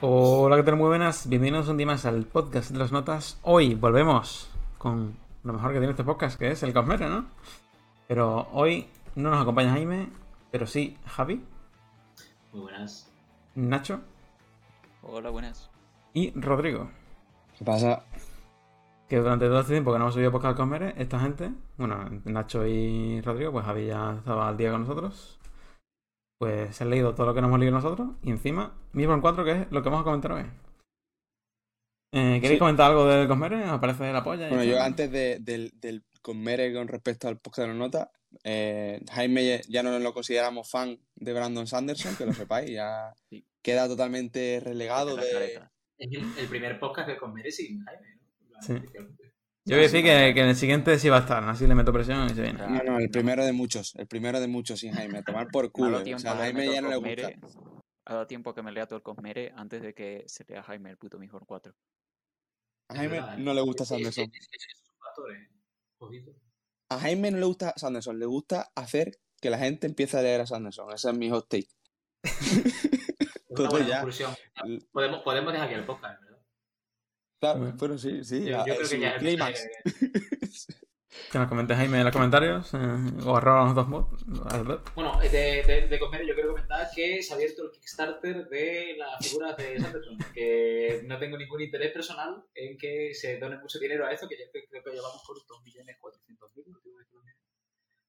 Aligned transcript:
Hola, 0.00 0.56
¿qué 0.56 0.62
tal? 0.62 0.76
Muy 0.76 0.88
buenas. 0.88 1.28
Bienvenidos 1.28 1.68
un 1.68 1.76
día 1.78 1.86
más 1.86 2.04
al 2.06 2.24
podcast 2.26 2.70
de 2.70 2.78
las 2.78 2.92
notas. 2.92 3.38
Hoy 3.42 3.74
volvemos 3.74 4.48
con 4.78 5.16
lo 5.42 5.52
mejor 5.52 5.72
que 5.72 5.78
tiene 5.78 5.90
este 5.90 6.04
podcast, 6.04 6.38
que 6.38 6.50
es 6.50 6.62
el 6.62 6.72
Cosmere, 6.72 7.08
¿no? 7.08 7.26
Pero 8.06 8.48
hoy 8.52 8.88
no 9.14 9.30
nos 9.30 9.42
acompaña 9.42 9.70
Jaime, 9.72 10.08
pero 10.50 10.66
sí 10.66 10.96
Javi, 11.06 11.42
Muy 12.52 12.62
buenas. 12.62 13.10
Nacho 13.54 14.00
Hola, 15.02 15.30
buenas. 15.30 15.70
y 16.12 16.30
Rodrigo. 16.38 16.90
¿Qué 17.58 17.64
pasa? 17.64 18.04
Que 19.08 19.16
durante 19.18 19.46
todo 19.46 19.60
este 19.60 19.74
tiempo 19.74 19.92
que 19.92 19.98
no 19.98 20.04
hemos 20.06 20.14
subido 20.14 20.32
podcast 20.32 20.50
al 20.52 20.56
Cosmere, 20.56 20.94
esta 21.00 21.20
gente, 21.20 21.50
bueno, 21.76 22.08
Nacho 22.24 22.66
y 22.66 23.20
Rodrigo, 23.20 23.52
pues 23.52 23.64
Javi 23.64 23.86
ya 23.86 24.16
estaba 24.18 24.48
al 24.48 24.56
día 24.56 24.72
con 24.72 24.80
nosotros. 24.80 25.38
Pues 26.38 26.74
se 26.76 26.84
han 26.84 26.90
leído 26.90 27.14
todo 27.14 27.26
lo 27.26 27.34
que 27.34 27.40
nos 27.40 27.48
hemos 27.48 27.60
leído 27.60 27.74
nosotros 27.74 28.08
y 28.22 28.30
encima 28.30 28.74
Mistborn 28.92 29.20
4, 29.20 29.44
que 29.44 29.52
es 29.52 29.66
lo 29.70 29.82
que 29.82 29.88
vamos 29.88 30.00
a 30.02 30.04
comentar 30.04 30.32
hoy. 30.32 30.42
Eh, 32.12 32.38
¿Queréis 32.40 32.52
Sí. 32.52 32.58
comentar 32.58 32.90
algo 32.90 33.06
del 33.06 33.28
Cosmere? 33.28 33.70
¿Os 33.70 33.80
parece 33.80 34.12
la 34.12 34.24
polla? 34.24 34.48
Bueno, 34.48 34.64
yo 34.64 34.82
antes 34.82 35.10
de- 35.10 35.38
del, 35.40 35.72
del 35.80 36.04
Conmere 36.20 36.72
con 36.74 36.88
respecto 36.88 37.28
al 37.28 37.38
podcast 37.38 37.60
de 37.62 37.68
las 37.68 37.76
notas, 37.76 38.08
eh, 38.42 39.00
Jaime 39.12 39.62
ya- 39.68 39.82
no 39.84 39.96
lo 40.00 40.12
consideramos 40.12 40.68
fan 40.68 40.98
de 41.14 41.32
Brandon 41.32 41.66
Sanderson, 41.66 42.16
que 42.16 42.26
lo 42.26 42.32
sepáis, 42.48 42.70
ya 42.70 43.14
Sí. 43.30 43.46
queda 43.62 43.86
totalmente 43.86 44.60
relegado 44.62 45.16
La 45.16 45.22
de... 45.22 45.60
Es 45.98 46.12
el, 46.12 46.38
el 46.38 46.48
primer 46.48 46.78
podcast 46.80 47.08
que 47.08 47.16
con 47.16 47.32
Mere 47.32 47.50
sin 47.50 47.82
Jaime, 47.84 48.15
Sí. 48.60 48.72
oficialmente. 48.72 49.26
Yo 49.68 49.74
voy 49.74 49.80
a 49.80 49.88
decir 49.88 50.04
que, 50.04 50.32
que 50.32 50.40
en 50.42 50.48
el 50.48 50.54
siguiente 50.54 50.96
sí 50.96 51.08
va 51.08 51.16
a 51.16 51.20
estar, 51.20 51.42
así 51.42 51.66
le 51.66 51.74
meto 51.74 51.92
presión 51.92 52.26
y 52.26 52.34
se 52.34 52.42
viene. 52.42 52.58
No, 52.58 52.84
no, 52.84 52.98
el 53.00 53.10
primero 53.10 53.44
de 53.44 53.52
muchos, 53.52 53.96
el 53.96 54.06
primero 54.06 54.38
de 54.38 54.46
muchos 54.46 54.78
sin 54.78 54.92
Jaime, 54.92 55.18
a 55.18 55.22
tomar 55.22 55.48
por 55.48 55.72
culo. 55.72 56.02
O 56.02 56.18
sea, 56.20 56.32
a 56.32 56.36
Jaime 56.36 56.72
ya 56.72 56.80
no 56.80 56.88
le 56.88 56.96
gusta. 56.96 57.30
Ha 58.04 58.14
dado 58.14 58.26
tiempo 58.28 58.50
a 58.50 58.54
que 58.54 58.62
me 58.62 58.70
lea 58.70 58.86
todo 58.86 58.98
el 58.98 59.02
Cosmere 59.02 59.52
antes 59.56 59.82
de 59.82 59.92
que 59.92 60.22
se 60.28 60.44
lea 60.46 60.62
Jaime 60.62 60.90
el 60.90 60.98
puto 60.98 61.18
Mejor 61.18 61.44
4. 61.44 61.74
A 62.90 62.94
Jaime 62.94 63.20
no 63.38 63.52
le 63.52 63.60
gusta 63.62 63.84
Sanderson. 63.84 64.26
¿eh? 64.26 65.48
A 66.88 67.00
Jaime 67.00 67.32
no 67.32 67.38
le 67.38 67.46
gusta 67.46 67.74
Sanderson, 67.76 68.20
le 68.20 68.26
gusta 68.26 68.70
hacer 68.76 69.18
que 69.40 69.50
la 69.50 69.58
gente 69.58 69.88
empiece 69.88 70.16
a 70.16 70.22
leer 70.22 70.42
a 70.42 70.46
Sanderson. 70.46 70.92
Ese 70.92 71.10
es 71.10 71.18
mi 71.18 71.28
hot 71.28 71.48
take. 71.48 71.66
Todo 73.56 73.68
buena 73.70 73.88
ya. 73.88 73.96
conclusión. 73.96 74.32
Podemos, 74.92 75.22
podemos 75.22 75.52
dejar 75.52 75.66
aquí 75.66 75.74
el 75.74 75.84
podcast, 75.84 76.20
¿verdad? 76.20 76.25
Claro, 77.40 77.72
Bueno. 77.76 77.98
sí, 77.98 78.24
sí. 78.24 78.44
Yo, 78.46 78.60
a- 78.60 78.66
yo 78.66 78.74
eh, 78.74 78.76
creo 78.78 78.88
que 78.90 79.00
ya 79.00 79.16
clímax. 79.18 79.68
Que 81.32 81.38
nos 81.38 81.48
comente 81.48 81.74
Jaime 81.74 81.98
en 81.98 82.04
los 82.04 82.12
comentarios 82.12 82.74
eh, 82.74 82.78
o 83.24 83.36
arroba 83.36 83.64
los 83.64 83.74
dos 83.74 83.88
mods. 83.88 84.24
Bueno, 84.94 85.18
de, 85.20 85.62
de, 85.66 85.88
de 85.88 85.98
Cosmere 85.98 86.26
yo 86.26 86.34
quiero 86.34 86.50
comentar 86.50 86.86
que 86.94 87.22
se 87.22 87.32
ha 87.32 87.36
abierto 87.36 87.64
el 87.64 87.70
Kickstarter 87.70 88.46
de 88.48 88.96
las 88.98 89.26
figuras 89.26 89.56
de 89.56 89.80
Sanderson. 89.80 90.18
Que 90.34 91.00
no 91.06 91.18
tengo 91.18 91.38
ningún 91.38 91.62
interés 91.62 91.90
personal 91.92 92.44
en 92.54 92.76
que 92.76 93.14
se 93.14 93.38
done 93.38 93.56
mucho 93.58 93.78
dinero 93.78 94.06
a 94.06 94.12
esto, 94.12 94.28
que 94.28 94.36
ya 94.38 94.44
creo 94.52 94.64
creo 94.68 94.82
que 94.84 94.90
llevamos 94.90 95.22
por 95.26 95.36
2.400.000. 95.38 97.34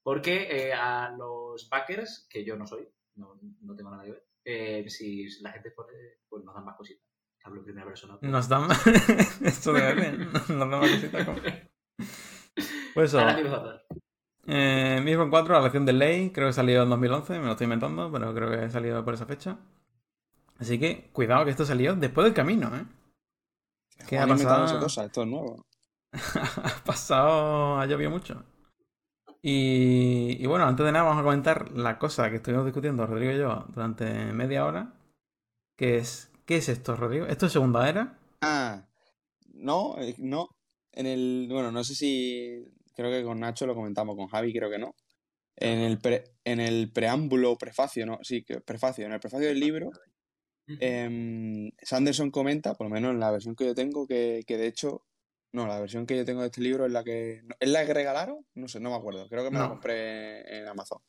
Porque 0.03 0.48
eh, 0.67 0.73
a 0.73 1.09
los 1.17 1.70
backers, 1.70 2.28
que 2.30 2.44
yo 2.44 2.55
no 2.58 2.67
soy, 2.67 2.88
no, 3.16 3.39
no 3.61 3.75
tengo 3.75 3.89
nada 3.89 4.03
que 4.03 4.11
ver, 4.11 4.25
eh, 4.44 4.89
si 4.89 5.28
la 5.42 5.52
gente 5.53 5.72
pone, 5.72 5.94
pues 6.28 6.44
nos 6.44 6.53
dan 6.53 6.66
más 6.66 6.75
cositas. 6.75 7.06
Hablo 7.47 7.63
persona. 7.63 8.17
Nos 8.21 8.49
dan. 8.49 8.69
Esto 9.43 9.71
de 9.71 9.93
bien. 9.93 10.29
Nos 10.33 10.47
dan 10.47 10.69
más 10.69 10.79
cositas 10.81 11.25
como. 11.25 11.39
Pues 12.93 13.13
eso. 13.13 13.25
Mismo. 13.25 13.63
Eh, 14.47 14.99
Mistborn 15.01 15.29
4, 15.29 15.53
la 15.53 15.61
lección 15.61 15.85
de 15.85 15.93
ley, 15.93 16.31
creo 16.31 16.47
que 16.47 16.53
salió 16.53 16.83
en 16.83 16.89
2011, 16.89 17.39
me 17.39 17.45
lo 17.45 17.52
estoy 17.52 17.65
inventando, 17.65 18.11
pero 18.11 18.33
creo 18.33 18.52
que 18.52 18.69
salió 18.69 19.03
por 19.05 19.13
esa 19.13 19.25
fecha. 19.25 19.57
Así 20.57 20.77
que 20.77 21.09
cuidado 21.13 21.45
que 21.45 21.52
esto 21.52 21.65
salió 21.65 21.95
después 21.95 22.25
del 22.25 22.33
camino, 22.33 22.75
¿eh? 22.75 22.86
¿Qué 24.07 24.19
ha 24.19 24.27
pasado? 24.27 24.65
esa 24.65 24.80
cosa, 24.80 25.05
esto 25.05 25.21
es 25.21 25.27
nuevo. 25.30 25.65
ha 26.13 26.83
pasado, 26.83 27.80
ha 27.80 27.86
llovido 27.86 28.09
mucho. 28.09 28.43
Y, 29.41 30.36
y 30.37 30.45
bueno, 30.47 30.65
antes 30.65 30.86
de 30.86 30.91
nada 30.91 31.05
vamos 31.05 31.21
a 31.21 31.23
comentar 31.23 31.71
la 31.71 31.97
cosa 31.97 32.30
que 32.30 32.37
estuvimos 32.37 32.65
discutiendo 32.65 33.07
Rodrigo 33.07 33.31
y 33.31 33.37
yo 33.37 33.65
durante 33.69 34.33
media 34.33 34.65
hora, 34.65 34.93
que 35.77 35.97
es, 35.97 36.31
¿qué 36.47 36.58
es 36.58 36.67
esto, 36.69 36.95
Rodrigo? 36.95 37.27
¿Esto 37.27 37.45
es 37.45 37.52
segunda 37.52 37.87
era? 37.87 38.17
Ah, 38.41 38.87
no, 39.53 39.97
eh, 39.99 40.15
no. 40.19 40.49
En 40.91 41.05
el, 41.08 41.47
bueno, 41.52 41.71
no 41.71 41.83
sé 41.83 41.95
si, 41.95 42.65
creo 42.95 43.11
que 43.11 43.23
con 43.23 43.39
Nacho 43.39 43.67
lo 43.67 43.75
comentamos, 43.75 44.15
con 44.15 44.27
Javi 44.27 44.53
creo 44.53 44.69
que 44.69 44.80
no. 44.80 44.95
En 45.57 45.80
el, 45.80 45.99
pre- 45.99 46.25
en 46.45 46.59
el 46.59 46.91
preámbulo, 46.93 47.57
prefacio, 47.57 48.05
no, 48.05 48.19
sí, 48.23 48.45
prefacio, 48.65 49.05
en 49.05 49.13
el 49.13 49.19
prefacio 49.19 49.47
del 49.47 49.59
libro, 49.59 49.91
em, 50.80 51.71
Sanderson 51.81 52.31
comenta, 52.31 52.75
por 52.75 52.87
lo 52.87 52.93
menos 52.93 53.11
en 53.11 53.19
la 53.19 53.31
versión 53.31 53.55
que 53.55 53.65
yo 53.65 53.75
tengo, 53.75 54.07
que, 54.07 54.43
que 54.47 54.57
de 54.57 54.67
hecho, 54.67 55.05
no, 55.53 55.67
la 55.67 55.80
versión 55.80 56.05
que 56.05 56.17
yo 56.17 56.25
tengo 56.25 56.41
de 56.41 56.47
este 56.47 56.61
libro 56.61 56.86
es 56.86 56.91
la 56.91 57.03
que, 57.03 57.41
¿es 57.59 57.69
la 57.69 57.86
que 57.86 57.93
regalaron? 57.93 58.45
No 58.55 58.67
sé, 58.67 58.80
no 58.80 58.89
me 58.91 58.97
acuerdo, 58.97 59.27
creo 59.30 59.43
que 59.43 59.52
me 59.52 59.59
la 59.59 59.67
No. 59.67 59.69
compré 59.69 60.59
en 60.59 60.67
Amazon. 60.67 60.99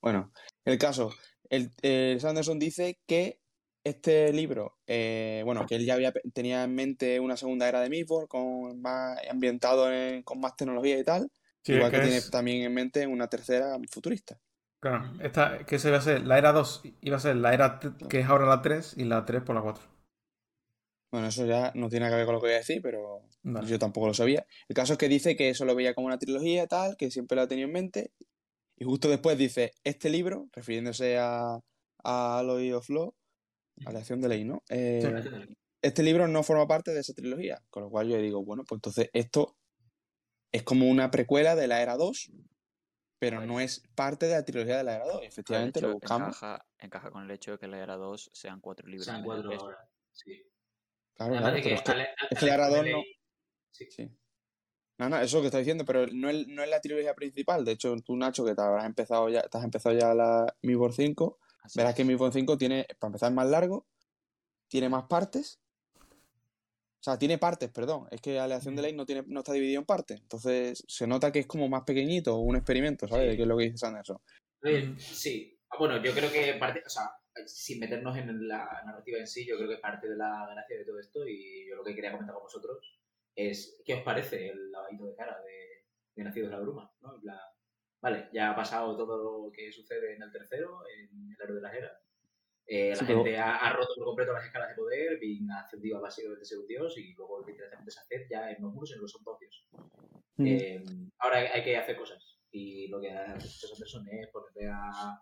Bueno, 0.00 0.32
el 0.64 0.78
caso, 0.78 1.10
el, 1.50 1.72
el 1.82 2.20
Sanderson 2.20 2.58
dice 2.58 2.98
que 3.06 3.40
este 3.88 4.32
libro, 4.32 4.78
eh, 4.86 5.42
bueno, 5.44 5.66
que 5.66 5.76
él 5.76 5.84
ya 5.84 5.94
había, 5.94 6.12
tenía 6.32 6.64
en 6.64 6.74
mente 6.74 7.20
una 7.20 7.36
segunda 7.36 7.68
era 7.68 7.80
de 7.80 7.90
Mistborn 7.90 8.26
con 8.26 8.80
más 8.80 9.18
ambientado 9.30 9.92
en- 9.92 10.22
con 10.22 10.40
más 10.40 10.56
tecnología 10.56 10.98
y 10.98 11.04
tal, 11.04 11.30
igual 11.66 11.90
que, 11.90 12.00
tiene 12.00 12.20
también 12.22 12.62
en 12.62 12.74
mente 12.74 13.06
una 13.06 13.28
tercera 13.28 13.76
futurista. 13.90 14.38
Claro, 14.80 15.12
esta, 15.20 15.64
que 15.66 15.78
se 15.78 15.88
iba 15.88 15.98
a 15.98 16.02
ser 16.02 16.26
la 16.26 16.38
era 16.38 16.52
2, 16.52 16.82
iba 17.00 17.16
a 17.16 17.20
ser 17.20 17.36
la 17.36 17.52
era 17.52 17.80
que 18.08 18.20
es 18.20 18.26
ahora 18.26 18.46
la 18.46 18.62
3 18.62 18.94
y 18.96 19.04
la 19.04 19.24
3 19.24 19.42
por 19.42 19.54
la 19.56 19.62
4. 19.62 19.82
Bueno, 21.10 21.28
eso 21.28 21.46
ya 21.46 21.72
no 21.74 21.88
tiene 21.88 22.04
nada 22.04 22.12
que 22.12 22.16
ver 22.18 22.26
con 22.26 22.34
lo 22.34 22.40
que 22.40 22.48
voy 22.48 22.54
a 22.54 22.58
decir, 22.58 22.82
pero 22.82 23.22
Vale. 23.42 23.66
yo 23.66 23.78
tampoco 23.78 24.06
lo 24.06 24.14
sabía. 24.14 24.46
El 24.68 24.74
caso 24.76 24.92
es 24.92 24.98
que 24.98 25.08
dice 25.08 25.36
que 25.36 25.48
eso 25.48 25.64
lo 25.64 25.74
veía 25.74 25.94
como 25.94 26.06
una 26.06 26.18
trilogía 26.18 26.66
tal, 26.66 26.96
que 26.96 27.10
siempre 27.10 27.36
lo 27.36 27.42
ha 27.42 27.48
tenido 27.48 27.66
en 27.66 27.72
mente, 27.72 28.12
y 28.76 28.84
justo 28.84 29.08
después 29.08 29.36
dice, 29.36 29.72
este 29.84 30.10
libro, 30.10 30.48
refiriéndose 30.52 31.18
a, 31.18 31.58
a 32.04 32.38
Aloy 32.38 32.72
of 32.72 32.88
Law, 32.90 33.14
a 33.86 33.92
la 33.92 33.98
acción 34.00 34.20
de 34.20 34.28
ley, 34.28 34.44
¿no? 34.44 34.62
Eh, 34.68 35.00
Sí. 35.02 35.56
este 35.82 36.02
libro 36.02 36.26
no 36.28 36.42
forma 36.42 36.66
parte 36.66 36.92
de 36.92 37.00
esa 37.00 37.14
trilogía, 37.14 37.62
con 37.70 37.84
lo 37.84 37.90
cual 37.90 38.08
yo 38.08 38.16
digo, 38.18 38.44
bueno, 38.44 38.64
pues 38.64 38.78
entonces 38.78 39.10
esto 39.12 39.56
es 40.52 40.62
como 40.62 40.88
una 40.88 41.10
precuela 41.10 41.54
de 41.56 41.66
la 41.68 41.82
era 41.82 41.96
2, 41.96 42.30
pero 43.20 43.44
no 43.44 43.60
es 43.60 43.82
parte 43.94 44.26
de 44.26 44.32
la 44.32 44.44
trilogía 44.44 44.76
de 44.78 44.84
la 44.84 44.96
era 44.96 45.04
2. 45.06 45.22
Y 45.22 45.26
efectivamente 45.26 45.80
lo 45.80 45.92
buscamos. 45.94 46.28
Encaja, 46.28 46.66
encaja 46.78 47.10
con 47.10 47.24
el 47.24 47.30
hecho 47.30 47.52
de 47.52 47.58
que 47.58 47.66
la 47.68 47.78
era 47.78 47.96
2 47.96 48.30
sean 48.32 48.60
cuatro 48.60 48.86
libros. 48.88 49.06
Sean 49.06 49.22
cuatro 49.24 49.48
tres. 49.50 49.60
ahora. 49.60 49.90
Sí. 50.12 50.42
Claro, 51.14 51.32
claro, 51.36 51.56
pero 51.62 51.74
es 51.74 51.82
que, 51.82 51.90
Ale- 51.92 52.08
es 52.30 52.38
que 52.38 52.46
la 52.46 52.54
era 52.54 52.66
Ale- 52.66 52.76
2 52.76 52.86
no. 52.92 53.02
Sí. 53.72 53.86
Sí. 53.90 54.10
No, 55.00 55.08
no, 55.08 55.16
eso 55.16 55.24
es 55.24 55.32
lo 55.34 55.40
que 55.42 55.46
está 55.46 55.58
diciendo, 55.58 55.84
pero 55.84 56.06
no 56.12 56.28
es, 56.28 56.46
no 56.48 56.62
es 56.62 56.70
la 56.70 56.80
trilogía 56.80 57.14
principal. 57.14 57.64
De 57.64 57.72
hecho, 57.72 57.94
tú, 58.04 58.16
Nacho, 58.16 58.44
que 58.44 58.54
te 58.54 58.62
habrás 58.62 58.84
empezado 58.84 59.28
ya, 59.28 59.42
te 59.42 59.58
has 59.58 59.62
empezado 59.64 59.96
ya 59.96 60.12
la 60.14 60.56
Mistborn 60.62 60.92
5, 60.92 61.38
Así 61.68 61.78
verás 61.78 61.92
es. 61.92 61.96
que 61.96 62.04
Mistborn 62.04 62.32
5 62.32 62.58
tiene, 62.58 62.86
para 62.98 63.08
empezar, 63.08 63.32
más 63.32 63.48
largo, 63.48 63.86
tiene 64.68 64.88
más 64.88 65.04
partes. 65.04 65.60
O 66.00 67.02
sea, 67.02 67.18
tiene 67.18 67.38
partes, 67.38 67.70
perdón. 67.70 68.08
Es 68.10 68.20
que 68.20 68.40
Aleación 68.40 68.74
de 68.74 68.82
Ley 68.82 68.92
no, 68.92 69.06
tiene, 69.06 69.22
no 69.28 69.40
está 69.40 69.52
dividido 69.52 69.80
en 69.80 69.86
partes. 69.86 70.20
Entonces, 70.20 70.84
se 70.88 71.06
nota 71.06 71.30
que 71.30 71.38
es 71.40 71.46
como 71.46 71.68
más 71.68 71.84
pequeñito, 71.84 72.36
un 72.38 72.56
experimento, 72.56 73.06
¿sabes? 73.06 73.30
Sí. 73.30 73.36
Qué 73.36 73.42
es 73.42 73.48
lo 73.48 73.56
que 73.56 73.64
dice 73.64 73.78
Sanderson. 73.78 74.18
Sí, 74.98 75.58
Ah, 75.70 75.76
bueno, 75.78 76.02
yo 76.02 76.12
creo 76.12 76.30
que 76.32 76.54
parte, 76.54 76.82
o 76.84 76.88
sea, 76.88 77.10
sin 77.46 77.78
meternos 77.80 78.16
en 78.16 78.48
la 78.48 78.82
narrativa 78.86 79.18
en 79.18 79.26
sí, 79.26 79.46
yo 79.46 79.56
creo 79.56 79.68
que 79.68 79.76
parte 79.78 80.08
de 80.08 80.16
la 80.16 80.48
gracia 80.50 80.78
de 80.78 80.84
todo 80.84 80.98
esto, 80.98 81.26
y 81.26 81.68
yo 81.68 81.76
lo 81.76 81.84
que 81.84 81.94
quería 81.94 82.12
comentar 82.12 82.34
con 82.34 82.44
vosotros, 82.44 82.78
es 83.34 83.80
¿qué 83.84 83.94
os 83.94 84.02
parece 84.02 84.48
el 84.48 84.72
lavadito 84.72 85.06
de 85.06 85.14
cara 85.14 85.40
de, 85.42 85.84
de 86.14 86.24
Nacido 86.24 86.46
de 86.46 86.52
la 86.52 86.60
Bruma? 86.60 86.90
¿no? 87.00 87.20
Vale, 88.00 88.28
ya 88.32 88.50
ha 88.50 88.56
pasado 88.56 88.96
todo 88.96 89.46
lo 89.46 89.52
que 89.52 89.72
sucede 89.72 90.14
en 90.14 90.22
el 90.22 90.30
tercero, 90.32 90.80
en 90.88 91.30
el 91.30 91.36
héroe 91.42 91.56
de 91.56 91.62
las 91.62 91.74
eras. 91.74 91.92
Eh, 92.70 92.90
la 92.94 93.06
pero- 93.06 93.24
gente 93.24 93.38
ha, 93.38 93.56
ha 93.56 93.72
roto 93.72 93.94
por 93.96 94.04
completo 94.06 94.32
las 94.34 94.44
escalas 94.44 94.68
de 94.68 94.74
poder, 94.74 95.18
Bing 95.18 95.50
ha 95.50 95.60
ascendido 95.60 95.98
a 95.98 96.00
básicamente 96.02 96.44
ser 96.44 96.58
un 96.58 96.66
dios, 96.66 96.98
y 96.98 97.14
luego 97.14 97.42
directamente 97.42 97.90
se 97.90 98.00
hace 98.00 98.26
ya 98.30 98.50
en 98.50 98.62
los 98.62 98.72
muros 98.74 98.92
en 98.92 99.00
los 99.00 99.10
son 99.10 99.22
dos 99.24 99.38
dioses. 99.40 99.66
Mm. 100.36 100.46
Eh, 100.46 100.84
ahora 101.18 101.38
hay, 101.38 101.46
hay 101.46 101.64
que 101.64 101.76
hacer 101.76 101.96
cosas. 101.96 102.38
Y 102.50 102.88
lo 102.88 103.00
que 103.00 103.10
ha 103.10 103.34
hecho 103.36 103.68
Sanderson 103.68 104.06
es 104.08 104.28
ponerle 104.28 104.68
a, 104.70 105.20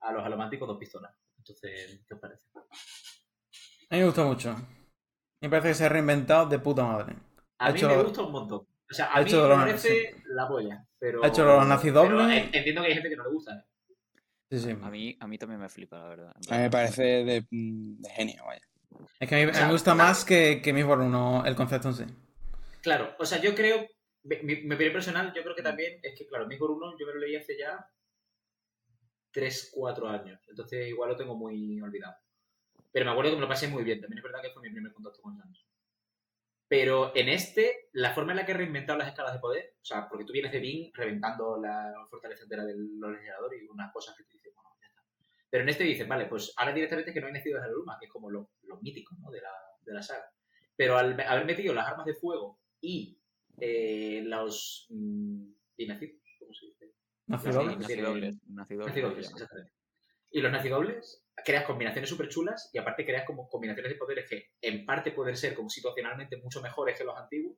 a 0.00 0.12
los 0.12 0.24
alománticos 0.24 0.68
dos 0.68 0.78
pistolas. 0.78 1.14
Entonces, 1.38 2.04
¿qué 2.08 2.14
os 2.14 2.20
parece? 2.20 2.42
A 3.90 3.94
mí 3.94 4.00
me 4.00 4.04
gusta 4.06 4.24
mucho. 4.24 4.54
Me 5.42 5.48
parece 5.50 5.68
que 5.68 5.74
se 5.74 5.84
ha 5.84 5.88
reinventado 5.88 6.46
de 6.46 6.58
puta 6.58 6.82
madre. 6.84 7.14
A 7.58 7.66
Ha 7.66 7.72
mí 7.72 7.78
hecho- 7.78 7.88
me 7.88 8.02
gusta 8.02 8.22
un 8.22 8.32
montón. 8.32 8.66
O 8.90 8.94
sea, 8.94 9.06
ha 9.06 9.16
a 9.18 9.22
mí 9.22 9.28
hecho 9.28 9.48
me 9.48 9.54
parece 9.54 10.14
la 10.26 10.46
polla. 10.48 10.86
Pero, 10.98 11.24
Ha 11.24 11.28
hecho 11.28 11.44
los 11.44 11.66
nazi 11.66 11.88
pero 11.88 12.18
doble. 12.18 12.36
en- 12.38 12.50
entiendo 12.54 12.82
que 12.82 12.88
hay 12.88 12.94
gente 12.94 13.08
que 13.10 13.16
no 13.16 13.24
le 13.24 13.30
gusta. 13.30 13.54
¿eh? 13.58 13.64
Sí, 14.50 14.58
sí. 14.60 14.70
A 14.70 14.90
mí, 14.90 15.16
a 15.20 15.26
mí 15.26 15.38
también 15.38 15.60
me 15.60 15.68
flipa, 15.68 15.98
la 15.98 16.08
verdad. 16.08 16.30
A 16.36 16.54
mí 16.54 16.62
me 16.62 16.70
parece 16.70 17.02
de, 17.02 17.46
mm, 17.50 18.00
de 18.00 18.10
genio, 18.10 18.44
vaya. 18.46 18.60
Es 19.20 19.28
que 19.28 19.34
a 19.34 19.38
mí, 19.38 19.50
O 19.50 19.54
sea, 19.54 19.66
me 19.66 19.72
gusta 19.72 19.94
más 19.94 20.24
que, 20.24 20.62
que 20.62 20.72
Mistborn 20.72 21.02
1 21.02 21.44
el 21.46 21.56
concepto 21.56 21.88
en 21.88 21.94
sí. 21.94 22.04
Claro, 22.82 23.14
o 23.18 23.26
sea, 23.26 23.40
yo 23.40 23.54
creo. 23.54 23.86
mi, 24.22 24.36
mi- 24.42 24.62
mi 24.62 24.74
opinión 24.74 24.92
personal, 24.92 25.32
yo 25.34 25.42
creo 25.42 25.54
que 25.54 25.62
también 25.62 26.00
es 26.02 26.16
que, 26.18 26.26
claro, 26.26 26.46
Migor 26.46 26.70
1 26.70 26.96
yo 26.98 27.06
me 27.06 27.12
lo 27.12 27.18
leí 27.20 27.36
hace 27.36 27.56
ya 27.58 27.88
3, 29.32 29.70
4 29.74 30.08
años. 30.08 30.40
Entonces 30.48 30.88
igual 30.88 31.10
lo 31.10 31.16
tengo 31.16 31.36
muy 31.36 31.80
olvidado. 31.80 32.16
Pero 32.92 33.04
me 33.04 33.10
acuerdo 33.12 33.30
que 33.30 33.36
me 33.36 33.42
lo 33.42 33.48
pasé 33.48 33.68
muy 33.68 33.84
bien. 33.84 34.00
También 34.00 34.18
es 34.18 34.24
verdad 34.24 34.40
que 34.42 34.50
fue 34.50 34.62
mi 34.62 34.70
primer 34.70 34.92
contacto 34.92 35.20
con 35.20 35.36
Sans. 35.36 35.64
Pero 36.68 37.14
en 37.14 37.28
este, 37.28 37.88
la 37.92 38.12
forma 38.12 38.32
en 38.32 38.38
la 38.38 38.46
que 38.46 38.52
he 38.52 38.56
reinventado 38.56 38.98
las 38.98 39.08
escalas 39.08 39.32
de 39.32 39.38
poder, 39.38 39.74
o 39.80 39.84
sea, 39.84 40.08
porque 40.08 40.24
tú 40.24 40.32
vienes 40.32 40.50
de 40.50 40.58
Bing 40.58 40.90
reventando 40.94 41.58
la 41.60 41.94
fortaleza 42.10 42.42
entera 42.42 42.64
de 42.64 42.74
los 42.76 43.12
legisladores 43.12 43.62
y 43.62 43.68
unas 43.68 43.92
cosas 43.92 44.16
que 44.16 44.24
te 44.24 44.32
dicen, 44.34 44.52
bueno, 44.54 44.70
ya 44.80 44.88
está. 44.88 45.02
Pero 45.48 45.62
en 45.62 45.68
este 45.68 45.84
dices, 45.84 46.08
vale, 46.08 46.26
pues 46.26 46.52
ahora 46.56 46.72
directamente 46.72 47.12
que 47.12 47.20
no 47.20 47.28
hay 47.28 47.34
nacidos 47.34 47.62
de 47.62 47.68
la 47.68 47.72
Luma, 47.72 47.96
que 48.00 48.06
es 48.06 48.12
como 48.12 48.30
lo, 48.30 48.50
lo 48.62 48.80
mítico 48.80 49.14
¿no? 49.20 49.30
de, 49.30 49.40
la, 49.40 49.52
de 49.82 49.92
la 49.92 50.02
saga. 50.02 50.28
Pero 50.74 50.98
al 50.98 51.18
haber 51.20 51.46
metido 51.46 51.72
las 51.72 51.86
armas 51.86 52.06
de 52.06 52.14
fuego 52.14 52.58
y 52.80 53.16
eh, 53.58 54.22
los 54.24 54.86
mm, 54.90 55.48
inacidos, 55.76 56.20
¿cómo 56.40 56.52
se 56.52 56.66
dice? 56.66 56.92
Nacidobles. 58.48 59.30
Exactamente. 59.30 59.72
Y 60.30 60.40
los 60.40 60.52
nacidobles 60.52 61.24
creas 61.44 61.64
combinaciones 61.64 62.08
súper 62.10 62.28
chulas 62.28 62.70
y 62.72 62.78
aparte 62.78 63.04
creas 63.04 63.24
como 63.24 63.48
combinaciones 63.48 63.92
de 63.92 63.98
poderes 63.98 64.28
que 64.28 64.50
en 64.60 64.84
parte 64.84 65.12
pueden 65.12 65.36
ser 65.36 65.54
como 65.54 65.68
situacionalmente 65.70 66.36
mucho 66.38 66.60
mejores 66.60 66.96
que 66.98 67.04
los 67.04 67.16
antiguos, 67.16 67.56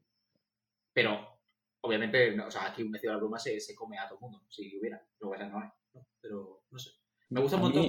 pero 0.93 1.41
obviamente, 1.81 2.33
no, 2.35 2.47
o 2.47 2.51
sea, 2.51 2.67
aquí 2.67 2.83
un 2.83 2.91
nacido 2.91 3.13
de 3.13 3.17
la 3.17 3.21
bruma 3.21 3.39
se, 3.39 3.59
se 3.61 3.75
come 3.75 3.99
a 3.99 4.07
todo 4.09 4.19
el 4.19 4.23
mundo, 4.23 4.43
si 4.49 4.79
hubiera, 4.79 5.01
luego 5.21 5.37
no 5.47 5.61
hay, 5.61 5.69
¿no? 5.95 6.07
pero 6.21 6.63
no 6.71 6.79
sé. 6.79 6.91
Me 7.31 7.41
gusta 7.41 7.57
un 7.57 7.63
A 7.63 7.65
montón 7.65 7.83
mí- 7.83 7.89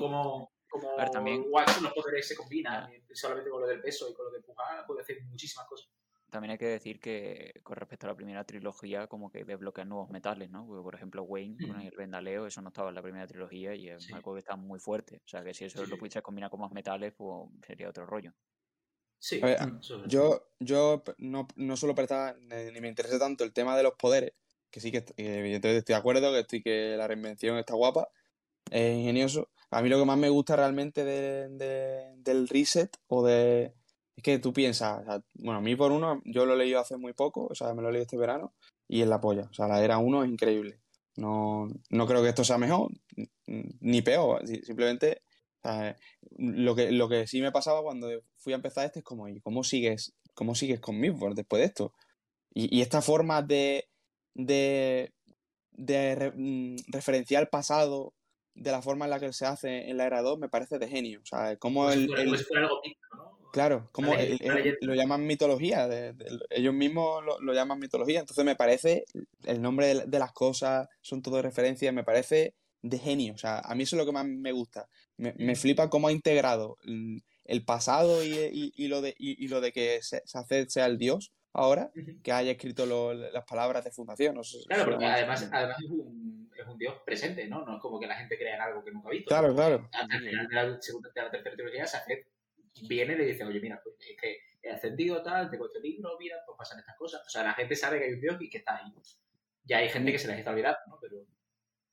A 0.98 1.02
ver, 1.02 1.10
también- 1.10 1.46
Wax 1.50 1.81
los 1.81 1.94
poderes 1.94 2.28
se 2.28 2.36
combinan, 2.36 2.92
y 2.94 3.16
solamente 3.16 3.50
con 3.50 3.62
lo 3.62 3.68
del 3.68 3.81
peso 3.81 4.08
y 4.10 4.14
con 4.14 4.26
lo 4.26 4.31
de 4.31 4.38
empujar 4.38 4.86
puede 4.86 5.02
hacer 5.02 5.22
muchísimas 5.24 5.68
cosas. 5.68 5.90
También 6.30 6.52
hay 6.52 6.58
que 6.58 6.66
decir 6.68 7.00
que 7.00 7.54
con 7.64 7.76
respecto 7.78 8.06
a 8.08 8.10
la 8.12 8.16
primera 8.16 8.44
trilogía, 8.46 9.08
como 9.08 9.31
que 9.31 9.44
desbloquean 9.46 9.90
nuevos 9.90 10.10
metales, 10.10 10.50
¿no? 10.50 10.66
Porque, 10.68 10.84
por 10.84 10.96
ejemplo, 10.96 11.24
Wayne 11.24 11.60
Mm. 11.60 11.80
el 11.88 11.96
vendaleo, 11.98 12.46
eso 12.48 12.62
no 12.62 12.70
estaba 12.70 12.90
en 12.90 12.96
la 12.96 13.02
primera 13.04 13.28
trilogía 13.28 13.76
y 13.76 13.90
es 13.90 14.02
Sí. 14.06 14.14
algo 14.14 14.34
que 14.34 14.40
está 14.40 14.56
muy 14.56 14.80
fuerte. 14.80 15.18
O 15.26 15.28
sea, 15.28 15.44
que 15.44 15.54
si 15.54 15.66
eso 15.66 15.81
Sí, 15.81 15.88
lo 15.88 15.98
sí. 15.98 15.98
pudiese 15.98 16.22
combinar 16.22 16.50
con 16.52 16.62
más 16.62 16.72
metales, 16.72 17.14
pues 17.18 17.50
sería 17.66 17.90
otro 17.90 18.06
rollo. 18.06 18.34
Sí, 19.20 19.42
A 19.42 19.48
ver, 19.48 19.60
verdad. 19.60 19.81
Yo, 20.04 20.50
yo 20.60 21.04
no, 21.18 21.48
no 21.56 21.78
suelo 21.78 21.96
prestar, 21.96 22.38
ni 22.40 22.72
ni 22.72 22.81
me 22.81 22.88
interesa 22.90 23.20
tanto 23.20 23.44
el 23.44 23.54
tema 23.54 23.78
de 23.78 23.84
los 23.84 23.94
poderes, 23.96 24.34
que 24.72 24.80
sí 24.81 24.92
que, 24.92 25.06
evidentemente 25.18 25.78
estoy 25.80 25.94
de 25.94 26.00
acuerdo, 26.00 26.31
que 26.34 26.40
estoy 26.40 26.62
que 26.64 26.96
la 26.98 27.08
reinvención 27.08 27.58
está 27.58 27.74
guapa, 27.76 28.10
es 28.72 28.98
ingenioso. 28.98 29.52
A 29.72 29.81
mí 29.81 29.90
lo 29.90 30.00
que 30.00 30.06
más 30.06 30.18
me 30.20 30.30
gusta 30.30 30.56
realmente 30.58 31.06
de- 31.06 31.50
de- 31.50 32.16
del 32.18 32.48
reset 32.50 32.98
o 33.08 33.26
de... 33.26 33.76
Es 34.19 34.24
que 34.24 34.38
tú 34.38 34.51
piensas, 34.51 35.00
o 35.01 35.06
sea, 35.06 35.21
bueno, 35.36 35.60
a 35.60 35.62
mí 35.62 35.77
por 35.77 35.94
uno, 35.94 36.21
yo 36.25 36.45
lo 36.45 36.54
he 36.54 36.57
leído 36.57 36.81
hace 36.81 36.98
muy 36.98 37.13
poco, 37.13 37.48
o 37.50 37.56
sea, 37.56 37.74
me 37.74 37.81
lo 37.81 37.88
he 37.88 37.92
leído 37.94 38.04
este 38.04 38.18
verano, 38.18 38.54
y 38.86 39.00
es 39.01 39.07
la 39.07 39.21
polla. 39.21 39.48
O 39.50 39.54
sea, 39.54 39.66
la 39.69 39.81
era 39.81 39.98
1 39.98 40.25
es 40.25 40.30
increíble. 40.30 40.81
No, 41.16 41.69
no 41.89 42.06
creo 42.06 42.21
que 42.21 42.27
esto 42.27 42.44
sea 42.44 42.57
mejor 42.57 42.92
ni 43.48 44.01
peor, 44.01 44.45
si- 44.45 44.62
simplemente 44.62 45.21
o 45.63 45.69
sea, 45.69 45.95
lo 46.38 46.75
que, 46.75 46.92
lo 46.92 47.07
que 47.07 47.27
sí 47.27 47.42
me 47.42 47.54
pasaba 47.54 47.81
cuando 47.81 48.10
fui 48.38 48.51
a 48.51 48.57
empezar 48.57 48.86
este 48.86 49.00
es 49.00 49.06
como, 49.06 49.30
¿y 49.30 49.39
cómo 49.39 49.63
sigues, 49.63 50.13
cómo 50.33 50.54
sigues 50.54 50.81
con 50.81 51.00
Midward 51.00 51.36
después 51.36 51.62
de 51.62 51.66
esto? 51.68 51.94
Y, 52.54 52.75
y 52.77 52.81
esta 52.81 53.01
forma 53.01 53.42
de, 53.42 53.88
de, 54.33 55.13
de 55.71 56.16
re- 56.16 56.33
mm, 56.36 56.75
referenciar 56.88 57.44
el 57.44 57.50
pasado 57.50 58.13
de 58.54 58.71
la 58.71 58.81
forma 58.81 59.06
en 59.06 59.12
la 59.12 59.19
que 59.21 59.31
se 59.31 59.45
hace 59.45 59.89
en 59.89 59.95
la 59.95 60.06
era 60.07 60.21
2 60.21 60.38
me 60.39 60.50
parece 60.50 60.77
de 60.77 60.89
genio. 60.89 61.21
O 61.21 61.25
sea, 61.25 61.57
si 61.94 62.07
el. 62.24 62.31
Claro, 63.51 63.90
como 63.92 64.13
el- 64.16 64.38
el- 64.42 64.78
lo 64.81 64.94
llaman 64.96 65.25
mitología, 65.25 65.88
de- 65.88 66.13
de- 66.13 66.40
ellos 66.51 66.74
mismos 66.74 67.24
lo, 67.25 67.40
lo 67.42 67.54
llaman 67.54 67.80
mitología, 67.80 68.19
entonces 68.19 68.46
me 68.46 68.56
parece, 68.56 69.06
el 69.46 69.62
nombre 69.62 69.88
de, 69.88 70.06
de 70.06 70.19
las 70.19 70.31
cosas 70.34 70.88
son 71.01 71.22
todo 71.22 71.42
referencias, 71.42 71.94
me 71.94 72.04
parece 72.04 72.54
de 72.81 72.98
genio, 73.00 73.34
o 73.34 73.38
sea, 73.38 73.60
a 73.60 73.75
mí 73.75 73.84
eso 73.84 73.96
es 73.96 74.00
lo 74.00 74.06
que 74.06 74.12
más 74.13 74.25
me 74.25 74.51
gusta, 74.51 74.88
me, 75.18 75.34
me 75.38 75.56
flipa 75.56 75.90
cómo 75.90 76.07
ha 76.07 76.12
integrado 76.12 76.78
mm, 76.86 77.18
el 77.46 77.66
pasado 77.66 78.24
y, 78.24 78.34
y- 78.34 78.74
y 78.75 78.88
lo, 78.88 79.01
de, 79.01 79.16
y, 79.18 79.48
lo 79.48 79.60
de 79.62 79.72
que 79.72 80.00
se, 80.04 80.22
se 80.25 80.69
sea 80.69 80.86
el 80.86 80.98
dios 81.00 81.31
ahora, 81.52 81.92
que 82.24 82.31
haya 82.31 82.52
escrito 82.52 82.86
lo- 82.86 83.13
las 83.16 83.44
palabras 83.45 83.84
de 83.84 83.92
fundación. 83.92 84.36
no 84.36 84.44
sé, 84.44 84.60
Claro, 84.68 84.86
porque 84.86 85.06
además, 85.06 85.50
además 85.52 85.78
es, 85.84 85.90
un, 85.90 86.52
es 86.56 86.68
un 86.68 86.78
dios 86.78 86.94
presente, 87.04 87.48
¿no? 87.48 87.66
No 87.66 87.78
es 87.78 87.81
como 87.81 88.00
que 88.00 88.06
la 88.06 88.16
gente 88.16 88.38
crea 88.38 88.56
en 88.56 88.62
algo 88.62 88.84
que 88.84 88.92
nunca 88.92 89.07
ha 89.10 89.12
visto. 89.12 89.28
Claro, 89.30 89.56
claro. 89.56 89.90
Al 89.92 90.12
al 90.12 90.19
final 90.22 90.48
de 90.48 90.56
la 90.56 90.81
segunda 90.81 91.10
de 91.13 91.22
la 91.24 91.31
tercera 91.31 91.56
trilogía, 91.56 91.88
Safed 91.88 92.19
viene 92.88 93.13
y 93.13 93.18
le 93.18 93.25
dice, 93.25 93.44
oye, 93.44 93.60
mira, 93.60 93.80
pues 93.83 93.95
es 94.00 94.18
que 94.19 94.38
he 94.62 94.69
ascendido 94.71 95.21
tal, 95.21 95.50
tengo 95.50 95.66
este 95.66 95.80
libro, 95.80 96.18
mira, 96.19 96.38
pues 96.45 96.57
pasan 96.57 96.80
estas 96.80 96.98
cosas. 96.98 97.21
O 97.25 97.30
sea, 97.30 97.44
la 97.44 97.54
gente 97.54 97.75
sabe 97.75 98.00
que 98.00 98.06
hay 98.06 98.13
un 98.13 98.21
dios 98.21 98.38
y 98.39 98.50
que 98.50 98.60
está 98.60 98.77
ahí. 98.77 98.94
Ya 99.63 99.77
hay 99.77 99.89
gente 99.89 100.12
que 100.12 100.19
se 100.19 100.27
les 100.27 100.39
está 100.39 100.51
olvidando, 100.51 100.80
¿no? 100.88 100.98
Pero 101.00 101.25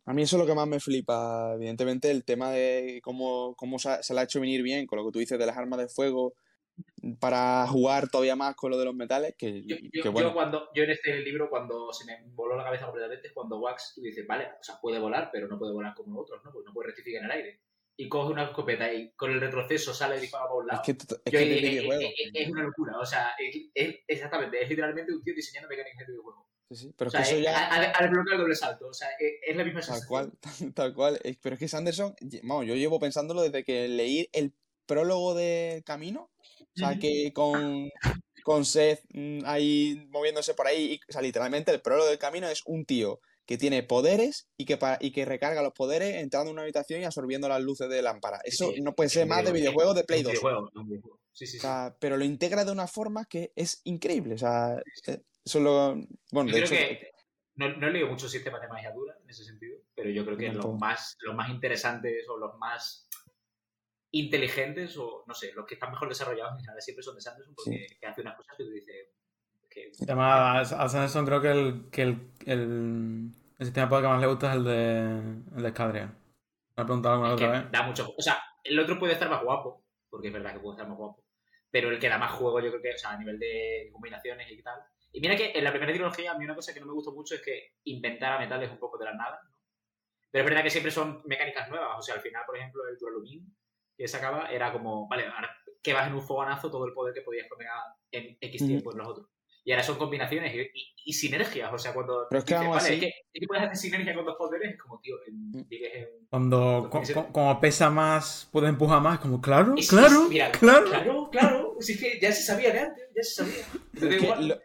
A 0.06 0.12
mí 0.12 0.22
eso 0.22 0.36
es 0.36 0.40
lo 0.40 0.46
que 0.46 0.54
más 0.54 0.66
me 0.66 0.80
flipa, 0.80 1.52
evidentemente, 1.54 2.10
el 2.10 2.24
tema 2.24 2.50
de 2.50 3.00
cómo, 3.02 3.54
cómo 3.56 3.78
se, 3.78 4.14
le 4.14 4.20
ha 4.20 4.24
hecho 4.24 4.40
venir 4.40 4.62
bien 4.62 4.86
con 4.86 4.98
lo 4.98 5.06
que 5.06 5.12
tú 5.12 5.18
dices 5.18 5.38
de 5.38 5.46
las 5.46 5.56
armas 5.56 5.78
de 5.78 5.88
fuego 5.88 6.34
para 7.20 7.66
jugar 7.68 8.08
todavía 8.08 8.36
más 8.36 8.54
con 8.54 8.70
lo 8.70 8.78
de 8.78 8.84
los 8.84 8.94
metales, 8.94 9.34
que, 9.38 9.62
yo, 9.64 9.76
que 9.76 10.10
cuando, 10.10 10.68
yo 10.74 10.84
en 10.84 10.90
este 10.90 11.18
libro, 11.20 11.48
cuando 11.48 11.90
se 11.92 12.04
me 12.04 12.22
voló 12.34 12.54
la 12.54 12.64
cabeza 12.64 12.84
completamente, 12.84 13.28
es 13.28 13.32
cuando 13.32 13.58
Wax, 13.58 13.94
tú 13.94 14.02
dices, 14.02 14.26
vale, 14.26 14.48
o 14.60 14.62
sea, 14.62 14.78
puede 14.80 14.98
volar, 14.98 15.30
pero 15.32 15.48
no 15.48 15.58
puede 15.58 15.72
volar 15.72 15.94
como 15.94 16.14
los 16.14 16.24
otros, 16.24 16.44
¿no? 16.44 16.52
Pues 16.52 16.66
no 16.66 16.72
puede 16.72 16.88
rectificar 16.88 17.20
en 17.20 17.24
el 17.24 17.30
aire. 17.30 17.60
Y 17.98 18.08
coge 18.10 18.32
una 18.32 18.44
escopeta 18.44 18.92
y 18.92 19.12
con 19.12 19.30
el 19.32 19.40
retroceso 19.40 19.94
sale 19.94 20.18
y 20.18 20.20
dispara 20.20 20.48
por 20.48 20.64
un 20.64 20.70
es 20.70 20.72
lado. 20.74 20.82
que, 20.84 20.90
es 20.92 20.98
que 21.32 21.38
eh, 21.38 21.76
eh, 21.78 21.88
eh, 21.88 22.14
eh, 22.18 22.30
es 22.34 22.50
una 22.50 22.62
locura, 22.64 22.98
o 22.98 23.06
sea, 23.06 23.30
es, 23.74 23.96
exactamente, 24.06 24.62
es 24.62 24.68
literalmente 24.68 25.12
un 25.12 25.22
tío 25.22 25.34
diseñando 25.34 25.68
mecánicas 25.68 26.06
de 26.06 26.12
videojuego. 26.12 26.46
Sí, 26.68 26.76
sí, 26.76 26.94
pero 26.98 27.08
O 27.08 27.10
sea, 27.10 27.22
que 27.22 27.26
eso 27.28 27.36
es- 27.36 27.42
ya, 27.44 27.68
al, 27.68 27.92
al 27.94 28.10
bloquear 28.10 28.34
el 28.34 28.40
doble 28.42 28.54
salto, 28.54 28.88
o 28.88 28.92
sea, 28.92 29.08
es, 29.18 29.56
la 29.56 29.64
misma 29.64 29.80
tal 29.80 29.86
sensación. 30.00 30.08
cual, 30.08 30.32
tal 30.74 30.94
cual. 30.94 31.20
es- 31.24 31.38
Pero 31.40 31.54
es 31.54 31.58
que 31.60 31.68
Sanderson, 31.68 32.14
vamos, 32.42 32.66
yo 32.66 32.74
llevo 32.74 32.98
pensándolo 33.00 33.40
desde 33.42 33.64
que 33.64 33.88
leí 33.88 34.28
el 34.32 34.52
prólogo 34.84 35.34
de 35.34 35.82
Camino, 35.86 36.30
o 36.42 36.66
sea, 36.74 36.98
que 36.98 37.32
con, 37.32 37.88
con 38.44 38.64
Seth 38.66 39.00
mm, 39.14 39.40
ahí 39.46 40.06
moviéndose 40.10 40.52
por 40.54 40.66
ahí, 40.66 40.92
y- 40.94 41.00
o 41.08 41.12
sea, 41.12 41.22
literalmente 41.22 41.72
el 41.72 41.80
prólogo 41.80 42.08
del 42.10 42.18
Camino 42.18 42.46
es 42.48 42.62
un 42.66 42.84
tío 42.84 43.20
que 43.46 43.56
tiene 43.56 43.82
poderes 43.82 44.48
y 44.56 44.64
que, 44.64 44.78
y 45.00 45.12
que 45.12 45.24
recarga 45.24 45.62
los 45.62 45.72
poderes 45.72 46.16
entrando 46.16 46.50
en 46.50 46.54
una 46.54 46.62
habitación 46.62 47.00
y 47.00 47.04
absorbiendo 47.04 47.48
las 47.48 47.62
luces 47.62 47.88
de 47.88 48.02
lámpara. 48.02 48.40
Eso 48.44 48.72
Sí, 48.72 48.80
no 48.80 48.94
puede 48.94 49.08
ser 49.08 49.26
más 49.26 49.44
de 49.44 49.52
videojuego, 49.52 49.94
videojuegos 49.94 49.96
de 49.96 50.04
Play 50.04 50.20
un 50.20 50.24
2. 50.24 50.32
videojuego. 50.32 51.20
Sí, 51.32 51.46
sí, 51.46 51.56
O 51.56 51.60
sí. 51.60 51.60
sea, 51.60 51.96
pero 52.00 52.16
lo 52.16 52.24
integra 52.24 52.64
de 52.64 52.72
una 52.72 52.86
forma 52.86 53.24
que 53.26 53.52
es 53.54 53.80
increíble. 53.84 54.34
O 54.34 54.38
sea, 54.38 54.82
eh, 55.06 55.22
eso 55.44 55.60
lo. 55.60 55.94
Bueno, 56.32 56.50
Yo 56.50 56.56
de 56.56 56.64
creo 56.64 56.64
hecho, 56.64 56.74
que 56.98 57.10
no, 57.54 57.76
no 57.76 57.86
he 57.86 57.90
leído 57.92 58.08
muchos 58.08 58.30
sistemas 58.32 58.60
de 58.60 58.68
magia 58.68 58.90
dura 58.90 59.16
en 59.22 59.30
ese 59.30 59.44
sentido, 59.44 59.78
pero 59.94 60.10
yo 60.10 60.24
creo 60.24 60.36
que 60.36 60.48
los 60.52 60.74
más, 60.78 61.16
los 61.20 61.34
más 61.36 61.48
interesantes 61.50 62.28
o 62.28 62.36
los 62.38 62.56
más 62.58 63.08
inteligentes 64.12 64.96
o 64.96 65.24
no 65.26 65.34
sé, 65.34 65.52
los 65.52 65.66
que 65.66 65.74
están 65.74 65.90
mejor 65.90 66.08
desarrollados 66.08 66.52
en 66.54 66.60
general 66.60 66.80
siempre 66.82 67.02
son 67.02 67.14
de 67.16 67.20
Sanderson 67.20 67.54
porque 67.54 67.86
que 68.00 68.06
hace 68.06 68.20
unas 68.22 68.36
cosas 68.36 68.54
que 68.56 68.64
tú 68.64 68.70
dices 68.70 69.08
que 69.76 69.92
Además, 70.04 70.72
a 70.72 70.82
a 70.82 70.88
Sanderson 70.88 71.26
creo 71.26 71.40
que 71.40 71.50
el, 71.50 71.90
que 71.90 72.02
el, 72.02 72.30
el, 72.46 73.30
el 73.58 73.66
sistema 73.66 74.00
que 74.00 74.08
más 74.08 74.20
le 74.20 74.26
gusta 74.26 74.50
es 74.50 74.56
el 74.56 74.64
de, 74.64 75.08
el 75.56 75.62
de 75.62 75.68
Escadria. 75.68 76.06
Me 76.76 76.82
ha 76.82 76.86
preguntado 76.86 77.14
alguna 77.14 77.30
es 77.30 77.34
otra 77.34 77.52
que 77.52 77.58
vez. 77.58 77.70
da 77.70 77.82
mucho. 77.82 78.14
O 78.16 78.22
sea, 78.22 78.42
el 78.64 78.78
otro 78.78 78.98
puede 78.98 79.12
estar 79.14 79.28
más 79.30 79.42
guapo, 79.42 79.84
porque 80.08 80.28
es 80.28 80.32
verdad 80.32 80.52
que 80.52 80.60
puede 80.60 80.74
estar 80.76 80.88
más 80.88 80.96
guapo. 80.98 81.24
Pero 81.70 81.90
el 81.90 81.98
que 81.98 82.08
da 82.08 82.18
más 82.18 82.32
juego, 82.32 82.60
yo 82.60 82.70
creo 82.70 82.82
que, 82.82 82.94
o 82.94 82.98
sea, 82.98 83.10
a 83.10 83.18
nivel 83.18 83.38
de 83.38 83.88
combinaciones 83.92 84.50
y 84.50 84.62
tal. 84.62 84.80
Y 85.12 85.20
mira 85.20 85.36
que 85.36 85.52
en 85.54 85.64
la 85.64 85.70
primera 85.70 85.92
trilogía, 85.92 86.32
a 86.32 86.38
mí 86.38 86.44
una 86.44 86.54
cosa 86.54 86.72
que 86.72 86.80
no 86.80 86.86
me 86.86 86.92
gustó 86.92 87.12
mucho 87.12 87.34
es 87.34 87.42
que 87.42 87.74
inventara 87.84 88.38
metales 88.38 88.70
un 88.70 88.78
poco 88.78 88.98
de 88.98 89.04
la 89.06 89.14
nada. 89.14 89.40
¿no? 89.44 89.50
Pero 90.30 90.44
es 90.44 90.50
verdad 90.50 90.62
que 90.62 90.70
siempre 90.70 90.90
son 90.90 91.22
mecánicas 91.26 91.68
nuevas. 91.68 91.98
O 91.98 92.02
sea, 92.02 92.14
al 92.14 92.20
final, 92.20 92.42
por 92.46 92.56
ejemplo, 92.56 92.82
el 92.88 92.96
Duralumin 92.98 93.54
que 93.96 94.08
sacaba 94.08 94.50
era 94.50 94.72
como, 94.72 95.08
vale, 95.08 95.26
ahora 95.26 95.56
que 95.82 95.94
vas 95.94 96.08
en 96.08 96.14
un 96.14 96.22
fogonazo 96.22 96.70
todo 96.70 96.84
el 96.86 96.92
poder 96.92 97.14
que 97.14 97.22
podías 97.22 97.48
poner 97.48 97.68
en 98.10 98.36
X 98.40 98.66
tiempo 98.66 98.92
en 98.92 98.98
los 98.98 99.08
otros. 99.08 99.28
Y 99.66 99.72
ahora 99.72 99.82
son 99.82 99.98
combinaciones 99.98 100.54
y, 100.54 100.60
y- 100.60 100.92
y 101.06 101.12
sinergias. 101.12 101.72
O 101.72 101.76
sea, 101.78 101.92
cuando 101.92 102.26
Pero 102.30 102.38
es 102.38 102.44
que 102.44 102.54
dices, 102.54 102.66
aún 102.66 102.76
vale, 102.76 102.84
así- 102.84 102.94
es 102.94 103.00
que, 103.00 103.06
es 103.08 103.40
que 103.40 103.46
puedes 103.48 103.64
hacer 103.64 103.76
sinergia 103.76 104.14
con 104.14 104.24
dos 104.24 104.36
poderes, 104.38 104.70
es 104.74 104.78
como, 104.80 105.00
tío, 105.00 105.16
en, 105.26 105.50
Mm. 105.50 105.66
en 105.70 106.08
Cuando 106.30 106.88
como 107.32 107.60
pesa 107.60 107.90
más, 107.90 108.48
puede 108.52 108.68
empujar 108.68 109.00
más, 109.02 109.18
como 109.18 109.40
claro, 109.40 109.74
Es- 109.76 109.88
claro, 109.88 110.22
es- 110.22 110.28
mira, 110.28 110.52
claro. 110.52 110.84
Claro, 110.88 111.28
claro. 111.30 111.76
Si 111.80 111.94
es 111.94 112.00
que 112.00 112.18
ya 112.22 112.30
se 112.32 112.42
sabía 112.44 112.72
de 112.72 112.78
antes, 112.78 113.04
ya 113.14 113.22
se 113.24 113.30
sabía. 113.34 113.64
Pero 113.92 114.06
da 114.06 114.12
Es 114.14 114.18
que 114.20 114.24
igual. 114.24 114.48
lo- 114.48 114.60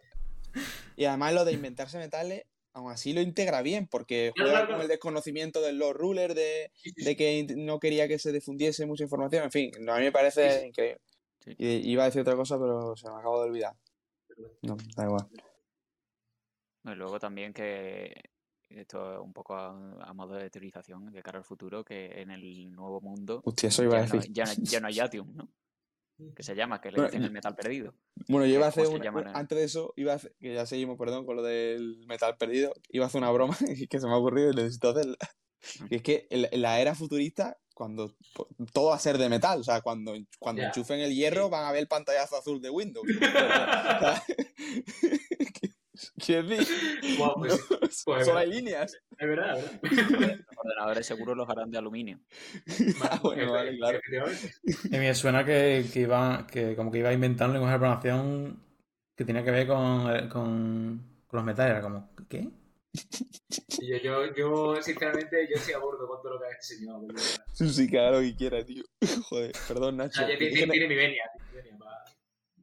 Y 0.98 1.06
además 1.06 1.34
lo 1.34 1.46
de 1.46 1.54
inventarse 1.54 1.98
metales, 1.98 2.44
aún 2.74 2.92
así 2.92 3.12
lo 3.14 3.22
integra 3.22 3.64
bien, 3.64 3.88
porque 3.88 4.32
juega 4.36 4.52
claro, 4.52 4.68
con 4.74 4.82
el 4.82 4.88
desconocimiento 4.88 5.62
de 5.62 5.74
los 5.74 5.94
rulers, 5.96 6.36
de, 6.36 6.72
de 6.96 7.16
que 7.16 7.48
no 7.58 7.80
quería 7.80 8.08
que 8.08 8.20
se 8.20 8.32
difundiese 8.32 8.86
mucha 8.86 9.04
información, 9.04 9.46
en 9.46 9.52
fin, 9.52 9.72
a 9.90 9.98
mí 9.98 10.04
me 10.04 10.12
parece 10.12 10.52
Sí, 10.52 10.60
sí. 10.60 10.66
increíble. 10.68 11.02
Sí. 11.44 11.56
Y- 11.58 11.92
iba 11.92 12.04
a 12.04 12.06
decir 12.06 12.22
otra 12.22 12.36
cosa, 12.36 12.60
pero 12.60 12.96
se 12.96 13.10
me 13.10 13.16
acabo 13.18 13.42
de 13.42 13.50
olvidar. 13.50 13.74
No, 14.62 14.78
da 14.96 15.06
igual. 15.06 15.28
Y 16.84 16.96
luego 16.96 17.20
también 17.20 17.54
que 17.54 18.14
esto 18.70 19.14
es 19.16 19.20
un 19.20 19.34
poco 19.34 19.56
a, 19.56 19.70
a 20.04 20.14
modo 20.14 20.36
de 20.36 20.50
teorización 20.50 21.12
de 21.12 21.22
cara 21.22 21.40
al 21.40 21.46
futuro, 21.46 21.84
que 21.84 22.22
en 22.22 22.32
el 22.32 22.72
nuevo 22.72 23.02
mundo 23.02 23.42
Hostia, 23.46 23.70
eso 23.70 23.84
iba 23.84 23.98
a 23.98 24.06
ya, 24.06 24.08
no, 24.08 24.16
decir. 24.22 24.34
ya, 24.34 24.46
no, 24.46 24.52
ya 24.64 24.80
no 24.80 24.88
hay 24.88 25.00
Atium, 25.00 25.36
¿no? 25.36 25.50
que 26.36 26.44
se 26.44 26.56
llama, 26.56 26.80
que 26.80 26.92
le 26.92 26.98
Bueno, 26.98 27.08
dicen 27.10 27.24
el 27.24 27.32
metal 27.32 27.56
perdido. 27.56 27.96
Bueno, 28.28 28.46
yo 28.46 28.54
iba 28.54 28.68
a 28.68 28.72
¿Cómo 28.72 28.84
hacer 28.84 28.96
una, 28.96 29.04
llaman 29.06 29.28
a- 29.28 29.40
antes 29.40 29.58
de 29.58 29.64
eso, 29.64 29.92
iba 29.96 30.14
a 30.14 30.18
hacer, 30.18 30.36
que 30.40 30.54
ya 30.54 30.66
seguimos, 30.68 30.98
perdón, 30.98 31.26
con 31.26 31.36
lo 31.36 31.42
del 31.42 32.06
metal 32.06 32.38
perdido, 32.38 32.74
iba 32.90 33.06
a 33.06 33.08
hacer 33.08 33.20
una 33.22 33.32
broma 33.32 33.58
que 33.90 34.00
se 34.00 34.06
me 34.06 34.14
ha 34.14 34.18
ocurrido 34.18 34.52
y 34.52 34.56
necesito 34.56 34.90
hacerla. 34.90 35.18
Y 35.90 35.96
es 35.96 36.02
que 36.04 36.28
en 36.30 36.62
la 36.62 36.80
era 36.80 36.94
futurista, 36.96 37.58
cuando 37.74 38.16
todo 38.74 38.90
va 38.90 38.96
a 38.96 39.00
ser 39.00 39.18
de 39.18 39.30
metal, 39.30 39.62
o 39.62 39.64
sea, 39.64 39.82
cuando, 39.82 40.14
cuando 40.40 40.62
enchufen 40.62 41.00
el 41.00 41.14
hierro 41.14 41.50
van 41.50 41.66
a 41.66 41.72
ver 41.72 41.82
el 41.82 41.88
pantallazo 41.88 42.38
azul 42.38 42.62
de 42.62 42.70
Windows. 42.70 43.08
Decir, 46.18 47.18
Guau, 47.18 47.36
pues, 47.36 47.70
no, 47.70 47.80
pues, 47.80 48.26
solo 48.26 48.38
hay 48.38 48.50
líneas. 48.50 48.98
es 49.18 49.28
verdad. 49.28 49.60
Los 49.82 50.58
ordenadores 50.58 51.06
seguro 51.06 51.36
los 51.36 51.50
harán 51.50 51.70
de 51.70 51.78
aluminio. 51.78 52.20
Ah, 53.02 53.20
bueno, 53.22 53.52
vale, 53.52 53.78
claro. 53.78 54.00
Y 54.64 54.98
me 54.98 55.14
suena 55.14 55.44
que, 55.44 55.86
que 55.92 56.02
iba, 56.02 56.48
que 56.48 56.76
como 56.76 56.92
que 56.92 57.00
iba 57.00 57.10
a 57.10 57.14
inventar 57.14 57.48
un 57.48 57.54
lenguaje 57.54 57.74
de 57.74 57.80
programación 57.80 58.64
que 59.16 59.26
tenía 59.26 59.44
que 59.44 59.52
ver 59.52 59.68
con, 59.68 60.30
con, 60.30 61.24
con 61.28 61.38
los 61.38 61.44
metales. 61.44 61.72
Era 61.72 61.82
como, 61.82 62.10
¿qué? 62.30 62.50
Y 63.80 63.88
Yo, 63.88 63.98
yo, 63.98 64.36
yo, 64.36 64.82
sinceramente, 64.82 65.48
yo 65.50 65.56
estoy 65.56 65.74
a 65.74 65.80
bordo 65.80 66.08
con 66.08 66.22
todo 66.22 66.34
lo 66.34 66.40
que 66.40 66.46
ha 66.48 66.52
enseñado. 66.56 67.00
boludo. 67.00 67.22
Sí, 67.54 67.88
que 67.90 68.00
haga 68.00 68.12
lo 68.12 68.20
que 68.22 68.36
quiera, 68.36 68.66
tío. 68.66 68.84
Joder, 69.30 69.52
perdón, 69.68 69.98
Nacho. 69.98 70.22
Es 70.22 70.38
tiene, 70.38 70.72
tiene 70.72 70.88
mi 70.88 70.96
venia, 70.96 71.24
tiene 71.34 71.48
mi 71.50 71.56
venia 71.58 71.78
para-. 71.80 72.04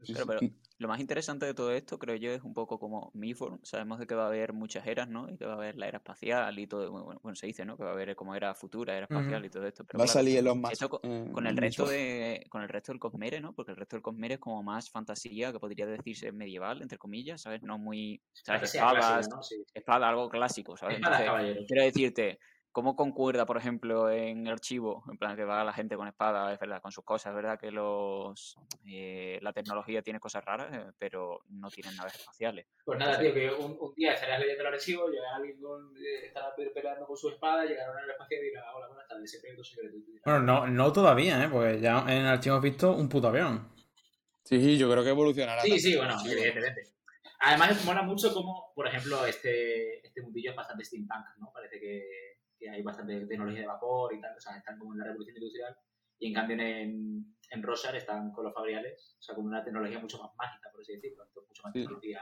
Pero, 0.07 0.27
pero 0.27 0.41
lo 0.79 0.89
más 0.89 1.01
interesante 1.01 1.45
de 1.45 1.55
todo 1.55 1.73
esto, 1.73 1.99
creo 1.99 2.15
yo, 2.17 2.31
es 2.31 2.43
un 2.43 2.55
poco 2.55 2.79
como 2.79 3.11
Miform. 3.15 3.59
Sabemos 3.65 3.99
de 3.99 4.07
que 4.07 4.15
va 4.15 4.25
a 4.25 4.27
haber 4.29 4.53
muchas 4.53 4.87
eras, 4.87 5.09
¿no? 5.09 5.29
Y 5.29 5.37
que 5.37 5.45
va 5.45 5.53
a 5.53 5.57
haber 5.57 5.77
la 5.77 5.89
era 5.89 5.99
espacial 5.99 6.57
y 6.59 6.67
todo. 6.69 6.91
Bueno, 6.91 7.19
bueno, 7.23 7.35
se 7.35 7.47
dice, 7.49 7.65
¿no? 7.65 7.77
Que 7.77 7.83
va 7.83 7.91
a 7.91 7.93
haber 7.95 8.15
como 8.15 8.35
era 8.35 8.55
futura, 8.55 8.97
era 8.97 9.05
espacial 9.07 9.45
y 9.45 9.51
todo 9.51 9.67
esto. 9.67 9.85
Pero 9.85 9.99
Va 9.99 10.05
a 10.05 10.09
salir 10.09 10.39
Elon 10.39 10.61
Musk. 10.61 10.73
esto 10.73 10.89
co- 10.89 11.01
eh, 11.03 11.31
con 11.33 11.47
el 11.47 11.57
resto 11.57 11.85
de 11.87 12.47
con 12.49 12.63
el 12.63 12.69
resto 12.69 12.93
del 12.93 13.01
Cosmere, 13.01 13.41
¿no? 13.41 13.55
Porque 13.55 13.73
el 13.73 13.77
resto 13.77 13.97
del 13.97 14.03
Cosmere 14.03 14.35
es 14.35 14.41
como 14.41 14.63
más 14.63 14.89
fantasía, 14.91 15.53
que 15.53 15.59
podría 15.59 15.87
decirse 15.87 16.31
medieval, 16.33 16.81
entre 16.81 16.97
comillas, 16.97 17.43
¿sabes? 17.43 17.63
No 17.63 17.77
muy, 17.79 18.23
¿sabes? 18.33 18.75
Espadas, 18.75 19.29
¿no? 19.29 19.43
Sí. 19.43 19.57
espada, 19.75 20.09
algo 20.09 20.29
clásico, 20.29 20.77
¿sabes? 20.77 20.99
Espadas, 20.99 21.21
Entonces, 21.23 21.65
quiero 21.67 21.83
decirte, 21.85 22.39
¿cómo 22.73 22.95
concuerda, 22.97 23.45
por 23.47 23.57
ejemplo, 23.57 24.11
en 24.11 24.47
el 24.47 24.53
archivo, 24.53 25.03
en 25.11 25.19
plan 25.19 25.37
que 25.37 25.45
va 25.45 25.65
la 25.65 25.73
gente 25.73 25.97
con 25.97 26.07
espada, 26.09 26.53
es 26.53 26.59
verdad, 26.61 26.81
con 26.81 26.93
sus 26.93 27.05
cosas, 27.05 27.31
es 27.31 27.37
verdad 27.37 27.59
que 27.59 27.71
los 27.71 28.57
eh, 28.87 29.39
la 29.43 29.53
tecnología 29.53 30.03
tiene 30.03 30.21
cosas 30.21 30.45
raras, 30.45 30.69
eh, 30.73 30.93
pero 30.99 31.41
no 31.49 31.69
tienen 31.71 31.97
naves 31.97 32.15
espaciales. 32.15 32.67
Pues 32.85 32.99
nada, 32.99 33.19
tío, 33.19 33.35
que 33.35 33.51
un, 33.51 33.77
un 33.81 33.95
día 33.95 34.13
estarías 34.15 34.41
leyendo 34.41 34.63
el 34.69 34.75
archivo, 34.75 35.09
llegará 35.09 35.37
alguien 35.37 35.61
con, 35.61 35.97
eh, 35.97 36.27
estará 36.27 36.55
pe- 36.55 36.71
peleando 36.71 37.07
con 37.07 37.17
su 37.17 37.29
espada, 37.31 37.65
llegará 37.65 37.91
una 37.91 38.01
nave 38.01 38.13
espacial 38.13 38.41
y 38.41 38.45
dirá, 38.49 38.75
hola, 38.75 38.87
buenas 38.89 39.09
tardes, 39.09 39.31
secreto. 39.31 39.63
Y 39.63 40.03
tú 40.03 40.13
dirás, 40.13 40.23
Bueno, 40.25 40.41
no, 40.41 40.67
no 40.67 40.93
todavía, 40.93 41.45
¿eh? 41.45 41.49
Porque 41.51 41.81
ya 41.81 42.01
en 42.03 42.09
el 42.23 42.27
archivo 42.27 42.55
hemos 42.57 42.65
visto 42.65 42.93
un 42.95 43.09
puto 43.09 43.29
avión. 43.29 43.69
Sí, 44.45 44.61
sí, 44.61 44.79
yo 44.79 44.91
creo 44.91 45.05
que 45.05 45.11
evolucionará. 45.11 45.61
Sí, 45.63 45.79
sí, 45.79 45.97
bueno, 45.97 46.17
evidentemente. 46.25 46.83
Además, 47.41 47.85
mola 47.85 48.03
mucho 48.03 48.33
como, 48.33 48.73
por 48.75 48.87
ejemplo, 48.89 49.25
este, 49.27 50.05
este 50.07 50.23
mundillo 50.23 50.51
es 50.51 50.57
bastante 50.57 50.85
steampunk, 50.85 51.25
¿no? 51.39 51.53
Parece 51.53 51.79
que, 51.79 52.28
que 52.59 52.69
hay 52.71 52.83
bastante 52.83 53.27
tecnología 53.27 53.61
de 53.61 53.67
vapor 53.67 54.15
y 54.15 54.21
tal, 54.21 54.37
o 54.37 54.41
sea, 54.41 54.57
están 54.57 54.79
como 54.79 54.93
en 54.95 54.99
la 55.01 55.05
revolución 55.07 55.37
industrial. 55.37 55.77
Y 56.21 56.29
en 56.29 56.35
cambio 56.35 56.57
en, 56.61 57.37
en 57.51 57.63
Rosar 57.63 57.95
están 57.95 58.33
con 58.33 58.45
los 58.45 58.53
fabriales, 58.55 59.17
o 59.21 59.23
sea, 59.23 59.35
con 59.37 59.47
una 59.47 59.63
tecnología 59.65 60.01
mucho 60.01 60.19
más 60.19 60.33
mágica, 60.37 60.71
por 60.73 60.81
así 60.81 60.95
decirlo, 60.95 61.25
entonces, 61.25 61.49
mucho 61.49 61.63
más 61.63 61.73
Sí. 61.73 61.81
tecnología 61.81 62.21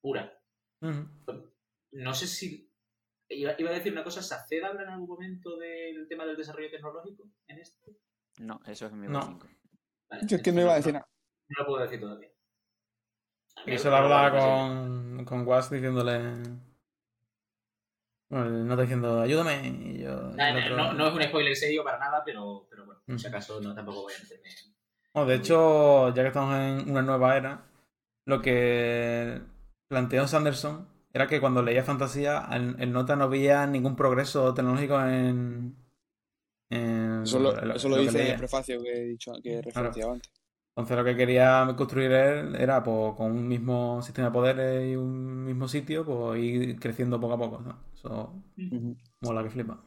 pura. 0.00 0.38
Ujú. 0.80 1.52
No 1.92 2.14
sé 2.14 2.26
si. 2.26 2.66
Iba, 3.28 3.54
iba 3.58 3.70
a 3.70 3.74
decir 3.74 3.92
una 3.92 4.02
cosa, 4.02 4.22
¿Saced 4.22 4.62
habla 4.62 4.82
en 4.82 4.88
algún 4.88 5.08
momento 5.08 5.56
del 5.58 6.08
tema 6.08 6.24
del 6.24 6.36
desarrollo 6.36 6.70
tecnológico 6.70 7.30
en 7.46 7.58
este? 7.58 7.96
No, 8.38 8.58
eso 8.66 8.86
es 8.86 8.92
mi 8.92 9.06
No. 9.06 9.22
5. 9.22 9.48
Vale, 10.08 10.22
Yo 10.26 10.36
es 10.36 10.42
que 10.42 10.52
no 10.52 10.62
iba 10.62 10.72
a 10.72 10.76
decir 10.76 10.94
nada. 10.94 11.06
No 11.48 11.62
lo 11.62 11.66
puedo 11.66 11.82
decir 11.82 12.00
todavía. 12.00 12.30
Y 13.66 13.76
se 13.78 13.90
lo 13.90 13.96
habla 13.96 14.30
con, 14.30 15.24
con 15.26 15.46
Was 15.46 15.70
diciéndole. 15.70 16.42
Bueno, 18.30 18.46
el 18.46 18.66
nota 18.66 18.82
diciendo, 18.82 19.20
ayúdame. 19.20 19.68
Y 19.68 19.98
yo. 20.02 20.14
otro- 20.16 20.76
no, 20.76 20.92
no 20.94 21.06
es 21.08 21.14
un 21.14 21.22
spoiler 21.24 21.56
serio 21.56 21.82
para 21.84 21.98
nada, 21.98 22.22
pero, 22.24 22.66
pero 22.70 22.86
bueno, 22.86 23.00
por 23.04 23.18
si 23.20 23.26
acaso 23.26 23.60
no 23.60 23.74
tampoco 23.74 24.02
voy 24.02 24.14
a 24.14 24.22
meterme. 24.22 24.48
Bueno, 25.12 25.28
de 25.28 25.34
hecho, 25.36 26.14
ya 26.14 26.22
que 26.22 26.28
estamos 26.28 26.54
en 26.56 26.88
una 26.90 27.02
nueva 27.02 27.36
era, 27.36 27.66
lo 28.26 28.40
que 28.40 29.40
planteó 29.88 30.28
Sanderson 30.28 30.88
era 31.12 31.26
que 31.26 31.40
cuando 31.40 31.62
leía 31.62 31.82
fantasía, 31.82 32.46
en, 32.52 32.80
en 32.80 32.92
nota 32.92 33.16
no 33.16 33.28
veía 33.28 33.66
ningún 33.66 33.96
progreso 33.96 34.54
tecnológico 34.54 35.00
en. 35.00 35.74
en 36.70 37.22
Eso 37.24 37.40
lo, 37.40 37.50
eso 37.74 37.88
dice 37.98 38.20
en 38.22 38.26
el 38.28 38.36
prefacio 38.36 38.80
que 38.80 38.92
he 38.92 39.04
dicho, 39.06 39.32
que 39.42 39.54
he 39.54 39.62
referenciado 39.62 40.12
antes. 40.12 40.30
Entonces 40.70 40.96
lo 40.96 41.04
que 41.04 41.16
quería 41.16 41.66
construir 41.76 42.12
él 42.12 42.54
era 42.54 42.82
pues, 42.82 43.14
con 43.16 43.32
un 43.32 43.48
mismo 43.48 44.00
sistema 44.02 44.28
de 44.28 44.32
poderes 44.32 44.92
y 44.92 44.96
un 44.96 45.44
mismo 45.44 45.68
sitio, 45.68 46.04
pues 46.04 46.40
ir 46.40 46.78
creciendo 46.78 47.20
poco 47.20 47.34
a 47.34 47.38
poco. 47.38 47.60
¿no? 47.60 47.78
Eso 47.92 48.34
mola 49.20 49.42
que 49.42 49.50
flipa. 49.50 49.82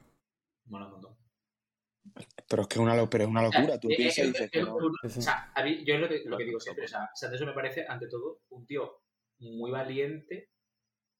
Mola 0.65 0.85
un 0.85 0.91
montón. 0.91 1.17
Pero 2.49 2.63
es 2.63 2.67
que 2.67 2.75
es 2.75 2.79
una, 2.79 3.09
pero 3.09 3.23
es 3.23 3.29
una 3.29 3.41
locura. 3.43 3.79
Tú 3.79 3.89
Eh, 3.89 3.95
piensas 3.97 4.17
y 4.17 4.21
eh, 4.21 4.27
dices 4.27 4.41
eh, 4.47 4.49
que 4.51 4.61
no. 4.61 4.75
O 4.75 5.09
sea, 5.09 5.51
a 5.55 5.63
mí, 5.63 5.83
yo 5.85 5.95
es 5.95 6.01
lo 6.01 6.09
que, 6.09 6.21
lo 6.25 6.37
que 6.37 6.43
digo 6.43 6.59
siempre, 6.59 6.85
o 6.85 6.87
sea, 6.87 7.09
Sanderson 7.15 7.47
me 7.47 7.53
parece, 7.53 7.85
ante 7.87 8.07
todo, 8.07 8.41
un 8.49 8.65
tío 8.65 9.01
muy 9.39 9.71
valiente 9.71 10.52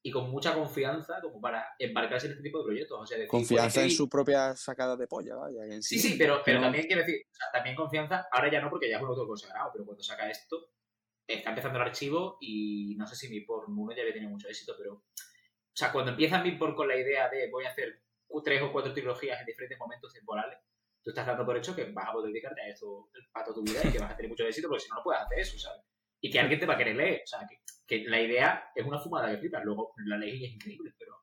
y 0.06 0.10
con 0.10 0.30
mucha 0.30 0.54
confianza 0.54 1.18
como 1.22 1.40
para 1.40 1.66
embarcarse 1.78 2.26
en 2.26 2.32
este 2.32 2.42
tipo 2.44 2.58
de 2.58 2.64
proyectos. 2.64 3.00
O 3.00 3.06
sea, 3.06 3.16
decir, 3.16 3.30
Confianza 3.30 3.76
puede 3.80 3.86
en 3.86 3.90
su 3.96 4.06
propia 4.06 4.54
sacada 4.54 4.96
de 4.96 5.06
polla, 5.06 5.34
vaya. 5.34 5.62
Sí, 5.80 5.98
sí, 5.98 6.16
pero, 6.18 6.42
pero 6.44 6.58
no- 6.58 6.66
también 6.66 6.86
quiero 6.86 7.00
decir, 7.00 7.22
o 7.30 7.34
sea, 7.34 7.46
también 7.52 7.74
confianza, 7.74 8.28
ahora 8.30 8.50
ya 8.50 8.60
no 8.60 8.68
porque 8.68 8.90
ya 8.90 8.96
es 8.98 9.02
un 9.02 9.08
autor 9.08 9.26
consagrado, 9.26 9.70
pero 9.72 9.86
cuando 9.86 10.02
saca 10.02 10.28
esto, 10.28 10.68
está 11.26 11.48
empezando 11.50 11.78
el 11.78 11.86
archivo 11.86 12.36
y 12.42 12.94
no 12.98 13.06
sé 13.06 13.16
si 13.16 13.30
mi 13.30 13.40
por 13.40 13.64
uno 13.70 13.94
ya 13.94 14.02
había 14.02 14.12
tenido 14.12 14.30
mucho 14.30 14.46
éxito, 14.46 14.74
pero, 14.76 14.92
o 14.94 15.04
sea, 15.74 15.90
cuando 15.90 16.10
empieza 16.10 16.42
mi 16.42 16.52
por 16.52 16.74
con 16.74 16.86
la 16.86 16.96
idea 16.96 17.30
de 17.30 17.48
voy 17.50 17.64
a 17.64 17.70
hacer 17.70 18.02
tres 18.44 18.60
o 18.60 18.70
cuatro 18.72 18.92
trilogías 18.92 19.40
en 19.40 19.46
diferentes 19.46 19.78
momentos 19.78 20.12
temporales, 20.12 20.58
tú 21.02 21.10
estás 21.10 21.26
dando 21.26 21.46
por 21.46 21.56
hecho 21.56 21.74
que 21.74 21.84
vas 21.92 22.08
a 22.08 22.12
poder 22.12 22.30
dedicarte 22.30 22.60
a 22.60 22.68
esto 22.68 23.08
para 23.32 23.46
toda 23.46 23.54
tu 23.54 23.62
vida 23.62 23.80
y 23.82 23.90
que 23.92 23.98
vas 24.00 24.12
a 24.12 24.16
tener 24.16 24.28
mucho 24.28 24.46
éxito, 24.46 24.68
porque 24.68 24.84
si 24.84 24.90
no, 24.90 24.96
no 24.96 25.02
puedes 25.02 25.22
hacer 25.22 25.38
eso, 25.38 25.58
¿sabes? 25.58 25.82
Y 26.20 26.30
que 26.30 26.40
alguien 26.40 26.60
te 26.60 26.66
va 26.66 26.74
a 26.74 26.78
querer 26.78 26.96
leer, 26.96 27.22
o 27.24 27.26
sea, 27.26 27.40
que, 27.48 27.56
que 27.86 28.04
la 28.04 28.20
idea 28.20 28.70
es 28.74 28.86
una 28.86 28.98
fumada 28.98 29.30
que 29.30 29.38
flipas, 29.38 29.64
luego 29.64 29.92
la 30.06 30.16
ley 30.16 30.44
es 30.44 30.52
increíble, 30.52 30.94
pero 30.98 31.14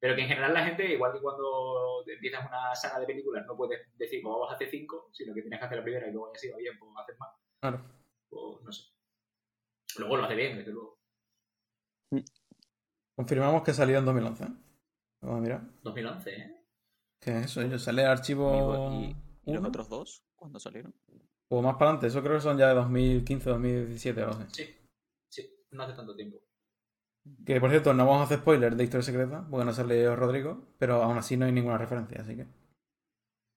pero 0.00 0.14
que 0.14 0.22
en 0.22 0.28
general 0.28 0.54
la 0.54 0.64
gente, 0.64 0.92
igual 0.92 1.12
que 1.12 1.20
cuando 1.20 2.04
empiezas 2.06 2.46
una 2.46 2.74
saga 2.74 3.00
de 3.00 3.06
películas, 3.06 3.44
no 3.46 3.56
puedes 3.56 3.80
decir, 3.96 4.22
pues 4.22 4.32
vamos 4.32 4.50
a 4.50 4.54
hacer 4.54 4.70
cinco, 4.70 5.10
sino 5.12 5.34
que 5.34 5.42
tienes 5.42 5.58
que 5.58 5.66
hacer 5.66 5.78
la 5.78 5.84
primera 5.84 6.06
y 6.06 6.12
luego 6.12 6.32
ya 6.32 6.38
si 6.38 6.48
va 6.50 6.56
bien, 6.56 6.78
pues 6.78 6.92
haces 6.96 7.18
más. 7.18 7.30
Claro. 7.60 7.84
O 8.30 8.60
no 8.62 8.70
sé. 8.70 8.84
Luego 9.98 10.16
lo 10.16 10.24
hace 10.24 10.36
bien, 10.36 10.58
desde 10.58 10.72
luego. 10.72 11.00
Confirmamos 13.16 13.62
que 13.64 13.72
salió 13.72 13.98
en 13.98 14.04
2011. 14.04 14.44
Vamos 15.22 15.38
a 15.38 15.40
mirar. 15.40 15.62
2011, 15.82 16.30
¿eh? 16.30 16.64
¿Qué 17.20 17.30
es 17.38 17.46
eso? 17.46 17.62
Yo 17.62 17.78
sale 17.80 18.02
el 18.02 18.08
archivo. 18.08 18.92
¿Y, 18.92 19.16
y 19.46 19.52
los 19.52 19.64
otros 19.64 19.88
dos? 19.88 20.24
¿Cuándo 20.36 20.60
salieron? 20.60 20.94
O 21.48 21.60
más 21.60 21.74
para 21.74 21.86
adelante. 21.90 22.06
Eso 22.06 22.22
creo 22.22 22.36
que 22.36 22.42
son 22.42 22.56
ya 22.56 22.68
de 22.68 22.74
2015, 22.74 23.50
2017 23.50 24.22
o 24.22 24.28
algo 24.28 24.40
así. 24.42 24.64
Sí. 24.64 24.77
No 25.70 25.82
hace 25.82 25.94
tanto 25.94 26.14
tiempo. 26.16 26.38
Que 27.44 27.60
por 27.60 27.70
cierto, 27.70 27.92
no 27.92 28.06
vamos 28.06 28.22
a 28.22 28.24
hacer 28.24 28.38
spoilers 28.38 28.76
de 28.76 28.84
Historia 28.84 29.02
Secreta, 29.04 29.46
porque 29.50 29.64
no 29.66 29.72
sale 29.72 30.14
Rodrigo, 30.16 30.66
pero 30.78 31.02
aún 31.02 31.18
así 31.18 31.36
no 31.36 31.44
hay 31.46 31.52
ninguna 31.52 31.76
referencia, 31.78 32.22
así 32.22 32.36
que. 32.36 32.46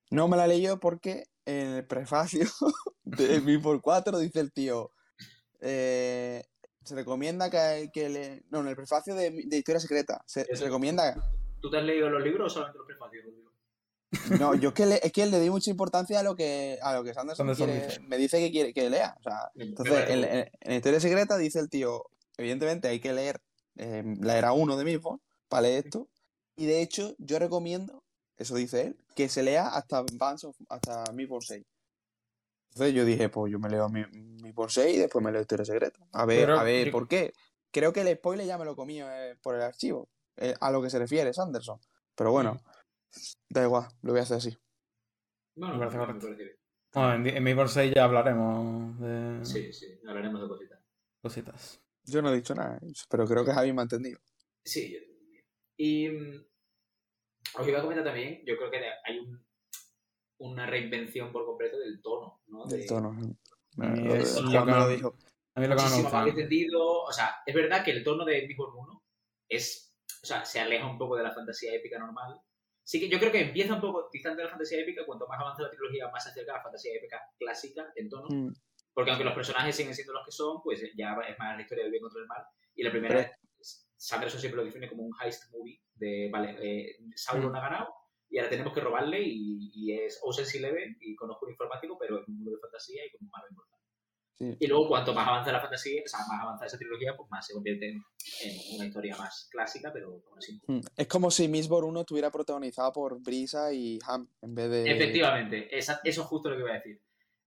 No 0.09 0.27
me 0.27 0.35
la 0.35 0.47
leí 0.47 0.61
yo 0.61 0.77
porque 0.79 1.23
en 1.45 1.67
el 1.75 1.87
prefacio 1.87 2.45
de 3.03 3.39
Mi 3.41 3.57
por 3.57 3.81
4 3.81 4.19
dice 4.19 4.41
el 4.41 4.51
tío. 4.51 4.91
eh, 5.61 6.43
se 6.83 6.95
recomienda 6.95 7.49
que, 7.49 7.89
que 7.93 8.09
le. 8.09 8.43
No, 8.49 8.59
en 8.59 8.67
el 8.67 8.75
prefacio 8.75 9.15
de, 9.15 9.31
de 9.45 9.57
Historia 9.57 9.79
Secreta. 9.79 10.21
Se, 10.25 10.45
se 10.53 10.65
recomienda. 10.65 11.15
¿Tú 11.61 11.69
te 11.69 11.77
has 11.77 11.83
leído 11.83 12.09
los 12.09 12.23
libros 12.23 12.47
o 12.47 12.49
solamente 12.49 12.79
los 12.79 12.87
prefacios? 12.87 13.25
No, 14.39 14.55
yo 14.55 14.69
es 14.69 14.75
que, 14.75 14.85
le, 14.85 14.99
es 15.03 15.11
que 15.11 15.25
le 15.25 15.39
di 15.39 15.49
mucha 15.49 15.69
importancia 15.71 16.19
a 16.19 16.23
lo 16.23 16.35
que, 16.35 16.77
a 16.81 16.93
lo 16.93 17.03
que 17.03 17.13
Sanderson, 17.13 17.47
Sanderson 17.47 17.67
quiere- 17.67 17.87
dice. 17.87 17.99
me 18.01 18.17
dice 18.17 18.39
que 18.39 18.51
quiere 18.51 18.73
que 18.73 18.89
lea. 18.89 19.15
O 19.19 19.23
sea, 19.23 19.51
entonces, 19.55 20.09
en, 20.09 20.21
bien. 20.21 20.33
en- 20.35 20.49
en 20.59 20.73
Historia 20.73 20.99
Secreta 20.99 21.37
dice 21.37 21.59
el 21.59 21.69
tío, 21.69 22.05
evidentemente 22.37 22.87
hay 22.89 22.99
que 22.99 23.13
leer 23.13 23.41
eh, 23.77 24.03
la 24.19 24.37
era 24.37 24.51
1 24.53 24.75
de 24.75 24.83
mismo 24.83 25.21
para 25.47 25.61
leer 25.63 25.85
esto. 25.85 26.09
Y 26.57 26.65
de 26.65 26.81
hecho, 26.81 27.15
yo 27.19 27.39
recomiendo, 27.39 28.03
eso 28.37 28.55
dice 28.55 28.81
él, 28.81 28.97
que 29.15 29.29
se 29.29 29.43
lea 29.43 29.67
hasta 29.69 30.03
Bands 30.13 30.43
of, 30.43 30.57
hasta 30.69 31.05
Mi 31.13 31.25
por 31.25 31.43
6. 31.45 31.63
Entonces 32.73 32.93
yo 32.93 33.05
dije, 33.05 33.29
pues 33.29 33.51
yo 33.51 33.59
me 33.59 33.69
leo 33.69 33.89
mi, 33.89 34.03
mi 34.11 34.51
por 34.53 34.71
6 34.71 34.95
y 34.95 34.99
después 34.99 35.23
me 35.23 35.31
leo 35.31 35.41
Historia 35.41 35.65
Secreta. 35.65 35.99
A 36.11 36.25
ver, 36.25 36.41
Pero 36.47 36.59
a 36.59 36.63
ver, 36.63 36.87
yo- 36.87 36.91
¿por 36.91 37.07
qué? 37.07 37.33
Creo 37.71 37.93
que 37.93 38.01
el 38.01 38.13
spoiler 38.17 38.45
ya 38.45 38.57
me 38.57 38.65
lo 38.65 38.75
comí 38.75 38.99
eh, 39.01 39.35
por 39.41 39.55
el 39.55 39.61
archivo, 39.61 40.09
eh, 40.35 40.53
a 40.59 40.71
lo 40.71 40.81
que 40.81 40.89
se 40.89 40.99
refiere 40.99 41.33
Sanderson. 41.33 41.79
Pero 42.15 42.31
bueno, 42.33 42.59
da 43.49 43.63
igual, 43.63 43.87
lo 44.01 44.11
voy 44.11 44.19
a 44.19 44.23
hacer 44.23 44.37
así. 44.37 44.57
Bueno, 45.55 45.73
Me 45.75 45.79
parece 45.79 45.97
me 45.97 46.05
correcto. 46.05 46.27
parece 46.27 46.43
bien. 46.43 46.57
Bueno, 46.93 47.13
en, 47.15 47.27
en 47.37 47.43
mi 47.43 47.53
por 47.55 47.69
6 47.69 47.93
ya 47.95 48.03
hablaremos 48.03 48.99
de 48.99 49.45
Sí, 49.45 49.71
sí, 49.73 49.99
hablaremos 50.07 50.41
de 50.41 50.47
cositas. 50.47 50.79
cositas. 51.21 51.81
Yo 52.03 52.21
no 52.21 52.31
he 52.31 52.35
dicho 52.35 52.55
nada, 52.55 52.79
pero 53.09 53.25
creo 53.27 53.45
que 53.45 53.51
Javi 53.53 53.71
me 53.73 53.81
ha 53.81 53.83
entendido. 53.83 54.19
Sí, 54.65 54.91
yo 54.93 54.99
también. 54.99 55.45
Y 55.77 56.09
mm, 56.09 56.45
os 57.59 57.67
iba 57.67 57.79
a 57.79 57.81
comentar 57.81 58.03
también, 58.05 58.43
yo 58.45 58.57
creo 58.57 58.71
que 58.71 58.79
hay 59.05 59.19
un- 59.19 59.45
una 60.39 60.65
reinvención 60.65 61.31
por 61.31 61.45
completo 61.45 61.77
del 61.77 62.01
tono, 62.01 62.41
¿no? 62.47 62.65
Del 62.65 62.81
De- 62.81 62.87
tono. 62.87 63.11
mí 63.13 63.35
Lo- 63.77 64.15
es 64.15 64.33
Juan 64.33 64.45
lo 64.45 64.51
que 64.51 64.65
me 64.65 64.71
lo 64.71 64.77
no- 64.79 64.87
dijo. 64.89 65.15
A 65.55 65.59
mí 65.59 65.67
lo 65.67 65.75
que 65.75 65.81
no 65.83 65.89
me 65.97 66.01
gusta. 66.01 66.27
entendido. 66.27 67.01
O 67.03 67.11
sea, 67.11 67.35
es 67.45 67.53
verdad 67.53 67.83
que 67.83 67.91
el 67.91 68.03
tono 68.03 68.25
de 68.25 68.47
Bigborn 68.47 68.73
1 68.75 69.03
es. 69.49 69.93
O 70.23 70.25
sea, 70.25 70.43
se 70.45 70.59
aleja 70.59 70.85
un 70.87 70.97
poco 70.97 71.15
de 71.15 71.23
la 71.23 71.31
fantasía 71.33 71.73
épica 71.75 71.99
normal. 71.99 72.39
Sí 72.83 72.99
que 72.99 73.09
yo 73.09 73.19
creo 73.19 73.31
que 73.31 73.41
empieza 73.41 73.75
un 73.75 73.81
poco 73.81 74.09
distante 74.11 74.37
de 74.41 74.45
la 74.45 74.49
fantasía 74.51 74.81
épica, 74.81 75.05
cuanto 75.05 75.27
más 75.27 75.39
avanza 75.39 75.61
la 75.63 75.69
trilogía, 75.69 76.09
más 76.09 76.23
se 76.23 76.29
acerca 76.31 76.53
a 76.53 76.57
la 76.57 76.63
fantasía 76.63 76.95
épica 76.95 77.21
clásica 77.37 77.91
en 77.95 78.09
tono. 78.09 78.27
Mm. 78.29 78.53
Porque 78.93 79.11
aunque 79.11 79.23
los 79.23 79.33
personajes 79.35 79.75
siguen 79.75 79.95
siendo 79.95 80.13
los 80.13 80.25
que 80.25 80.31
son, 80.31 80.61
pues 80.63 80.81
ya 80.97 81.15
es 81.27 81.37
más 81.39 81.55
la 81.55 81.61
historia 81.61 81.83
del 81.83 81.91
bien 81.91 82.01
contra 82.03 82.21
el 82.21 82.27
mal. 82.27 82.43
Y 82.75 82.83
la 82.83 82.91
primera 82.91 83.15
Pero- 83.15 83.31
Sanderson 83.95 84.39
siempre 84.39 84.57
lo 84.57 84.65
define 84.65 84.89
como 84.89 85.03
un 85.03 85.13
heist 85.23 85.51
movie 85.53 85.79
de, 85.93 86.29
vale, 86.31 86.57
eh, 86.59 86.97
Sauron 87.15 87.51
Mm. 87.51 87.55
ha 87.55 87.61
ganado 87.61 87.93
y 88.29 88.37
ahora 88.39 88.49
tenemos 88.49 88.73
que 88.73 88.81
robarle 88.81 89.21
y, 89.21 89.71
y 89.73 89.93
es 89.93 90.19
Ocean's 90.23 90.55
Eleven 90.55 90.97
y 90.99 91.15
con 91.15 91.29
oscuro 91.29 91.51
informático, 91.51 91.97
pero 91.99 92.19
es 92.19 92.27
un 92.27 92.35
mundo 92.37 92.51
de 92.51 92.57
fantasía 92.59 93.05
y 93.05 93.11
con 93.11 93.25
un 93.25 93.29
malo 93.29 93.45
importante. 93.49 93.80
Sí. 94.37 94.57
Y 94.59 94.67
luego 94.67 94.87
cuanto 94.87 95.13
más 95.13 95.27
avanza 95.27 95.51
la 95.51 95.61
fantasía, 95.61 96.01
o 96.03 96.07
sea, 96.07 96.19
más 96.27 96.41
avanza 96.41 96.65
esa 96.65 96.77
trilogía, 96.77 97.15
pues 97.15 97.29
más 97.29 97.45
se 97.45 97.53
convierte 97.53 97.89
en, 97.89 98.03
en 98.43 98.75
una 98.77 98.85
historia 98.87 99.15
más 99.15 99.47
clásica, 99.51 99.91
pero 99.93 100.07
aún 100.27 100.37
así. 100.37 100.59
Mm. 100.67 100.79
Es 100.97 101.07
como 101.07 101.29
si 101.29 101.47
Mistborn 101.47 101.87
1 101.89 101.99
estuviera 102.01 102.31
protagonizada 102.31 102.91
por 102.91 103.21
Brisa 103.21 103.71
y 103.71 103.99
Ham 104.07 104.27
en 104.41 104.55
vez 104.55 104.69
de. 104.71 104.91
Efectivamente, 104.91 105.77
esa- 105.77 106.01
eso 106.03 106.21
es 106.21 106.27
justo 106.27 106.49
lo 106.49 106.55
que 106.55 106.61
iba 106.63 106.71
a 106.71 106.75
decir. 106.75 106.99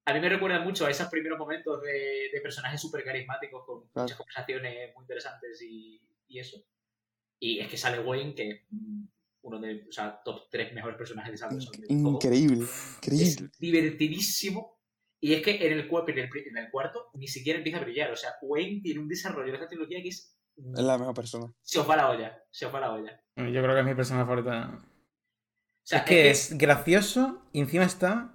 A 0.06 0.12
mí 0.14 0.20
me 0.20 0.28
recuerda 0.28 0.60
mucho 0.60 0.86
a 0.86 0.90
esos 0.90 1.08
primeros 1.08 1.38
momentos 1.38 1.80
de, 1.82 2.28
de 2.32 2.40
personajes 2.42 2.80
súper 2.80 3.02
carismáticos 3.02 3.64
con 3.64 3.88
Claro. 3.88 4.04
muchas 4.04 4.18
conversaciones 4.18 4.94
muy 4.94 5.02
interesantes 5.02 5.62
y, 5.62 6.00
y 6.28 6.38
eso. 6.38 6.62
Y 7.40 7.58
es 7.58 7.68
que 7.68 7.76
sale 7.76 7.98
Wayne, 8.00 8.34
que 8.34 8.50
es 8.50 8.60
mm, 8.70 9.04
uno 9.42 9.58
de, 9.60 9.86
o 9.88 9.92
sea, 9.92 10.20
top 10.24 10.42
3 10.50 10.72
mejores 10.74 10.96
personajes 10.96 11.32
de 11.32 11.38
Sanderson. 11.38 11.72
de 11.80 11.86
todo. 11.88 11.96
Increíble, 12.10 12.64
Es 12.64 12.96
increíble. 12.98 13.50
divertidísimo. 13.58 14.73
Y 15.24 15.32
es 15.32 15.42
que 15.42 15.52
en 15.66 15.72
el, 15.72 15.80
en, 15.90 16.18
el, 16.18 16.30
en 16.48 16.56
el 16.58 16.70
cuarto 16.70 17.08
ni 17.14 17.28
siquiera 17.28 17.56
empieza 17.56 17.78
a 17.78 17.82
brillar. 17.82 18.10
O 18.10 18.16
sea, 18.16 18.34
Wayne 18.42 18.82
tiene 18.82 19.00
un 19.00 19.08
desarrollo 19.08 19.48
de 19.52 19.54
esta 19.56 19.68
trilogía 19.68 20.02
que 20.02 20.08
es. 20.08 20.36
Es 20.56 20.82
la 20.82 20.98
mejor 20.98 21.14
persona. 21.14 21.50
Se 21.62 21.78
os 21.80 21.88
va 21.88 21.96
la 21.96 22.10
olla. 22.10 22.42
Se 22.50 22.66
os 22.66 22.74
va 22.74 22.80
la 22.80 22.92
olla. 22.92 23.22
Yo 23.36 23.62
creo 23.62 23.72
que 23.74 23.80
es 23.80 23.86
mi. 23.86 23.92
O 23.92 25.86
sea, 25.86 25.98
es 25.98 26.04
que 26.04 26.30
es 26.30 26.58
gracioso 26.58 27.42
y 27.52 27.60
encima 27.60 27.84
está. 27.84 28.34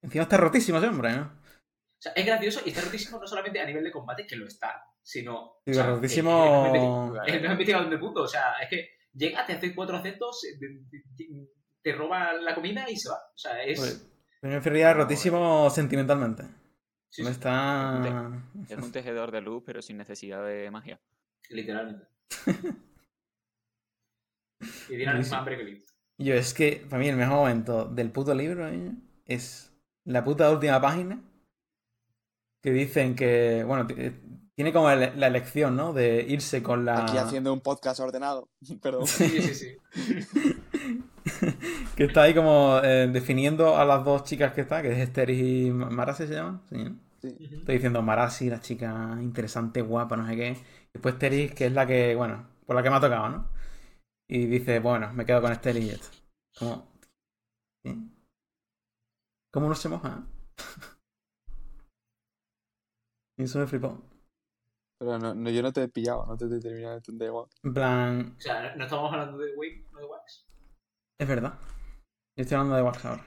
Encima 0.00 0.22
está 0.22 0.36
rotísimo 0.36 0.78
ese 0.78 0.86
hombre, 0.86 1.12
¿no? 1.12 1.22
O 1.22 2.00
sea, 2.00 2.12
es 2.12 2.24
gracioso 2.24 2.60
y 2.64 2.68
está 2.70 2.82
rotísimo 2.82 3.18
no 3.18 3.26
solamente 3.26 3.60
a 3.60 3.66
nivel 3.66 3.82
de 3.82 3.90
combate, 3.90 4.24
que 4.26 4.36
lo 4.36 4.46
está, 4.46 4.80
sino. 5.02 5.36
o 5.42 5.62
Digo, 5.66 5.74
sea, 5.82 5.86
rotísimo. 5.90 7.14
Es 7.26 7.34
el 7.34 7.40
mejor 7.40 7.52
investigador 7.54 7.90
del 7.90 7.98
mundo. 8.00 8.22
O 8.22 8.28
sea, 8.28 8.52
es 8.62 8.68
que 8.68 8.90
llega, 9.12 9.44
te 9.44 9.54
hace 9.54 9.74
cuatro 9.74 9.96
acentos, 9.96 10.40
te- 10.40 10.96
te- 11.16 11.48
te 11.82 11.92
roba 11.92 12.32
la 12.34 12.54
comida 12.54 12.88
y 12.88 12.96
se 12.96 13.08
va. 13.08 13.16
O 13.16 13.38
sea, 13.38 13.62
es. 13.64 13.78
Pues, 13.80 14.08
yo 14.42 14.48
me 14.48 14.54
referiría 14.56 14.90
a 14.90 14.94
rotísimo 14.94 15.70
sentimentalmente. 15.70 16.44
sí, 17.10 17.22
Me 17.22 17.30
sí, 17.32 17.32
está. 17.32 18.32
Es 18.68 18.80
un 18.80 18.92
tejedor 18.92 19.30
de 19.32 19.40
luz, 19.40 19.62
pero 19.66 19.82
sin 19.82 19.96
necesidad 19.98 20.44
de 20.46 20.70
magia. 20.70 21.00
literalmente. 21.50 22.06
y 24.88 24.96
tiene 24.96 25.04
la 25.06 25.14
misma 25.14 25.38
hambre 25.38 25.56
que 25.56 25.64
Lee. 25.64 25.84
Yo, 26.18 26.34
es 26.34 26.52
que 26.54 26.84
para 26.88 27.00
mí 27.00 27.08
el 27.08 27.16
mejor 27.16 27.36
momento 27.36 27.84
del 27.86 28.10
puto 28.10 28.34
libro 28.34 28.68
¿eh? 28.68 28.92
es 29.24 29.72
la 30.04 30.24
puta 30.24 30.50
última 30.50 30.80
página 30.80 31.22
que 32.62 32.70
dicen 32.72 33.14
que, 33.14 33.64
bueno, 33.64 33.86
eh, 33.96 34.20
tiene 34.58 34.72
como 34.72 34.90
la 34.90 35.26
elección, 35.28 35.76
¿no? 35.76 35.92
De 35.92 36.26
irse 36.28 36.64
con 36.64 36.84
la... 36.84 37.04
Aquí 37.04 37.16
haciendo 37.16 37.52
un 37.52 37.60
podcast 37.60 38.00
ordenado. 38.00 38.48
Perdón. 38.82 39.06
Sí, 39.06 39.40
sí, 39.40 39.54
sí. 39.54 39.76
que 41.96 42.02
está 42.02 42.22
ahí 42.22 42.34
como 42.34 42.80
eh, 42.82 43.06
definiendo 43.06 43.76
a 43.76 43.84
las 43.84 44.04
dos 44.04 44.24
chicas 44.24 44.52
que 44.54 44.62
está, 44.62 44.82
que 44.82 44.90
es 44.90 44.98
Esther 44.98 45.30
y 45.30 45.70
Ma- 45.70 45.90
Marasi 45.90 46.26
se 46.26 46.34
llama. 46.34 46.60
Sí. 46.68 46.76
Estoy 47.22 47.76
diciendo 47.76 48.02
Marasi, 48.02 48.50
la 48.50 48.58
chica 48.58 49.16
interesante, 49.20 49.80
guapa, 49.80 50.16
no 50.16 50.26
sé 50.26 50.34
qué. 50.34 50.56
Después 50.92 51.16
Teris, 51.20 51.54
que 51.54 51.66
es 51.66 51.72
la 51.72 51.86
que, 51.86 52.16
bueno, 52.16 52.48
por 52.66 52.74
la 52.74 52.82
que 52.82 52.90
me 52.90 52.96
ha 52.96 53.00
tocado, 53.00 53.28
¿no? 53.28 53.48
Y 54.28 54.46
dice, 54.46 54.80
bueno, 54.80 55.12
me 55.12 55.24
quedo 55.24 55.40
con 55.40 55.52
Esther 55.52 55.76
y 55.76 55.86
Jet. 55.86 56.02
Como... 56.58 56.84
¿Cómo 59.52 59.68
no 59.68 59.76
se 59.76 59.88
moja? 59.88 60.26
y 63.38 63.44
eso 63.44 63.60
me 63.60 63.68
flipó. 63.68 64.02
Pero 65.00 65.18
no, 65.18 65.34
no, 65.34 65.50
yo 65.50 65.62
no 65.62 65.72
te 65.72 65.82
he 65.84 65.88
pillado, 65.88 66.26
no 66.26 66.36
te 66.36 66.46
he 66.46 66.60
terminado 66.60 66.92
de 66.94 66.96
entender 66.98 67.28
igual. 67.28 67.46
En 67.62 67.74
plan, 67.74 68.34
O 68.36 68.40
sea, 68.40 68.74
no 68.74 68.84
estamos 68.84 69.12
hablando 69.12 69.38
de 69.38 69.54
Wayne, 69.56 69.84
no 69.92 70.00
de 70.00 70.06
Wax. 70.06 70.46
es 71.20 71.28
verdad. 71.28 71.54
Yo 72.36 72.42
estoy 72.42 72.56
hablando 72.56 72.76
de 72.76 72.82
Wax 72.82 73.04
ahora. 73.04 73.24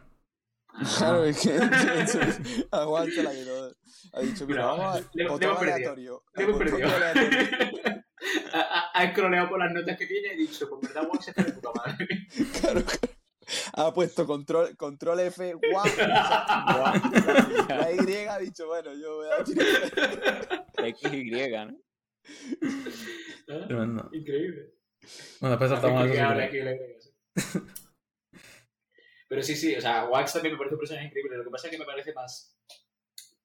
Claro, 0.98 1.24
es 1.26 1.42
que 1.42 1.58
aguanta 2.72 3.24
la 3.24 3.32
que 3.32 3.44
todo. 3.46 3.76
Ha 4.14 4.20
dicho, 4.22 4.46
mira, 4.48 4.66
vamos 4.66 4.96
a 4.96 5.00
le- 5.00 5.06
le 5.14 5.30
botón 5.30 5.58
perdido. 5.58 5.74
aleatorio. 5.76 6.24
Le 6.36 6.44
hemos 6.44 6.58
perdido. 6.58 6.88
aleatorio. 6.90 7.40
ha, 8.54 8.60
ha- 8.60 8.90
ha 8.94 9.04
escroleado 9.04 9.50
por 9.50 9.60
las 9.60 9.74
notas 9.74 9.98
que 9.98 10.06
tiene 10.08 10.28
y 10.28 10.32
ha 10.32 10.38
dicho, 10.38 10.70
pues 10.70 10.82
verdad, 10.94 11.10
Wax 11.12 11.28
está 11.30 11.44
de 11.44 11.54
puta 11.54 11.70
madre. 11.76 12.08
Claro, 12.62 12.82
claro. 12.84 13.14
Ha 13.74 13.94
puesto 13.94 14.26
control, 14.26 14.76
control 14.78 15.20
F, 15.22 15.54
guau. 15.54 15.86
guau. 15.96 16.94
La 17.70 17.92
Y 17.92 18.16
ha 18.28 18.38
dicho, 18.40 18.68
bueno, 18.68 18.94
yo 18.94 19.16
voy 19.18 19.28
a 19.32 19.44
tirar. 19.44 20.68
X 20.78 21.14
y, 21.14 21.32
¿no? 21.32 21.78
¿Ah? 23.50 23.66
Tremendo. 23.68 24.10
Increíble. 24.14 24.74
Bueno, 25.40 25.58
después 25.58 25.72
saltamos 25.72 26.04
a 26.04 26.46
eso. 26.46 27.12
Pero 29.28 29.42
sí, 29.44 29.56
sí, 29.56 29.76
o 29.76 29.82
sea, 29.82 30.06
Wax 30.06 30.34
también 30.34 30.54
me 30.54 30.58
parece 30.58 30.76
un 30.76 30.80
personaje 30.80 31.08
increíble. 31.08 31.38
Lo 31.38 31.44
que 31.46 31.50
pasa 31.50 31.68
es 31.68 31.72
que 31.72 31.80
me 31.80 31.86
parece 31.86 32.14
más 32.14 32.58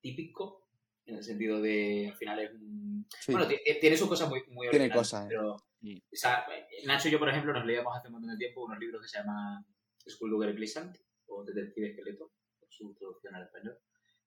típico 0.01 0.67
en 1.05 1.15
el 1.15 1.23
sentido 1.23 1.61
de, 1.61 2.09
al 2.11 2.17
final 2.17 2.39
es 2.39 2.51
un... 2.51 3.07
Sí. 3.21 3.31
Bueno, 3.31 3.47
ti- 3.47 3.59
tiene 3.79 3.95
sus 3.95 4.09
cosas 4.09 4.27
muy, 4.27 4.43
muy 4.49 4.69
Tiene 4.69 4.89
cosas, 4.89 5.23
eh. 5.25 5.27
pero... 5.29 5.55
Sí. 5.81 6.03
O 6.11 6.15
sea, 6.15 6.45
Nacho 6.85 7.07
y 7.07 7.11
yo, 7.11 7.19
por 7.19 7.29
ejemplo, 7.29 7.53
nos 7.53 7.65
leíamos 7.65 7.95
hace 7.95 8.07
un 8.07 8.13
montón 8.15 8.31
de 8.31 8.37
tiempo 8.37 8.65
unos 8.65 8.79
libros 8.79 9.01
que 9.01 9.07
se 9.07 9.19
llaman 9.19 9.65
Skulldugger 10.09 10.55
Pleasant 10.55 10.97
o 11.27 11.43
Detective 11.43 11.89
Esqueleto, 11.89 12.31
por 12.59 12.69
su 12.71 12.93
traducción 12.95 13.35
al 13.35 13.43
español, 13.43 13.77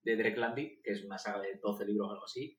de 0.02 0.16
Derek 0.16 0.36
Landy, 0.36 0.80
que 0.82 0.92
es 0.92 1.04
una 1.04 1.18
saga 1.18 1.40
de 1.40 1.56
12 1.56 1.84
libros 1.86 2.08
o 2.08 2.12
algo 2.12 2.24
así, 2.24 2.56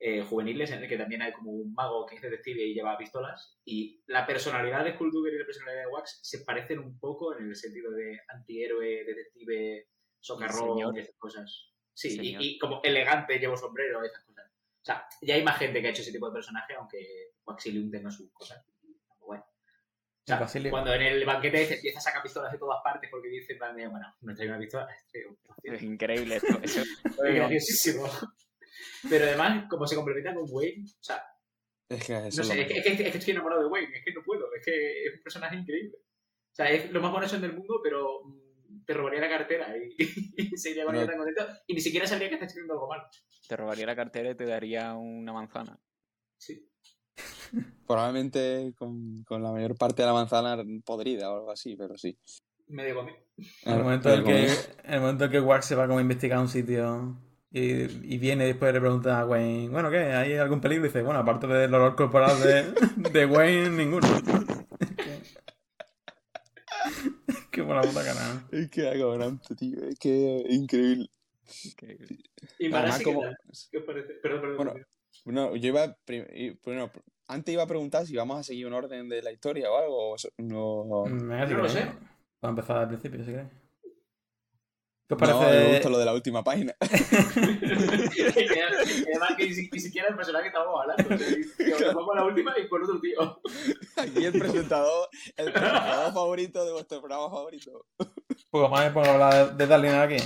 eh, 0.00 0.22
juveniles, 0.22 0.70
en 0.70 0.82
el 0.82 0.88
que 0.88 0.96
también 0.96 1.22
hay 1.22 1.32
como 1.32 1.50
un 1.50 1.74
mago 1.74 2.06
que 2.06 2.16
es 2.16 2.22
detective 2.22 2.62
y 2.62 2.74
lleva 2.74 2.96
pistolas. 2.96 3.58
Y 3.64 4.00
la 4.06 4.26
personalidad 4.26 4.84
de 4.84 4.94
Skulldugger 4.94 5.34
y 5.34 5.38
la 5.38 5.44
personalidad 5.44 5.82
de 5.82 5.88
Wax 5.88 6.20
se 6.22 6.44
parecen 6.44 6.78
un 6.78 6.98
poco 7.00 7.36
en 7.36 7.48
el 7.48 7.56
sentido 7.56 7.90
de 7.90 8.20
antihéroe, 8.28 9.04
detective, 9.04 9.88
socarrón 10.20 10.96
y 10.96 11.00
esas 11.00 11.16
cosas. 11.16 11.72
Sí, 11.92 12.16
y, 12.20 12.36
y 12.38 12.58
como 12.58 12.80
elegante, 12.84 13.38
llevo 13.38 13.56
sombrero, 13.56 14.04
esas 14.04 14.24
cosas. 14.24 14.46
O 14.46 14.84
sea, 14.84 15.08
ya 15.20 15.34
hay 15.34 15.42
más 15.42 15.58
gente 15.58 15.80
que 15.80 15.88
ha 15.88 15.90
hecho 15.90 16.02
ese 16.02 16.12
tipo 16.12 16.28
de 16.28 16.34
personaje, 16.34 16.74
aunque 16.74 17.32
Waxilium 17.44 17.90
tenga 17.90 18.10
sus 18.10 18.32
cosas. 18.32 18.64
Sea, 20.28 20.70
cuando 20.70 20.94
en 20.94 21.02
el 21.02 21.24
banquete 21.24 21.66
se 21.66 21.74
empieza 21.76 21.98
a 21.98 22.02
sacar 22.02 22.22
pistolas 22.22 22.52
de 22.52 22.58
todas 22.58 22.80
partes 22.84 23.08
porque 23.10 23.28
dice, 23.28 23.56
bueno, 23.58 24.14
no 24.20 24.34
traigo 24.34 24.52
una 24.54 24.60
pistola, 24.60 24.88
traigo 25.10 25.32
Es 25.32 25.62
trocito". 25.62 25.92
increíble 25.92 26.36
esto. 26.36 26.58
Eso, 26.62 26.80
Es 26.82 27.34
graciosísimo. 27.34 28.06
Pero 29.08 29.24
además, 29.26 29.64
como 29.70 29.86
se 29.86 29.96
complementa 29.96 30.34
con 30.34 30.44
Wayne, 30.50 30.84
o 30.84 31.02
sea, 31.02 31.22
Es 31.88 32.04
que 32.06 32.12
eso 32.28 32.36
no 32.36 32.42
es 32.42 32.48
sé, 32.48 32.60
es 32.60 32.66
que, 32.68 32.78
es, 32.78 32.84
que, 32.84 33.06
es 33.06 33.12
que 33.12 33.18
estoy 33.18 33.32
enamorado 33.32 33.62
de 33.62 33.68
Wayne, 33.68 33.96
es 33.96 34.04
que 34.04 34.12
no 34.12 34.22
puedo, 34.22 34.46
es 34.54 34.64
que 34.64 35.04
es 35.06 35.14
un 35.14 35.22
personaje 35.22 35.56
increíble. 35.56 35.96
O 35.98 36.54
sea, 36.54 36.70
es 36.70 36.90
lo 36.90 37.00
más 37.00 37.12
bonito 37.12 37.38
del 37.38 37.54
mundo, 37.54 37.80
pero 37.82 38.22
mm, 38.24 38.84
te 38.84 38.94
robaría 38.94 39.20
la 39.20 39.28
cartera 39.28 39.74
y, 39.76 39.96
y 40.36 40.56
sería 40.56 40.84
con 40.84 40.94
Bueno. 40.94 41.08
tan 41.08 41.16
contento 41.18 41.46
y 41.66 41.74
ni 41.74 41.80
siquiera 41.80 42.06
sabría 42.06 42.28
que 42.28 42.34
estás 42.34 42.48
escribiendo 42.48 42.74
algo 42.74 42.88
mal. 42.88 43.02
te 43.48 43.56
robaría 43.56 43.86
la 43.86 43.96
cartera 43.96 44.30
y 44.30 44.34
te 44.36 44.44
daría 44.44 44.94
una 44.94 45.32
manzana. 45.32 45.78
Sí. 46.36 46.67
Probablemente 47.88 48.74
con, 48.76 49.24
con 49.24 49.42
la 49.42 49.50
mayor 49.50 49.74
parte 49.74 50.02
de 50.02 50.08
la 50.08 50.12
manzana 50.12 50.62
podrida 50.84 51.30
o 51.30 51.36
algo 51.36 51.50
así, 51.50 51.74
pero 51.74 51.96
sí. 51.96 52.18
Medio 52.66 52.96
comido. 52.96 53.16
En 53.64 53.72
el 53.72 53.82
momento 53.82 54.12
en 54.12 54.18
el 54.18 54.24
que, 54.24 54.52
el 54.84 55.00
momento 55.00 55.24
en 55.24 55.30
que 55.30 55.40
Wax 55.40 55.64
se 55.64 55.74
va 55.74 55.86
como 55.86 55.98
a 55.98 56.02
investigar 56.02 56.38
un 56.38 56.50
sitio 56.50 57.16
y, 57.50 57.60
y 57.62 58.18
viene 58.18 58.44
y 58.44 58.48
después 58.48 58.74
le 58.74 58.80
pregunta 58.80 59.20
a 59.20 59.26
Wayne, 59.26 59.70
bueno, 59.70 59.90
¿qué? 59.90 60.00
¿Hay 60.00 60.34
algún 60.34 60.60
peligro? 60.60 60.84
Y 60.84 60.88
dice, 60.88 61.02
bueno, 61.02 61.20
aparte 61.20 61.46
del 61.46 61.72
olor 61.72 61.96
corporal 61.96 62.38
de, 62.42 62.74
de 63.10 63.24
Wayne, 63.26 63.70
ninguno. 63.70 64.06
Es 67.26 67.46
que 67.50 67.62
por 67.62 67.74
la 67.74 67.82
puta 67.82 68.04
cara. 68.04 68.46
Es 68.52 68.70
que 68.70 68.88
acojonante, 68.88 69.54
tío. 69.54 69.82
Es 69.84 69.98
que 69.98 70.44
increíble. 70.48 71.10
Increíble. 71.64 72.18
Y 72.58 72.72
Además, 72.72 72.98
¿qué 72.98 73.04
como... 73.04 73.22
¿Qué 73.70 73.78
os 73.78 73.84
parece? 73.84 74.14
Perdón, 74.14 74.40
perdón. 74.40 74.56
Bueno, 74.56 74.72
perdón. 74.72 74.97
No, 75.32 75.56
yo 75.56 75.68
iba. 75.68 75.96
Bueno, 76.64 76.90
antes 77.26 77.52
iba 77.52 77.62
a 77.62 77.66
preguntar 77.66 78.06
si 78.06 78.16
vamos 78.16 78.38
a 78.38 78.42
seguir 78.42 78.66
un 78.66 78.72
orden 78.74 79.08
de 79.08 79.22
la 79.22 79.32
historia 79.32 79.70
o 79.70 79.76
algo. 79.78 80.14
no. 80.38 81.04
Venga, 81.04 81.46
si 81.46 81.54
No 81.54 81.62
lo 81.62 81.68
sé. 81.68 81.80
Vamos 81.84 81.98
a 82.42 82.48
empezar 82.48 82.76
al 82.78 82.88
principio, 82.88 83.24
si 83.24 83.30
queréis. 83.32 83.48
¿Qué 85.08 85.14
os 85.14 85.20
No, 85.22 85.26
me 85.26 85.32
parece? 85.46 85.72
gusta 85.72 85.88
lo 85.88 85.98
de 85.98 86.04
la 86.04 86.12
última 86.14 86.44
página. 86.44 86.74
Además 86.80 87.00
que 89.38 89.46
ni, 89.48 89.54
si- 89.54 89.70
ni 89.72 89.80
siquiera 89.80 90.08
el 90.08 90.16
personaje 90.16 90.42
que 90.44 90.48
estábamos 90.48 90.80
hablando. 90.82 91.08
nos 91.80 91.94
vamos 91.94 92.14
a 92.14 92.18
la 92.20 92.24
última 92.26 92.54
y 92.58 92.68
con 92.68 92.82
otro 92.82 93.00
tío. 93.00 93.40
Aquí 93.96 94.24
el 94.26 94.38
presentador, 94.38 95.08
el 95.36 95.52
presentador 95.52 96.12
favorito 96.12 96.62
de 96.64 96.72
vuestro 96.72 97.00
programa 97.00 97.30
favorito. 97.30 97.86
Poco 98.50 98.68
más 98.68 98.84
me 98.86 98.90
pongo 98.92 99.06
a 99.06 99.12
hablar 99.14 99.56
de 99.56 99.66
Darling 99.66 99.90
aquí. 99.90 100.16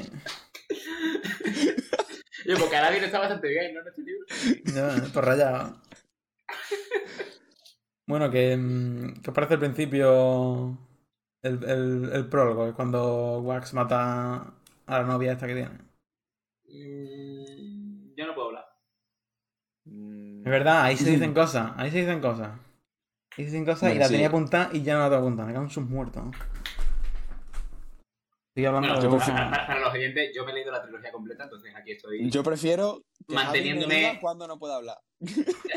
Yo, 2.47 2.57
porque 2.59 2.77
Aladdin 2.77 3.05
está 3.05 3.19
bastante 3.21 3.49
bien, 3.49 3.75
¿no? 3.75 3.81
En 3.81 3.89
este 3.89 4.03
libro. 4.03 4.27
Ya, 4.75 5.13
por 5.13 5.25
rayado. 5.25 5.77
Bueno, 8.07 8.31
que, 8.31 8.57
mm, 8.57 9.21
¿qué 9.23 9.31
os 9.31 9.35
parece 9.35 9.55
el 9.55 9.61
principio? 9.61 10.79
El, 11.43 11.65
el, 11.65 12.11
el 12.13 12.29
prólogo, 12.29 12.67
es 12.69 12.75
cuando 12.75 13.41
Wax 13.41 13.75
mata 13.75 14.55
a 14.87 14.99
la 14.99 15.05
novia 15.05 15.33
esta 15.33 15.47
que 15.47 15.55
tiene. 15.55 15.79
Mm, 16.69 18.15
yo 18.17 18.27
no 18.27 18.35
puedo 18.35 18.49
hablar. 18.49 18.65
Mm, 19.85 20.39
Es 20.47 20.51
verdad, 20.51 20.83
ahí 20.83 20.97
se 20.97 21.11
dicen 21.11 21.35
cosas, 21.35 21.73
ahí 21.77 21.91
se 21.91 21.99
dicen 21.99 22.21
cosas. 22.21 22.51
Ahí 23.37 23.45
se 23.45 23.51
dicen 23.51 23.65
cosas 23.65 23.95
y 23.95 23.99
la 23.99 24.07
sí. 24.07 24.13
tenía 24.13 24.29
apuntada 24.29 24.71
y 24.73 24.83
ya 24.83 24.95
no 24.95 25.01
la 25.01 25.07
tengo 25.11 25.23
apuntada, 25.23 25.47
me 25.49 25.53
cago 25.55 25.65
en 25.65 25.71
sus 25.71 25.85
muertos. 25.89 26.25
Estoy 28.55 28.67
hablando 28.67 28.89
Bueno, 28.89 29.01
de 29.03 29.09
yo- 29.09 29.19
para, 29.19 29.51
para- 29.51 29.67
para 29.67 29.81
los 29.81 29.95
oyentes, 29.95 30.31
yo 30.37 30.45
me 30.45 30.51
he 30.51 30.55
leído 30.57 30.71
la 30.73 30.83
trilogía 30.83 31.11
completa, 31.11 31.45
entonces 31.45 31.75
aquí 31.75 31.93
estoy. 31.93 32.31
Yo 32.31 32.43
prefiero 32.43 33.03
que 33.27 33.35
Manteniéndome- 33.35 33.81
Javi 33.95 34.03
me 34.03 34.09
diga 34.11 34.21
cuando 34.21 34.47
no 34.47 34.59
pueda 34.59 34.77
hablar. 34.77 34.99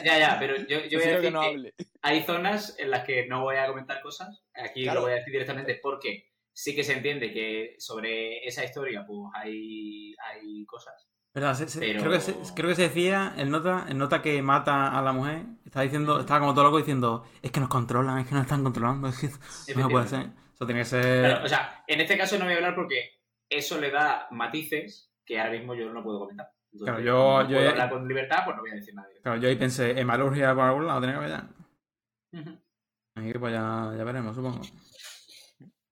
Ya, 0.04 0.20
ya, 0.20 0.36
pero 0.40 0.58
yo, 0.58 0.80
yo 0.90 1.00
voy 1.00 1.08
a 1.08 1.12
decir 1.12 1.22
que 1.22 1.32
no 1.32 1.42
que 1.42 1.48
hable. 1.48 1.74
hay 2.02 2.24
zonas 2.24 2.76
en 2.78 2.92
las 2.92 3.06
que 3.06 3.28
no 3.28 3.42
voy 3.44 3.56
a 3.56 3.68
comentar 3.68 4.02
cosas. 4.02 4.44
Aquí 4.54 4.84
Claro. 4.84 5.00
lo 5.00 5.06
voy 5.06 5.14
a 5.14 5.16
decir 5.16 5.32
directamente 5.32 5.80
porque 5.82 6.26
sí 6.52 6.76
que 6.76 6.84
se 6.84 6.94
entiende 6.94 7.32
que 7.32 7.76
sobre 7.80 8.46
esa 8.46 8.66
historia 8.66 9.06
pues 9.08 9.20
hay, 9.36 10.14
hay 10.30 10.66
cosas. 10.66 10.94
¿Verdad? 11.34 11.54
Se- 11.56 11.70
se- 11.70 11.80
Pero- 11.80 12.00
creo, 12.02 12.12
que 12.12 12.20
se, 12.20 12.34
creo 12.56 12.70
que 12.70 12.76
se 12.76 12.82
decía, 12.84 13.34
el 13.38 13.52
nota, 13.52 13.86
el 13.88 13.98
nota 13.98 14.22
que 14.22 14.42
mata 14.42 14.98
a 14.98 15.02
la 15.02 15.14
mujer, 15.14 15.44
estaba 15.66 15.84
diciendo, 15.84 16.20
estaba 16.20 16.42
como 16.42 16.54
todo 16.54 16.66
loco 16.66 16.78
diciendo, 16.78 17.24
es 17.42 17.52
que 17.52 17.60
nos 17.62 17.70
controlan, 17.70 18.18
es 18.20 18.28
que 18.28 18.36
nos 18.36 18.44
están 18.44 18.64
controlando, 18.64 19.08
es 19.08 19.18
que 19.20 19.76
no 19.76 19.88
puede 19.90 20.08
ser. 20.10 20.30
Eso 20.56 20.66
tiene 20.66 20.82
que 20.82 20.86
ser. 20.86 21.20
Claro, 21.26 21.46
o 21.46 21.48
sea, 21.50 21.84
en 21.86 22.02
este 22.02 22.18
caso 22.18 22.38
no 22.40 22.46
voy 22.46 22.54
a 22.54 22.58
hablar 22.58 22.76
porque 22.76 23.20
eso 23.50 23.80
le 23.80 23.92
da 23.92 24.28
matices 24.32 25.12
que 25.26 25.38
ahora 25.40 25.52
mismo 25.52 25.76
yo 25.76 25.92
no 25.92 26.02
puedo 26.02 26.20
comentar. 26.20 26.50
Entonces, 26.72 26.96
Claro, 26.96 27.00
yo- 27.06 27.44
no 27.44 27.50
yo 27.50 27.56
puedo 27.58 27.70
hablar 27.70 27.90
con 27.90 28.08
libertad, 28.08 28.40
pues 28.46 28.56
no 28.56 28.62
voy 28.64 28.72
a 28.72 28.76
decir 28.76 28.94
nada. 28.96 29.08
Claro, 29.22 29.40
yo 29.42 29.50
ahí 29.50 29.56
pensé, 29.56 30.00
hemalurgia 30.00 30.54
por 30.56 30.64
algún 30.64 30.88
lado, 30.88 31.02
tenía 31.02 31.20
que 31.20 31.26
haber. 31.26 32.56
Así 33.16 33.32
que 33.32 33.40
pues 33.40 33.54
ya, 33.54 33.94
ya 33.98 34.04
veremos, 34.04 34.36
supongo. 34.36 34.62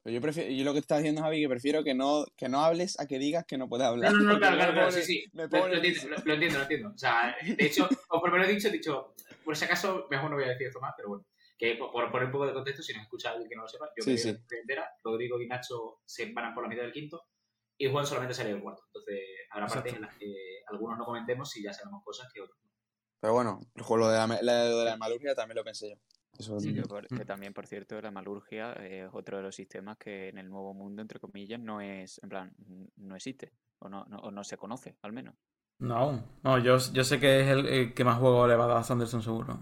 Pero 0.04 0.14
yo, 0.16 0.22
prefiero, 0.22 0.52
yo 0.52 0.66
lo 0.66 0.74
que 0.74 0.80
está 0.80 0.98
diciendo 0.98 1.22
Javi, 1.22 1.42
que 1.42 1.48
prefiero 1.48 1.84
que 1.84 1.94
no, 1.94 2.26
que 2.36 2.50
no 2.50 2.60
hables 2.62 3.00
a 3.00 3.08
que 3.08 3.18
digas 3.20 3.46
que 3.46 3.58
no 3.58 3.70
puedes 3.70 3.88
hablar. 3.88 4.12
No, 4.12 4.20
no, 4.20 4.34
no, 4.34 4.38
claro, 4.40 4.56
me 4.56 4.58
claro, 4.64 4.74
claro, 4.74 4.92
sí, 4.92 5.02
sí. 5.04 5.26
Me 5.32 5.48
Lo, 5.48 5.68
entiendo, 5.68 5.68
lo, 5.70 6.26
lo 6.26 6.34
entiendo, 6.34 6.58
lo 6.58 6.62
entiendo. 6.64 6.90
O 6.94 6.98
sea, 6.98 7.36
de 7.42 7.66
hecho, 7.66 7.88
o 8.10 8.20
por 8.20 8.30
lo 8.30 8.36
menos 8.36 8.50
he 8.50 8.54
dicho, 8.56 8.68
he 8.68 8.72
dicho, 8.72 9.16
por 9.46 9.56
si 9.56 9.64
acaso, 9.66 10.08
mejor 10.10 10.30
no 10.30 10.36
voy 10.36 10.46
a 10.46 10.50
decir 10.50 10.68
esto 10.68 10.82
más, 10.82 10.94
pero 10.98 11.10
bueno. 11.10 11.26
Que 11.58 11.76
por, 11.76 11.92
poner 12.12 12.26
un 12.26 12.32
poco 12.32 12.46
de 12.48 12.54
contexto, 12.54 12.82
si 12.84 12.94
nos 12.94 13.04
escucha 13.04 13.32
alguien 13.32 13.50
que 13.50 13.56
no 13.56 13.62
lo 13.64 13.68
sepa, 13.68 13.90
yo 13.96 14.04
Sí, 14.04 14.12
me 14.12 14.18
sí. 14.18 14.30
entera, 14.62 14.90
Rodrigo 15.04 15.40
y 15.40 15.48
Nacho 15.48 16.00
se 16.06 16.32
van 16.34 16.54
por 16.54 16.64
la 16.64 16.70
mitad 16.70 16.84
del 16.84 16.92
quinto, 16.92 17.24
y 17.78 17.90
Juan 17.92 18.06
solamente 18.06 18.34
salió 18.34 18.56
el 18.56 18.62
cuarto. 18.62 18.84
Entonces, 18.88 19.20
habrá 19.52 19.68
partes 19.68 19.94
en 19.94 20.02
las 20.02 20.16
que 20.18 20.34
algunos 20.68 20.98
no 20.98 21.06
comentemos 21.06 21.56
y 21.58 21.64
ya 21.64 21.74
sabemos 21.74 22.04
cosas 22.04 22.32
que 22.34 22.42
otros 22.42 22.58
no. 22.64 22.70
Pero 23.20 23.34
bueno, 23.34 23.60
lo 23.76 24.08
de 24.10 24.18
la, 24.18 24.64
de 24.66 24.86
la 24.86 24.98
malurgia 24.98 25.34
también 25.36 25.56
lo 25.58 25.64
pensé 25.64 25.90
yo. 25.92 25.96
Eso 26.38 26.60
Sí, 26.60 26.74
que, 26.74 26.82
por- 26.82 27.08
que 27.08 27.26
también, 27.26 27.54
por 27.54 27.68
cierto, 27.68 28.02
la 28.02 28.12
malurgia 28.12 28.74
es 28.74 29.08
otro 29.14 29.38
de 29.38 29.44
los 29.44 29.56
sistemas 29.56 29.98
que 29.98 30.30
en 30.30 30.40
el 30.40 30.50
nuevo 30.50 30.74
mundo, 30.74 31.02
entre 31.02 31.20
comillas, 31.20 31.60
no 31.60 31.80
es, 31.80 32.20
en 32.24 32.30
plan, 32.30 32.56
no 32.98 33.16
existe, 33.16 33.54
o 33.80 33.88
no, 33.88 34.04
no, 34.06 34.18
o 34.18 34.32
no 34.32 34.44
se 34.44 34.58
conoce, 34.58 34.98
al 35.04 35.14
menos. 35.14 35.36
No. 35.80 36.24
No, 36.44 36.58
yo, 36.58 36.78
yo 36.92 37.04
sé 37.04 37.20
que 37.20 37.42
es 37.42 37.48
el, 37.50 37.66
el 37.68 37.94
que 37.94 38.04
más 38.04 38.20
juego 38.20 38.48
le 38.48 38.56
va 38.56 38.66
a 38.66 38.68
dar 38.68 38.78
a 38.78 38.84
Sanderson 38.84 39.22
seguro. 39.22 39.60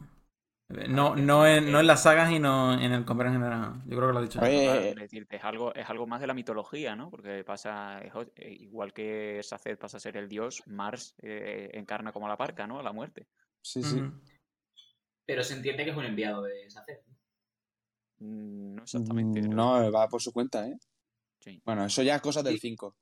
No, 0.89 1.15
no, 1.15 1.45
en, 1.47 1.71
no 1.71 1.79
en 1.79 1.87
las 1.87 2.03
sagas 2.03 2.31
y 2.31 2.39
no 2.39 2.73
en 2.73 2.91
el 2.91 3.05
comer 3.05 3.27
en 3.27 3.33
general. 3.33 3.81
Yo 3.85 3.97
creo 3.97 4.07
que 4.07 4.13
lo 4.13 4.19
ha 4.19 4.21
dicho. 4.21 4.39
Eh, 4.45 4.95
es 5.29 5.43
algo, 5.43 5.73
es 5.75 5.89
algo 5.89 6.07
más 6.07 6.21
de 6.21 6.27
la 6.27 6.33
mitología, 6.33 6.95
¿no? 6.95 7.09
Porque 7.09 7.43
pasa, 7.43 7.99
eh, 8.01 8.51
igual 8.59 8.93
que 8.93 9.41
Saced 9.43 9.77
pasa 9.77 9.97
a 9.97 9.99
ser 9.99 10.17
el 10.17 10.27
dios, 10.29 10.63
Mars 10.67 11.15
eh, 11.21 11.69
encarna 11.73 12.11
como 12.11 12.27
la 12.27 12.37
parca, 12.37 12.67
¿no? 12.67 12.79
A 12.79 12.83
la 12.83 12.91
muerte. 12.91 13.27
Sí, 13.61 13.83
sí. 13.83 14.01
Pero 15.25 15.43
se 15.43 15.53
entiende 15.53 15.83
que 15.83 15.91
es 15.91 15.97
un 15.97 16.05
enviado 16.05 16.43
de 16.43 16.69
Saced. 16.69 16.99
Mm, 18.19 18.75
No 18.75 18.83
exactamente. 18.83 19.41
creo. 19.41 19.53
No, 19.53 19.91
va 19.91 20.07
por 20.07 20.21
su 20.21 20.31
cuenta, 20.31 20.67
¿eh? 20.67 20.77
Sí. 21.39 21.61
Bueno, 21.65 21.85
eso 21.85 22.03
ya 22.03 22.15
es 22.15 22.21
cosas 22.21 22.43
del 22.43 22.53
Sí. 22.55 22.59
5. 22.69 22.95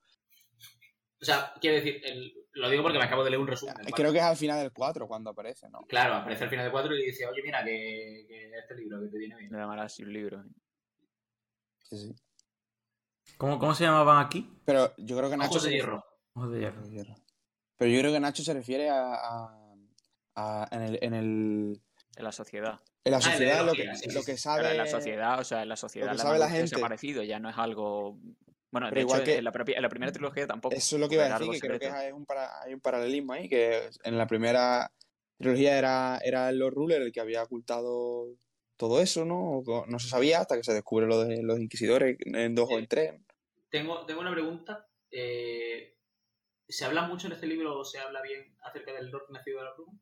O 1.22 1.26
sea, 1.26 1.54
quiero 1.60 1.76
decir, 1.76 2.02
el- 2.06 2.34
lo 2.54 2.70
digo 2.70 2.84
porque 2.84 2.98
me 2.98 3.06
acabo 3.06 3.24
de 3.24 3.30
leer 3.30 3.42
un 3.42 3.48
resumen. 3.48 3.76
del 3.76 3.94
Creo 3.94 4.12
que 4.12 4.18
es 4.20 4.24
al 4.24 4.36
final 4.38 4.60
del 4.60 4.72
4 4.72 5.08
cuando 5.08 5.30
aparece, 5.30 5.70
¿no? 5.70 5.82
Claro, 5.88 6.16
aparece 6.16 6.44
al 6.46 6.50
final 6.50 6.66
de 6.66 6.72
cuatro 6.72 6.96
y 6.96 7.06
dice, 7.06 7.26
oye, 7.28 7.42
mira, 7.44 7.64
que, 7.64 8.26
que 8.28 8.52
este 8.58 8.76
libro 8.76 9.00
que 9.02 9.08
te 9.08 9.18
viene 9.18 9.36
bien. 9.38 9.52
Le 9.52 9.58
llamará 9.58 9.84
así 9.84 10.04
un 10.04 10.14
libro. 10.14 10.44
Sí, 11.84 11.98
sí. 11.98 12.16
¿Cómo, 13.38 13.60
¿Cómo 13.60 13.74
se 13.76 13.84
llamaban 13.84 14.26
aquí? 14.26 14.50
Pero 14.66 14.94
yo 14.98 15.18
creo 15.18 15.30
que 15.30 15.38
Nacho. 15.38 15.52
Ojos 15.52 15.64
de 15.64 15.72
hierro. 15.72 16.04
Ojos 16.34 16.52
de 16.52 16.60
hierro. 16.60 16.78
Ojos 16.80 16.90
de 16.90 16.96
hierro. 16.96 17.16
Pero 17.78 17.92
yo 17.92 18.00
creo 18.00 18.12
que 18.14 18.20
Nacho 18.20 18.44
se 18.44 18.54
refiere 18.54 18.90
a. 18.90 19.14
a- 19.14 19.76
a- 20.36 20.68
en, 20.72 20.82
el, 20.82 21.00
en, 21.02 21.14
el, 21.14 21.82
En 22.16 22.24
la 22.24 22.32
sociedad. 22.32 22.80
en 23.04 23.12
la 23.12 23.18
Ah, 23.18 23.22
sociedad 23.22 23.66
lo 23.66 23.74
que, 23.74 23.96
sí, 23.96 24.12
lo 24.12 24.24
que 24.24 24.38
sabe. 24.38 24.60
Claro, 24.62 24.72
en 24.74 24.78
la 24.78 24.88
sociedad, 24.88 25.40
o 25.40 25.44
sea, 25.44 25.64
en 25.64 25.70
la 25.70 25.76
sociedad 25.76 26.12
que 26.12 26.18
la 26.18 26.24
sabe 26.24 26.40
la 26.40 26.48
gente. 26.50 26.62
desaparecido, 26.64 27.24
ya 27.24 27.40
no 27.40 27.50
es 27.50 27.58
algo. 27.58 28.18
Bueno, 28.72 28.88
Pero 28.90 28.96
de 28.96 29.02
igual 29.02 29.22
hecho, 29.22 29.26
que- 29.32 29.38
en, 29.38 29.44
la 29.44 29.52
propia- 29.52 29.76
en 29.78 29.82
la 29.82 29.90
primera 29.90 30.12
trilogía 30.12 30.46
tampoco. 30.48 30.76
Eso 30.76 30.96
es 30.96 31.00
lo 31.00 31.10
que 31.10 31.16
iba 31.16 31.24
a 31.26 31.40
decir, 31.40 31.52
que 31.52 31.60
creo 31.60 31.80
que 31.80 31.86
secreto. 31.86 31.96
hay 31.96 32.12
un, 32.12 32.26
para- 32.26 32.62
hay 32.62 32.74
un 32.74 32.82
paralelismo 32.82 33.34
ahí, 33.34 33.50
que 33.50 33.90
en 34.04 34.18
la 34.18 34.28
primera 34.28 34.92
trilogía 35.38 35.78
era, 35.78 36.20
era 36.24 36.52
Lord 36.52 36.74
Ruler 36.76 37.02
el 37.02 37.12
que 37.12 37.20
había 37.22 37.42
ocultado 37.44 38.28
todo 38.78 39.02
eso, 39.02 39.26
¿no? 39.26 39.64
No 39.88 40.00
se 40.00 40.08
sabía 40.08 40.40
hasta 40.42 40.56
que 40.56 40.64
se 40.64 40.74
descubre 40.74 41.08
lo 41.08 41.24
de 41.24 41.42
los 41.44 41.60
inquisidores 41.60 42.18
en 42.20 42.56
dos 42.56 42.70
o 42.72 42.78
en 42.78 42.88
tres. 42.88 43.14
Tengo, 43.70 44.06
tengo 44.06 44.22
una 44.22 44.32
pregunta. 44.32 44.88
eh, 45.12 45.96
¿Se 46.68 46.86
habla 46.86 47.02
mucho 47.08 47.26
en 47.28 47.34
este 47.34 47.48
libro 47.48 47.80
o 47.80 47.84
se 47.84 47.98
habla 48.00 48.22
bien 48.22 48.56
acerca 48.62 48.94
del 48.94 49.10
Lord 49.10 49.32
nacido 49.32 49.58
de 49.60 49.66
la 49.66 49.74
bruma? 49.74 49.94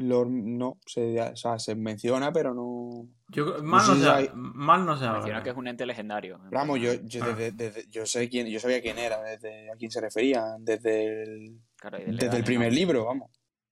Lord, 0.00 0.30
no, 0.30 0.78
se, 0.86 1.20
o 1.20 1.36
sea, 1.36 1.58
se 1.58 1.74
menciona, 1.74 2.32
pero 2.32 2.52
no... 2.54 3.06
Yo, 3.28 3.62
mal, 3.62 3.80
sé 3.82 3.88
no 3.90 3.94
si 3.96 4.00
se, 4.02 4.08
hay- 4.08 4.26
habla- 4.28 4.32
mal 4.34 4.84
no 4.86 4.96
se 4.96 5.04
habla. 5.04 5.18
Menciona 5.18 5.42
que 5.42 5.50
es 5.50 5.56
un 5.56 5.68
ente 5.68 5.86
legendario. 5.86 6.40
vamos, 6.50 6.80
yo, 6.80 6.94
yo, 7.04 7.22
Ah. 7.24 7.28
desde- 7.28 7.52
desde- 7.52 7.86
yo 7.90 8.04
sé 8.06 8.28
quién, 8.28 8.46
yo 8.48 8.58
sabía 8.60 8.80
quién 8.82 8.98
era, 8.98 9.20
desde 9.22 9.70
a 9.70 9.76
quién 9.76 9.90
se 9.90 10.00
refería, 10.00 10.44
desde 10.58 11.22
el, 11.22 11.58
claro, 11.76 11.98
desde 12.06 12.36
el 12.38 12.44
primer 12.44 12.72
libro, 12.72 13.04
vamos. 13.04 13.30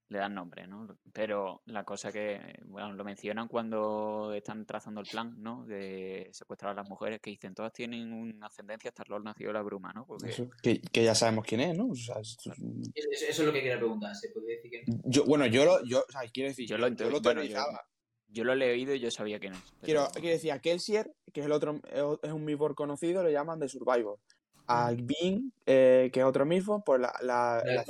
Le 0.09 0.17
dan 0.19 0.33
nombre, 0.33 0.65
¿no? 0.67 0.87
Pero 1.13 1.61
la 1.65 1.83
cosa 1.83 2.11
que, 2.11 2.59
bueno, 2.65 2.91
lo 2.93 3.03
mencionan 3.03 3.47
cuando 3.47 4.33
están 4.33 4.65
trazando 4.65 5.01
el 5.01 5.07
plan, 5.07 5.35
¿no? 5.37 5.65
De 5.65 6.29
secuestrar 6.33 6.71
a 6.71 6.75
las 6.75 6.89
mujeres, 6.89 7.19
que 7.21 7.29
dicen, 7.29 7.53
todas 7.53 7.71
tienen 7.73 8.11
una 8.11 8.47
ascendencia 8.47 8.89
hasta 8.89 9.03
el 9.03 9.09
Lord 9.11 9.23
nacido 9.23 9.49
de 9.49 9.53
la 9.53 9.61
bruma, 9.61 9.93
¿no? 9.93 10.05
Porque 10.07 10.29
Eso, 10.29 10.49
que, 10.63 10.81
que 10.81 11.03
ya 11.03 11.13
sabemos 11.13 11.45
quién 11.45 11.61
es, 11.61 11.77
¿no? 11.77 11.87
O 11.89 11.95
sea, 11.95 12.19
esto 12.19 12.51
es- 12.51 12.57
Eso, 12.59 13.09
eso 13.29 13.41
es 13.43 13.47
lo 13.47 13.53
que 13.53 13.59
quería 13.61 13.77
preguntar. 13.77 14.15
¿Se 14.15 14.29
puede 14.29 14.55
decir 14.55 14.71
que 14.71 14.83
no? 14.87 14.99
yo, 15.05 15.25
bueno, 15.25 15.45
yo 15.45 15.63
lo, 15.65 15.83
yo, 15.85 15.99
o 15.99 16.11
sea, 16.11 16.21
quiero 16.33 16.49
decir, 16.49 16.67
Yo 16.67 16.75
yo 16.75 16.77
lo 16.81 16.87
lo, 16.89 16.95
ento- 16.95 17.03
bueno, 17.23 17.43
yo- 17.43 17.49
teorizaba. 17.49 17.81
yo 18.29 18.43
lo 18.43 18.53
he 18.53 18.55
leído 18.55 18.95
y 18.95 18.99
yo 18.99 19.11
sabía 19.11 19.39
quién 19.39 19.53
es. 19.53 19.61
Quiero, 19.83 20.07
pero- 20.11 20.21
quiero 20.21 20.35
decir, 20.35 20.51
a 20.51 20.59
Kelsier, 20.59 21.13
que 21.31 21.41
es 21.41 21.45
el 21.45 21.51
otro, 21.51 21.79
es 22.23 22.31
un 22.31 22.45
Mistborn 22.45 22.73
conocido, 22.73 23.21
le 23.23 23.31
llaman 23.31 23.59
The 23.59 23.69
Survivor. 23.69 24.17
A 24.69 24.91
Bean, 24.91 25.51
eh, 25.65 26.09
que 26.13 26.19
es 26.19 26.25
otro 26.25 26.45
Mistborn, 26.45 26.83
pues 26.83 26.99
la, 27.01 27.13
la, 27.21 27.61
La- 27.65 27.83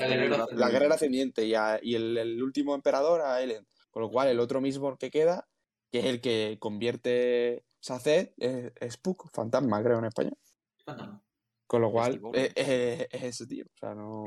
la, 0.69 0.87
la 0.87 0.95
ascendiente. 0.95 1.45
Y, 1.45 1.53
a- 1.55 1.79
y 1.81 1.95
el, 1.95 2.17
el 2.17 2.41
último 2.41 2.73
emperador 2.75 3.21
a 3.21 3.41
Ellen. 3.41 3.65
Con 3.91 4.01
lo 4.03 4.09
cual, 4.09 4.27
el 4.29 4.39
otro 4.39 4.61
Mistborn 4.61 4.97
que 4.97 5.11
queda, 5.11 5.47
que 5.91 5.99
es 5.99 6.05
el 6.05 6.21
que 6.21 6.57
convierte 6.59 7.63
Saced, 7.79 8.31
es, 8.37 8.71
es 8.79 8.93
Spook, 8.93 9.29
fantasma, 9.33 9.81
creo, 9.83 9.99
en 9.99 10.05
español. 10.05 10.37
Fantasma. 10.85 11.23
Con 11.67 11.81
lo 11.81 11.91
cual, 11.91 12.19
es, 12.33 12.51
es- 12.55 13.07
es 13.11 13.23
ese 13.23 13.47
tío. 13.47 13.65
O 13.65 13.77
sea, 13.77 13.93
no. 13.93 14.23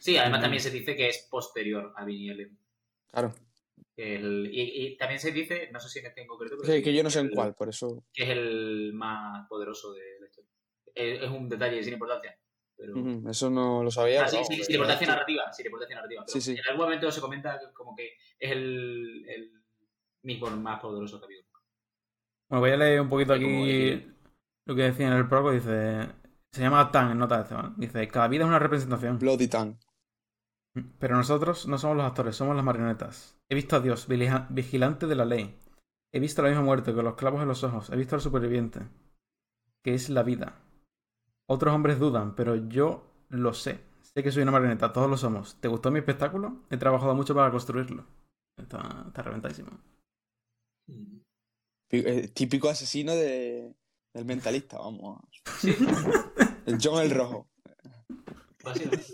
Sí, 0.00 0.16
además 0.16 0.40
también 0.40 0.62
se 0.62 0.70
dice 0.70 0.96
que 0.96 1.08
es 1.08 1.26
posterior 1.30 1.92
a 1.96 2.04
Vinny 2.04 2.30
Ellen. 2.30 2.58
Claro. 3.10 3.34
El- 3.96 4.50
y, 4.52 4.86
y 4.88 4.96
también 4.96 5.20
se 5.20 5.32
dice, 5.32 5.70
no 5.72 5.80
sé 5.80 5.88
si 5.88 6.00
en 6.00 6.06
este 6.06 6.20
en 6.22 6.26
concreto, 6.26 6.56
pero 6.60 6.70
sí 6.72 6.82
que 6.82 6.92
yo 6.94 7.02
no 7.02 7.08
sé 7.10 7.20
en 7.20 7.30
cuál, 7.30 7.54
por 7.54 7.68
eso. 7.70 8.04
que 8.12 8.24
es 8.24 8.28
el 8.30 8.92
más 8.94 9.46
poderoso 9.48 9.92
de. 9.94 10.02
Es, 10.96 11.22
es 11.22 11.30
un 11.30 11.48
detalle 11.48 11.84
sin 11.84 11.92
importancia. 11.92 12.36
Pero... 12.76 12.94
Eso 13.30 13.48
no 13.48 13.84
lo 13.84 13.90
sabía. 13.90 14.24
Ah, 14.24 14.28
sí, 14.28 14.38
sí, 14.48 14.64
sin 14.64 14.74
importancia 14.74 15.06
narrativa, 15.06 15.52
sin 15.52 15.66
importancia 15.66 15.96
narrativa. 15.96 16.24
Pero 16.26 16.32
Sí, 16.32 16.40
sí. 16.40 16.58
En 16.58 16.66
algún 16.70 16.86
momento 16.86 17.10
se 17.10 17.20
comenta 17.20 17.58
que 17.58 17.72
como 17.72 17.94
que 17.94 18.16
es 18.38 18.50
el, 18.50 19.24
el 19.28 20.40
más 20.58 20.80
poderoso 20.80 21.18
que 21.18 21.24
ha 21.24 21.26
habido. 21.26 21.44
Bueno, 22.48 22.60
voy 22.60 22.70
a 22.70 22.76
leer 22.76 23.00
un 23.00 23.08
poquito 23.08 23.34
Sí, 23.34 23.44
aquí 23.44 24.12
lo 24.66 24.74
que 24.74 24.82
decía 24.82 25.06
en 25.06 25.14
el 25.14 25.28
prólogo. 25.28 25.52
Dice. 25.52 26.08
Se 26.52 26.62
llama 26.62 26.90
Tan 26.90 27.10
en 27.10 27.18
nota 27.18 27.42
de 27.42 27.54
¿vale? 27.54 27.70
Dice: 27.76 28.08
Cada 28.08 28.28
vida 28.28 28.44
es 28.44 28.48
una 28.48 28.58
representación. 28.58 29.18
Bloody 29.18 29.48
Tongue. 29.48 29.78
Pero 30.98 31.16
nosotros 31.16 31.66
no 31.66 31.78
somos 31.78 31.96
los 31.96 32.06
actores, 32.06 32.36
somos 32.36 32.54
las 32.54 32.64
marionetas. 32.64 33.38
He 33.48 33.54
visto 33.54 33.76
a 33.76 33.80
Dios, 33.80 34.06
vigilante 34.08 35.06
de 35.06 35.14
la 35.14 35.24
ley. 35.24 35.58
He 36.12 36.20
visto 36.20 36.42
la 36.42 36.48
misma 36.48 36.64
muerte 36.64 36.94
con 36.94 37.04
los 37.04 37.14
clavos 37.14 37.40
en 37.42 37.48
los 37.48 37.64
ojos. 37.64 37.90
He 37.90 37.96
visto 37.96 38.14
al 38.14 38.20
superviviente, 38.20 38.80
que 39.82 39.94
es 39.94 40.10
la 40.10 40.22
vida. 40.22 40.60
Otros 41.48 41.74
hombres 41.74 41.98
dudan, 41.98 42.34
pero 42.34 42.56
yo 42.68 43.06
lo 43.28 43.54
sé. 43.54 43.80
Sé 44.02 44.22
que 44.22 44.32
soy 44.32 44.42
una 44.42 44.52
marioneta, 44.52 44.92
todos 44.92 45.08
lo 45.08 45.16
somos. 45.16 45.60
¿Te 45.60 45.68
gustó 45.68 45.90
mi 45.90 45.98
espectáculo? 45.98 46.64
He 46.70 46.76
trabajado 46.76 47.14
mucho 47.14 47.34
para 47.34 47.50
construirlo. 47.50 48.06
Está, 48.56 49.04
está 49.06 49.22
reventadísimo. 49.22 49.70
Mm. 50.88 51.18
Eh, 51.90 52.28
Típico 52.28 52.68
asesino 52.68 53.12
de, 53.14 53.74
del 54.12 54.24
mentalista, 54.24 54.78
vamos. 54.78 55.20
El 56.66 56.78
John 56.82 57.00
el 57.00 57.10
Rojo. 57.12 57.48
Básicamente. 58.64 59.06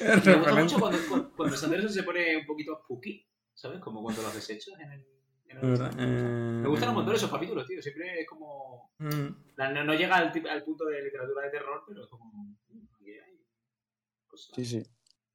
Me 0.00 0.34
gusta 0.36 0.54
mucho 0.54 0.80
cuando, 0.80 0.98
cuando, 1.08 1.32
cuando 1.36 1.56
Sanderson 1.56 1.90
se 1.90 2.02
pone 2.02 2.36
un 2.38 2.46
poquito 2.46 2.80
spooky, 2.82 3.24
¿sabes? 3.54 3.78
Como 3.80 4.02
cuando 4.02 4.22
los 4.22 4.34
desechos 4.34 4.74
en 4.80 4.92
el. 4.92 5.17
Verdad, 5.54 5.92
eh, 5.98 6.60
Me 6.62 6.68
gustan 6.68 6.90
un 6.90 6.94
montón 6.96 7.14
esos 7.14 7.30
capítulos, 7.30 7.66
tío. 7.66 7.80
Siempre 7.82 8.20
es 8.20 8.26
como. 8.28 8.92
mm, 8.98 9.26
No, 9.56 9.84
no 9.84 9.94
llega 9.94 10.16
al, 10.16 10.32
al 10.50 10.62
punto 10.64 10.84
de 10.86 11.02
literatura 11.02 11.44
de 11.46 11.50
terror, 11.50 11.82
pero 11.86 12.04
es 12.04 12.10
como. 12.10 12.32
mm, 12.68 12.84
aquí 12.94 13.10
hay 13.12 13.40
cosas. 14.26 14.54
Sí, 14.54 14.64
sí. 14.64 14.82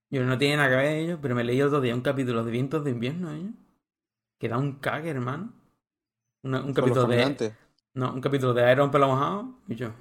Yo 0.10 0.23
no 0.23 0.38
tiene 0.38 0.58
nada 0.58 0.69
que 0.69 0.76
ver 0.76 0.86
ellos, 0.97 1.19
pero 1.21 1.34
me 1.36 1.43
leí 1.43 1.62
otro 1.62 1.82
día 1.82 1.95
un 1.95 2.02
capítulo 2.02 2.43
de 2.43 2.52
Vientos 2.52 2.84
de 2.84 2.91
Invierno, 2.91 3.32
ellos. 3.32 3.54
Que 4.39 4.47
da 4.49 4.58
un 4.58 4.73
cague, 4.80 5.10
hermano. 5.10 5.54
Una- 6.43 6.62
un 6.62 6.73
capítulo 6.73 7.06
de. 7.08 7.54
No, 7.95 8.13
un 8.13 8.21
capítulo 8.21 8.54
de 8.54 8.71
Iron 8.71 8.91
Pelo 8.91 9.08
Mojado. 9.08 9.60
Y 9.67 9.76
yo. 9.76 9.91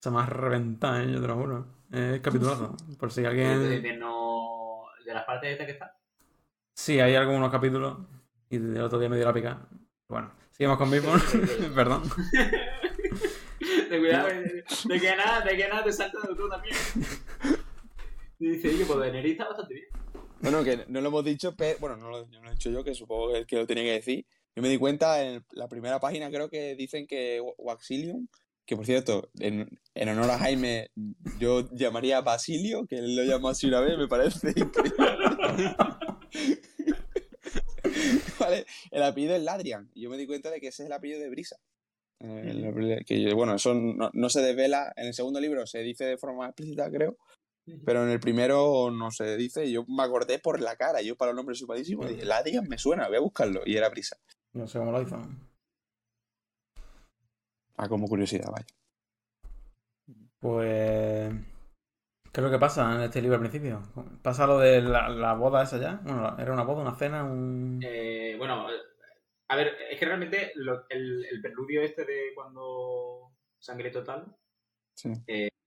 Se 0.00 0.10
me 0.10 0.20
ha 0.20 0.26
reventado, 0.26 0.98
eh, 1.00 1.12
yo 1.12 1.20
te 1.20 1.26
lo 1.26 1.34
juro. 1.36 1.66
Es 1.90 2.20
capitulazo. 2.20 2.76
Por 2.98 3.10
si 3.10 3.22
De, 3.22 3.28
de- 3.34 3.44
alguien. 3.44 3.82
de 3.82 3.96
no- 3.96 4.84
de 5.04 5.14
las 5.14 5.24
partes 5.24 5.50
estas 5.52 5.66
que 5.66 5.72
están. 5.72 5.90
Sí, 6.74 7.00
hay 7.00 7.14
algunos 7.16 7.50
capítulos. 7.50 7.98
Y 8.50 8.56
el 8.56 8.80
otro 8.82 8.98
día 8.98 9.08
me 9.08 9.16
dio 9.16 9.24
la 9.26 9.32
pica. 9.32 9.66
Bueno, 10.08 10.32
seguimos 10.50 10.76
con 10.76 10.90
Beatborn. 10.90 11.22
Perdón. 11.74 12.02
De 13.90 13.98
cuidado, 13.98 14.28
de, 14.28 14.64
de 14.84 15.00
que 15.00 15.16
nada, 15.16 15.40
de 15.42 15.56
que 15.56 15.68
nada 15.68 15.84
te 15.84 15.92
salta 15.92 16.18
de 16.20 16.34
tú 16.34 16.48
también. 16.48 16.74
Y 18.38 18.50
dice, 18.50 18.68
oye, 18.68 18.84
pues 18.86 18.98
Daenerys 18.98 19.32
está 19.32 19.48
bastante 19.48 19.74
bien. 19.74 19.86
Bueno, 20.40 20.64
que 20.64 20.84
no 20.88 21.00
lo 21.00 21.08
hemos 21.08 21.24
dicho, 21.24 21.54
pero 21.56 21.78
bueno, 21.80 21.96
no 21.96 22.08
lo, 22.10 22.26
no 22.26 22.40
lo 22.42 22.48
he 22.48 22.52
dicho 22.52 22.70
yo, 22.70 22.82
que 22.82 22.94
supongo 22.94 23.32
que, 23.32 23.44
que 23.46 23.56
lo 23.56 23.66
tenía 23.66 23.84
que 23.84 23.92
decir. 23.92 24.26
Yo 24.56 24.62
me 24.62 24.68
di 24.68 24.78
cuenta 24.78 25.22
en 25.22 25.44
la 25.52 25.68
primera 25.68 26.00
página, 26.00 26.30
creo 26.30 26.48
que 26.48 26.74
dicen 26.74 27.06
que 27.06 27.40
Wa- 27.40 27.52
Waxilium, 27.58 28.26
que 28.64 28.74
por 28.76 28.86
cierto, 28.86 29.30
en, 29.38 29.68
en 29.94 30.08
honor 30.08 30.30
a 30.30 30.38
Jaime, 30.38 30.90
yo 31.38 31.68
llamaría 31.72 32.20
Basilio, 32.22 32.86
que 32.86 32.96
él 32.96 33.14
lo 33.16 33.24
llamó 33.24 33.50
así 33.50 33.66
una 33.66 33.80
vez, 33.80 33.98
me 33.98 34.08
parece 34.08 34.48
increíble. 34.56 35.76
vale, 38.40 38.66
el 38.90 39.02
apellido 39.02 39.34
es 39.34 39.42
Ladrian, 39.42 39.90
y 39.94 40.02
yo 40.02 40.10
me 40.10 40.16
di 40.16 40.26
cuenta 40.26 40.50
de 40.50 40.60
que 40.60 40.68
ese 40.68 40.82
es 40.82 40.86
el 40.86 40.92
apellido 40.92 41.20
de 41.20 41.30
Brisa. 41.30 41.56
Eh, 42.20 42.42
el- 42.50 43.04
que, 43.06 43.32
bueno, 43.34 43.54
eso 43.54 43.74
no, 43.74 44.10
no 44.12 44.28
se 44.28 44.40
desvela, 44.42 44.92
en 44.96 45.06
el 45.06 45.14
segundo 45.14 45.40
libro 45.40 45.66
se 45.66 45.80
dice 45.80 46.04
de 46.04 46.18
forma 46.18 46.46
explícita, 46.46 46.90
creo, 46.90 47.16
pero 47.84 48.02
en 48.04 48.10
el 48.10 48.20
primero 48.20 48.90
no 48.90 49.10
se 49.10 49.36
dice, 49.36 49.64
y 49.66 49.72
yo 49.72 49.84
me 49.86 50.02
acordé 50.02 50.38
por 50.38 50.60
la 50.60 50.76
cara, 50.76 51.00
yo 51.02 51.16
para 51.16 51.30
el 51.30 51.36
nombre 51.36 51.54
soy 51.54 51.66
malísimo, 51.68 52.06
dije, 52.06 52.24
Ladian 52.24 52.68
me 52.68 52.78
suena, 52.78 53.08
voy 53.08 53.16
a 53.16 53.20
buscarlo, 53.20 53.62
y 53.64 53.76
era 53.76 53.88
Brisa. 53.88 54.16
No 54.52 54.66
sé 54.66 54.78
cómo 54.78 54.92
lo 54.92 55.00
hizo. 55.02 55.20
Ah, 57.76 57.88
como 57.88 58.06
curiosidad, 58.08 58.50
vaya. 58.50 58.66
Pues. 60.40 61.32
¿Qué 62.32 62.40
es 62.40 62.44
lo 62.44 62.50
que 62.50 62.58
pasa 62.58 62.94
en 62.94 63.00
este 63.02 63.20
libro 63.20 63.36
al 63.36 63.40
principio? 63.42 63.82
¿Pasa 64.22 64.46
lo 64.46 64.58
de 64.58 64.80
la, 64.82 65.08
la 65.08 65.34
boda 65.34 65.62
esa 65.64 65.78
ya? 65.78 66.00
Bueno, 66.04 66.36
¿era 66.38 66.52
una 66.52 66.62
boda, 66.62 66.82
una 66.82 66.94
cena, 66.94 67.24
un...? 67.24 67.80
Eh, 67.82 68.36
bueno, 68.38 68.70
eh, 68.70 68.76
a 69.48 69.56
ver, 69.56 69.74
es 69.90 69.98
que 69.98 70.06
realmente 70.06 70.52
lo- 70.54 70.86
el, 70.88 71.24
el 71.24 71.40
preludio 71.40 71.82
este 71.82 72.04
de 72.04 72.32
cuando 72.34 73.32
sangre 73.58 73.90
total, 73.90 74.32
Sí. 74.94 75.10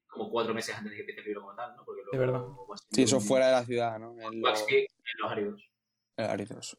como 0.08 0.30
cuatro 0.30 0.54
meses 0.54 0.76
antes 0.76 0.92
de 0.92 0.96
que 0.98 1.02
empiece 1.02 1.22
el 1.22 1.28
libro 1.28 1.42
como 1.42 1.56
tal, 1.56 1.76
¿no? 1.76 1.84
Porque 1.84 2.02
Es 2.12 2.20
verdad. 2.20 2.44
Sí, 2.92 3.04
eso 3.04 3.20
fuera 3.20 3.48
de 3.48 3.52
la 3.54 3.66
ciudad, 3.66 4.00
¿no? 4.00 4.12
En 4.22 4.42
Wax 4.44 4.60
los 4.60 4.64
pi- 4.64 4.76
en 4.78 4.88
los 5.22 5.32
áridos. 5.32 5.70
en 6.18 6.26
Aridos. 6.26 6.78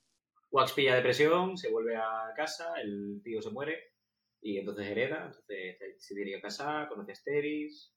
Wax 0.51 0.73
pilla 0.73 0.95
depresión, 0.95 1.59
se 1.59 1.71
vuelve 1.71 1.97
a 1.97 2.33
casa, 2.37 2.73
el 2.81 3.21
tío 3.25 3.43
se 3.43 3.51
muere 3.51 3.93
y 4.41 4.59
entonces 4.59 4.87
hereda, 4.87 5.27
entonces 5.27 5.77
se 5.99 6.15
tiene 6.15 6.31
que 6.33 6.41
casar, 6.43 6.89
conoce 6.89 7.11
a 7.11 7.15
Asteris, 7.15 7.93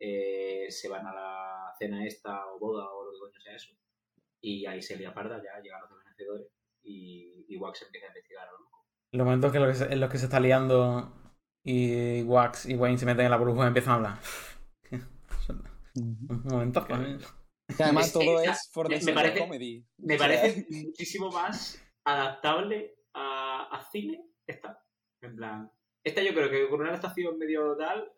eh, 0.00 0.66
se 0.70 0.88
van 0.88 1.06
a 1.06 1.12
la 1.14 1.74
cena 1.78 2.06
esta 2.06 2.46
o 2.46 2.58
boda 2.58 2.88
o 2.90 3.04
lo 3.04 3.12
que 3.12 3.18
coño 3.18 3.40
sea 3.40 3.54
eso. 3.56 3.74
Y 4.40 4.66
ahí 4.66 4.80
se 4.82 4.96
lía 4.96 5.12
parda, 5.14 5.36
ya 5.42 5.60
llegan 5.62 5.80
los 5.80 5.90
demás 5.90 6.04
vencedores 6.06 6.46
y, 6.82 7.44
y 7.48 7.56
Wax 7.56 7.82
empieza 7.82 8.06
a 8.06 8.10
investigar 8.10 8.48
a 8.48 8.52
lo 8.52 8.58
loco. 8.58 8.84
Los 9.12 9.24
momentos 9.24 9.50
que 9.52 9.58
en 9.58 9.64
los 9.64 9.72
que 9.78 9.84
se, 9.84 9.92
en 9.92 10.00
los 10.00 10.10
que 10.10 10.18
se 10.18 10.24
está 10.26 10.38
liando 10.40 11.12
y 11.64 12.22
Wax 12.22 12.66
y 12.66 12.74
Wayne 12.76 12.98
se 12.98 13.06
meten 13.06 13.24
en 13.26 13.30
la 13.30 13.36
burbuja 13.38 13.64
y 13.64 13.68
empiezan 13.68 13.92
a 13.92 13.96
hablar. 13.96 14.18
Un 15.96 16.42
momento. 16.44 16.86
Que 16.86 17.82
además 17.82 18.06
Es- 18.06 18.12
todo 18.12 18.40
es- 18.40 18.50
es 18.50 18.70
for 18.72 18.88
me- 18.88 18.98
the 18.98 19.04
me 19.06 19.12
parece- 19.12 19.38
comedy. 19.40 19.86
Me 19.98 20.14
O 20.14 20.18
sea, 20.18 20.26
parece 20.28 20.66
muchísimo 20.86 21.30
más 21.30 21.82
adaptable 22.04 22.94
a, 23.14 23.68
a 23.76 23.90
cine 23.90 24.24
esta. 24.46 24.82
En 25.20 25.34
plan, 25.36 25.72
esta 26.04 26.22
yo 26.22 26.32
creo 26.32 26.48
que 26.50 26.68
con 26.68 26.80
una 26.80 26.90
adaptación 26.90 27.36
medio 27.38 27.76
tal, 27.76 28.12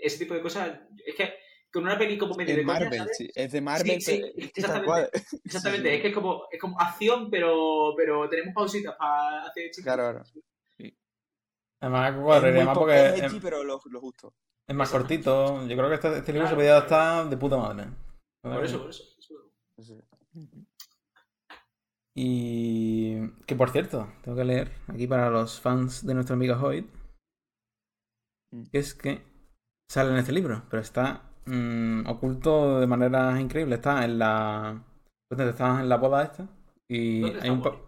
ese 0.00 0.18
tipo 0.18 0.34
de 0.34 0.42
cosas, 0.42 0.80
es 1.04 1.14
que 1.14 1.34
con 1.72 1.84
una 1.84 1.98
peli 1.98 2.16
como 2.16 2.34
medio 2.34 2.52
Es 2.52 2.56
de 2.58 2.64
coña, 2.64 2.78
Marvel, 2.80 2.98
¿sabes? 2.98 3.16
sí. 3.16 3.30
Es 3.34 3.52
de 3.52 3.60
Marvel, 3.60 4.00
sí, 4.02 4.20
pero- 4.34 4.46
exactamente. 4.56 5.10
Exactamente, 5.44 5.94
es 5.96 6.02
que 6.02 6.08
es 6.08 6.14
como, 6.14 6.42
es 6.50 6.60
como 6.60 6.80
acción, 6.80 7.30
pero, 7.30 7.92
pero 7.96 8.28
tenemos 8.28 8.54
pausitas 8.54 8.94
para 8.96 9.44
hacer 9.46 9.64
chistes. 9.66 9.84
Claro, 9.84 10.02
claro. 10.12 10.24
Además, 11.80 12.14
Es 12.44 12.68
porque 12.78 13.06
es 13.06 13.22
edgy, 13.22 13.38
pero 13.40 13.62
lo, 13.62 13.80
lo 13.84 14.00
justo. 14.00 14.34
es 14.66 14.74
más 14.74 14.90
cortito. 14.90 15.64
Yo 15.66 15.76
creo 15.76 15.88
que 15.88 15.94
este, 15.94 16.18
este 16.18 16.32
libro 16.32 16.48
se 16.48 16.54
Claro, 16.54 16.56
podía 16.56 16.86
claro. 16.86 16.96
adaptar 16.96 17.30
de 17.30 17.36
puta 17.36 17.56
madre. 17.56 17.84
Por 18.42 18.64
eso, 18.64 18.80
por 18.80 18.90
eso. 18.90 19.04
eso. 19.76 19.94
Sí. 20.32 20.66
Y 22.16 23.28
que 23.46 23.54
por 23.54 23.70
cierto, 23.70 24.12
tengo 24.22 24.36
que 24.36 24.44
leer 24.44 24.72
aquí 24.88 25.06
para 25.06 25.30
los 25.30 25.60
fans 25.60 26.04
de 26.04 26.14
nuestro 26.14 26.34
amigo 26.34 26.54
Hoyt, 26.56 26.86
Mm. 28.50 28.64
que 28.72 28.78
es 28.78 28.94
que 28.94 29.22
sale 29.90 30.10
en 30.10 30.18
este 30.18 30.32
libro, 30.32 30.62
pero 30.70 30.82
está 30.82 31.22
mm, 31.46 32.06
oculto 32.06 32.80
de 32.80 32.86
manera 32.86 33.40
increíble. 33.40 33.76
Está 33.76 34.04
en 34.04 34.18
la. 34.18 34.82
¿dónde 35.30 35.50
Está 35.50 35.80
en 35.80 35.88
la 35.88 35.96
boda 35.96 36.24
esta. 36.24 36.48
Y 36.88 37.20
¿Dónde 37.20 37.40
hay 37.42 37.50
un 37.50 37.62
pa-? 37.62 37.80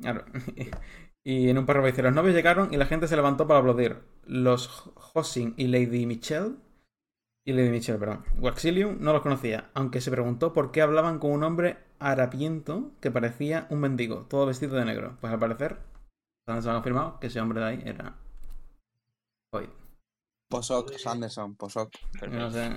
Claro. 0.00 0.24
y 1.24 1.48
en 1.48 1.58
un 1.58 1.66
párrafo 1.66 1.86
dice: 1.86 2.02
Los 2.02 2.14
novios 2.14 2.34
llegaron 2.34 2.72
y 2.72 2.76
la 2.76 2.86
gente 2.86 3.08
se 3.08 3.16
levantó 3.16 3.46
para 3.46 3.60
aplaudir. 3.60 3.98
Los 4.26 4.90
Hossing 5.14 5.54
y 5.56 5.66
Lady 5.66 6.06
Michelle. 6.06 6.56
Y 7.46 7.52
Lady 7.52 7.70
Michelle, 7.70 7.98
perdón. 7.98 8.24
Waxilium 8.38 8.98
no 9.00 9.12
los 9.12 9.22
conocía, 9.22 9.70
aunque 9.74 10.00
se 10.00 10.10
preguntó 10.10 10.52
por 10.52 10.72
qué 10.72 10.82
hablaban 10.82 11.18
con 11.18 11.32
un 11.32 11.42
hombre 11.42 11.78
harapiento 11.98 12.92
que 13.00 13.10
parecía 13.10 13.66
un 13.70 13.80
mendigo, 13.80 14.26
todo 14.28 14.46
vestido 14.46 14.76
de 14.76 14.84
negro. 14.84 15.16
Pues 15.20 15.32
al 15.32 15.38
parecer, 15.38 15.78
se 16.46 16.68
ha 16.68 16.74
confirmado 16.74 17.18
que 17.18 17.28
ese 17.28 17.40
hombre 17.40 17.60
de 17.60 17.66
ahí 17.66 17.82
era 17.84 18.16
Hoyt. 19.52 19.79
Posok, 20.50 20.92
Sanderson, 20.98 21.54
Posok. 21.56 21.92
Yo 22.20 22.26
no 22.28 22.50
sé, 22.50 22.68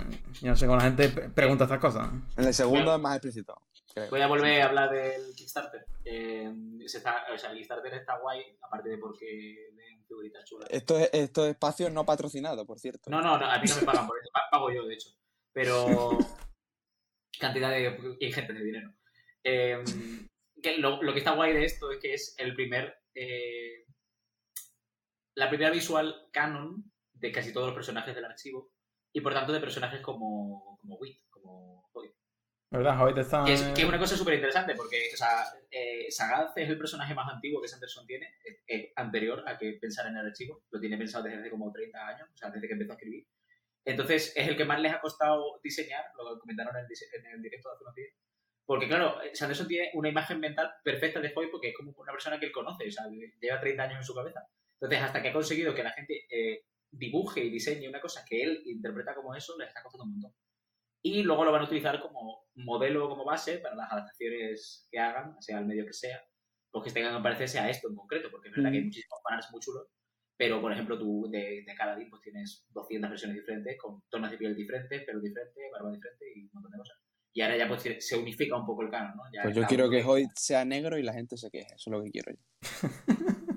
yo 0.41 0.49
no 0.49 0.55
sé 0.55 0.65
cómo 0.67 0.77
la 0.77 0.83
gente 0.83 1.09
pre- 1.09 1.29
pregunta 1.29 1.63
estas 1.63 1.79
cosas. 1.79 2.07
En 2.37 2.45
el 2.45 2.53
segundo 2.53 2.93
es 2.95 3.01
más 3.01 3.15
explícito. 3.15 3.55
creo. 3.93 4.09
Voy 4.11 4.21
a 4.21 4.27
volver 4.27 4.61
a 4.61 4.65
hablar 4.65 4.91
del 4.91 5.33
Kickstarter. 5.35 5.83
Eh, 6.05 6.53
se 6.85 6.99
está, 6.99 7.25
o 7.33 7.37
sea, 7.37 7.49
el 7.49 7.57
Kickstarter 7.57 7.93
está 7.95 8.19
guay, 8.19 8.43
aparte 8.61 8.89
de 8.89 8.97
porque 8.99 9.69
ven 9.75 10.05
figuritas 10.07 10.45
chulas. 10.45 10.69
Esto 10.71 10.99
es, 10.99 11.09
estos 11.13 11.47
espacios 11.47 11.91
no 11.91 12.05
patrocinados, 12.05 12.63
por 12.67 12.79
cierto. 12.79 13.09
No, 13.09 13.21
no, 13.21 13.37
no, 13.39 13.45
a 13.49 13.57
mí 13.59 13.65
no 13.67 13.75
me 13.77 13.81
pagan 13.83 14.05
por 14.07 14.19
eso, 14.19 14.29
pa- 14.31 14.49
pago 14.51 14.71
yo, 14.71 14.85
de 14.85 14.93
hecho. 14.93 15.09
Pero 15.51 16.17
cantidad 17.39 17.71
de 17.71 18.17
ingente 18.19 18.53
de 18.53 18.63
dinero. 18.63 18.93
Eh, 19.43 19.83
que 20.61 20.77
lo, 20.77 21.01
lo 21.01 21.11
que 21.11 21.19
está 21.19 21.31
guay 21.33 21.53
de 21.53 21.65
esto 21.65 21.91
es 21.91 21.99
que 21.99 22.13
es 22.13 22.35
el 22.37 22.53
primer. 22.55 22.95
eh, 23.15 23.85
la 25.35 25.49
primera 25.49 25.71
visual 25.71 26.29
canon 26.31 26.92
de 27.23 27.31
casi 27.31 27.53
todos 27.53 27.67
los 27.67 27.75
personajes 27.75 28.13
del 28.13 28.25
archivo. 28.25 28.69
Y 29.13 29.21
por 29.21 29.33
tanto 29.33 29.53
de 29.53 29.59
personajes 29.61 30.01
como, 30.01 30.77
como 30.81 30.95
Wit, 30.97 31.21
como 31.29 31.87
Hoyt. 31.93 32.11
¿Verdad? 32.69 32.99
Hoyt 33.01 33.17
está. 33.17 33.43
Que 33.45 33.53
es, 33.53 33.61
que 33.75 33.81
es 33.83 33.87
una 33.87 33.99
cosa 33.99 34.17
súper 34.17 34.33
interesante 34.33 34.75
porque, 34.75 35.09
o 35.13 35.17
sea, 35.17 35.45
eh, 35.71 36.11
Sagaz 36.11 36.51
es 36.57 36.67
el 36.69 36.77
personaje 36.77 37.13
más 37.13 37.31
antiguo 37.31 37.61
que 37.61 37.67
Sanderson 37.67 38.05
tiene, 38.05 38.27
es, 38.43 38.57
es 38.67 38.91
anterior 38.95 39.43
a 39.47 39.57
que 39.57 39.77
pensara 39.79 40.09
en 40.09 40.17
el 40.17 40.25
archivo, 40.27 40.63
lo 40.71 40.79
tiene 40.79 40.97
pensado 40.97 41.23
desde 41.23 41.39
hace 41.39 41.49
como 41.49 41.71
30 41.71 42.07
años, 42.07 42.27
o 42.33 42.35
sea, 42.37 42.49
desde 42.49 42.67
que 42.67 42.73
empezó 42.73 42.91
a 42.91 42.95
escribir. 42.95 43.25
Entonces, 43.85 44.33
es 44.35 44.47
el 44.47 44.57
que 44.57 44.65
más 44.65 44.79
les 44.81 44.91
ha 44.93 44.99
costado 44.99 45.59
diseñar, 45.63 46.03
lo 46.17 46.39
comentaron 46.39 46.75
en 46.75 46.81
el, 46.83 46.87
dise- 46.87 47.07
en 47.13 47.25
el 47.27 47.41
directo 47.41 47.69
de 47.69 47.75
hace 47.75 47.83
unos 47.83 47.95
días. 47.95 48.13
Porque, 48.65 48.87
claro, 48.87 49.17
Sanderson 49.33 49.67
tiene 49.67 49.91
una 49.93 50.09
imagen 50.09 50.39
mental 50.39 50.73
perfecta 50.83 51.19
de 51.19 51.31
Hoy 51.35 51.47
porque 51.51 51.69
es 51.69 51.75
como 51.77 51.91
una 51.97 52.11
persona 52.13 52.39
que 52.39 52.47
él 52.47 52.51
conoce, 52.51 52.87
o 52.87 52.91
sea, 52.91 53.05
lleva 53.39 53.59
30 53.59 53.83
años 53.83 53.97
en 53.99 54.03
su 54.03 54.15
cabeza. 54.15 54.47
Entonces, 54.81 54.99
hasta 55.01 55.21
que 55.21 55.29
ha 55.29 55.33
conseguido 55.33 55.75
que 55.75 55.83
la 55.83 55.91
gente 55.91 56.25
eh, 56.29 56.63
dibuje 56.93 57.43
y 57.43 57.49
diseñe 57.49 57.87
una 57.89 57.99
cosa 58.01 58.23
que 58.27 58.41
él 58.41 58.61
interpreta 58.65 59.13
como 59.15 59.35
eso, 59.35 59.57
les 59.57 59.67
está 59.67 59.81
costando 59.83 60.05
un 60.05 60.13
montón 60.13 60.33
y 61.05 61.21
luego 61.23 61.43
lo 61.43 61.51
van 61.51 61.63
a 61.63 61.65
utilizar 61.65 61.99
como 61.99 62.45
modelo, 62.55 63.09
como 63.09 63.25
base 63.25 63.57
para 63.57 63.75
las 63.75 63.91
adaptaciones 63.91 64.87
que 64.89 64.99
hagan, 64.99 65.35
sea 65.41 65.59
el 65.59 65.65
medio 65.65 65.85
que 65.85 65.91
sea, 65.91 66.17
pues 66.71 66.85
que 66.85 66.91
tengan 66.91 67.17
que 67.17 67.23
parecerse 67.23 67.59
a 67.59 67.69
esto 67.69 67.89
en 67.89 67.95
concreto, 67.95 68.29
porque 68.31 68.47
es 68.47 68.55
verdad 68.55 68.71
que 68.71 68.77
hay 68.77 68.83
muchísimos 68.85 69.19
fanarts 69.21 69.51
muy 69.51 69.59
chulos, 69.59 69.87
pero 70.37 70.61
por 70.61 70.71
ejemplo 70.71 70.97
tú 70.97 71.27
de, 71.29 71.63
de 71.67 71.75
cada 71.75 71.97
día 71.97 72.07
pues 72.09 72.21
tienes 72.21 72.65
200 72.69 73.09
versiones 73.09 73.35
diferentes, 73.35 73.77
con 73.77 74.01
tonos 74.09 74.31
de 74.31 74.37
piel 74.37 74.55
diferentes, 74.55 75.03
pelo 75.03 75.19
diferente, 75.19 75.59
barba 75.73 75.91
diferente 75.91 76.25
y 76.35 76.43
un 76.45 76.49
montón 76.53 76.71
de 76.71 76.77
cosas. 76.77 76.97
Y 77.35 77.41
ahora 77.41 77.57
ya 77.57 77.67
pues 77.67 77.81
se- 77.99 78.15
unifica 78.15 78.55
un 78.55 78.65
poco 78.65 78.83
el 78.83 78.89
canon, 78.91 79.17
¿no? 79.17 79.23
Ya 79.33 79.41
Pues 79.41 79.55
yo 79.55 79.65
quiero 79.65 79.89
que 79.89 80.03
Hoyt 80.03 80.29
sea 80.35 80.63
negro 80.63 80.97
y 80.97 81.03
la 81.03 81.13
gente 81.13 81.35
se 81.35 81.49
queje. 81.49 81.73
Eso 81.75 81.89
es 81.89 81.97
lo 81.97 82.01
que 82.03 82.11
quiero 82.11 82.31
yo. 82.31 82.39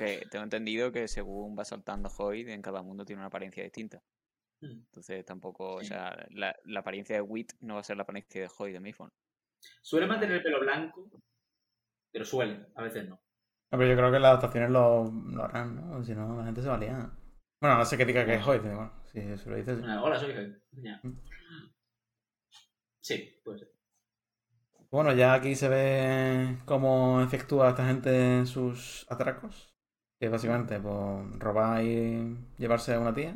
Aunque 0.00 0.26
tengo 0.30 0.44
entendido 0.44 0.92
que 0.92 1.08
según 1.08 1.58
va 1.58 1.64
saltando 1.64 2.10
Hoyt, 2.18 2.48
en 2.48 2.62
cada 2.62 2.82
mundo 2.82 3.04
tiene 3.04 3.20
una 3.20 3.26
apariencia 3.28 3.62
distinta. 3.62 4.02
Hmm. 4.60 4.70
Entonces 4.70 5.24
tampoco, 5.24 5.74
o 5.74 5.84
sea, 5.84 6.26
la, 6.30 6.54
la 6.64 6.80
apariencia 6.80 7.16
de 7.16 7.22
Wit 7.22 7.52
no 7.60 7.74
va 7.74 7.80
a 7.80 7.84
ser 7.84 7.96
la 7.96 8.02
apariencia 8.02 8.42
de 8.42 8.48
Hoy 8.58 8.72
de 8.72 8.80
Mifon. 8.80 9.10
Suele 9.82 10.06
mantener 10.06 10.36
el 10.36 10.42
pelo 10.42 10.60
blanco, 10.60 11.10
pero 12.12 12.24
suele, 12.24 12.66
a 12.74 12.82
veces 12.82 13.08
no. 13.08 13.16
No, 13.72 13.78
pero 13.78 13.86
yo 13.86 13.96
creo 13.96 14.10
que 14.10 14.18
las 14.18 14.30
adaptaciones 14.30 14.70
lo, 14.70 15.04
lo 15.04 15.44
harán, 15.44 15.76
¿no? 15.76 16.02
Si 16.02 16.14
no, 16.14 16.36
la 16.38 16.44
gente 16.44 16.62
se 16.62 16.68
va 16.68 16.74
a 16.74 16.78
liar. 16.78 17.10
Bueno, 17.60 17.76
no 17.78 17.84
sé 17.84 17.96
qué 17.96 18.06
diga 18.06 18.24
que 18.24 18.34
es 18.34 18.46
hoy, 18.46 18.58
pero 18.60 18.76
bueno, 18.76 18.92
si 19.04 19.18
eso 19.20 19.50
lo 19.50 19.56
dices. 19.56 19.78
sí. 19.78 19.84
Ah, 19.86 20.02
Hola, 20.02 20.18
soy. 20.18 20.34
Ya. 20.72 20.98
Mm. 21.02 21.20
Sí, 23.02 23.40
pues 23.44 23.66
Bueno, 24.90 25.12
ya 25.12 25.34
aquí 25.34 25.54
se 25.54 25.68
ve 25.68 26.56
cómo 26.64 27.20
efectúa 27.22 27.70
esta 27.70 27.86
gente 27.86 28.44
sus 28.46 29.06
atracos. 29.10 29.69
Que 30.20 30.28
básicamente, 30.28 30.78
pues, 30.78 31.38
robar 31.38 31.82
y 31.82 32.36
llevarse 32.58 32.92
a 32.94 33.00
una 33.00 33.14
tía. 33.14 33.30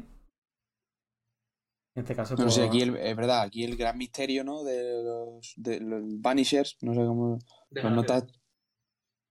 En 1.97 2.03
este 2.03 2.15
caso, 2.15 2.35
pues, 2.37 2.55
sí, 2.55 2.61
aquí 2.61 2.83
el- 2.83 2.97
es 2.97 3.17
verdad, 3.17 3.43
aquí 3.43 3.65
el 3.65 3.77
gran 3.77 3.97
misterio, 3.97 4.45
¿no? 4.45 4.65
De 4.65 5.03
los, 5.03 5.55
de 5.57 5.81
los 5.81 6.03
Vanishers, 6.21 6.77
no 6.83 6.93
sé 6.93 7.01
cómo. 7.01 7.39
Los 7.71 7.85
de 7.85 7.91
notas. 7.91 8.25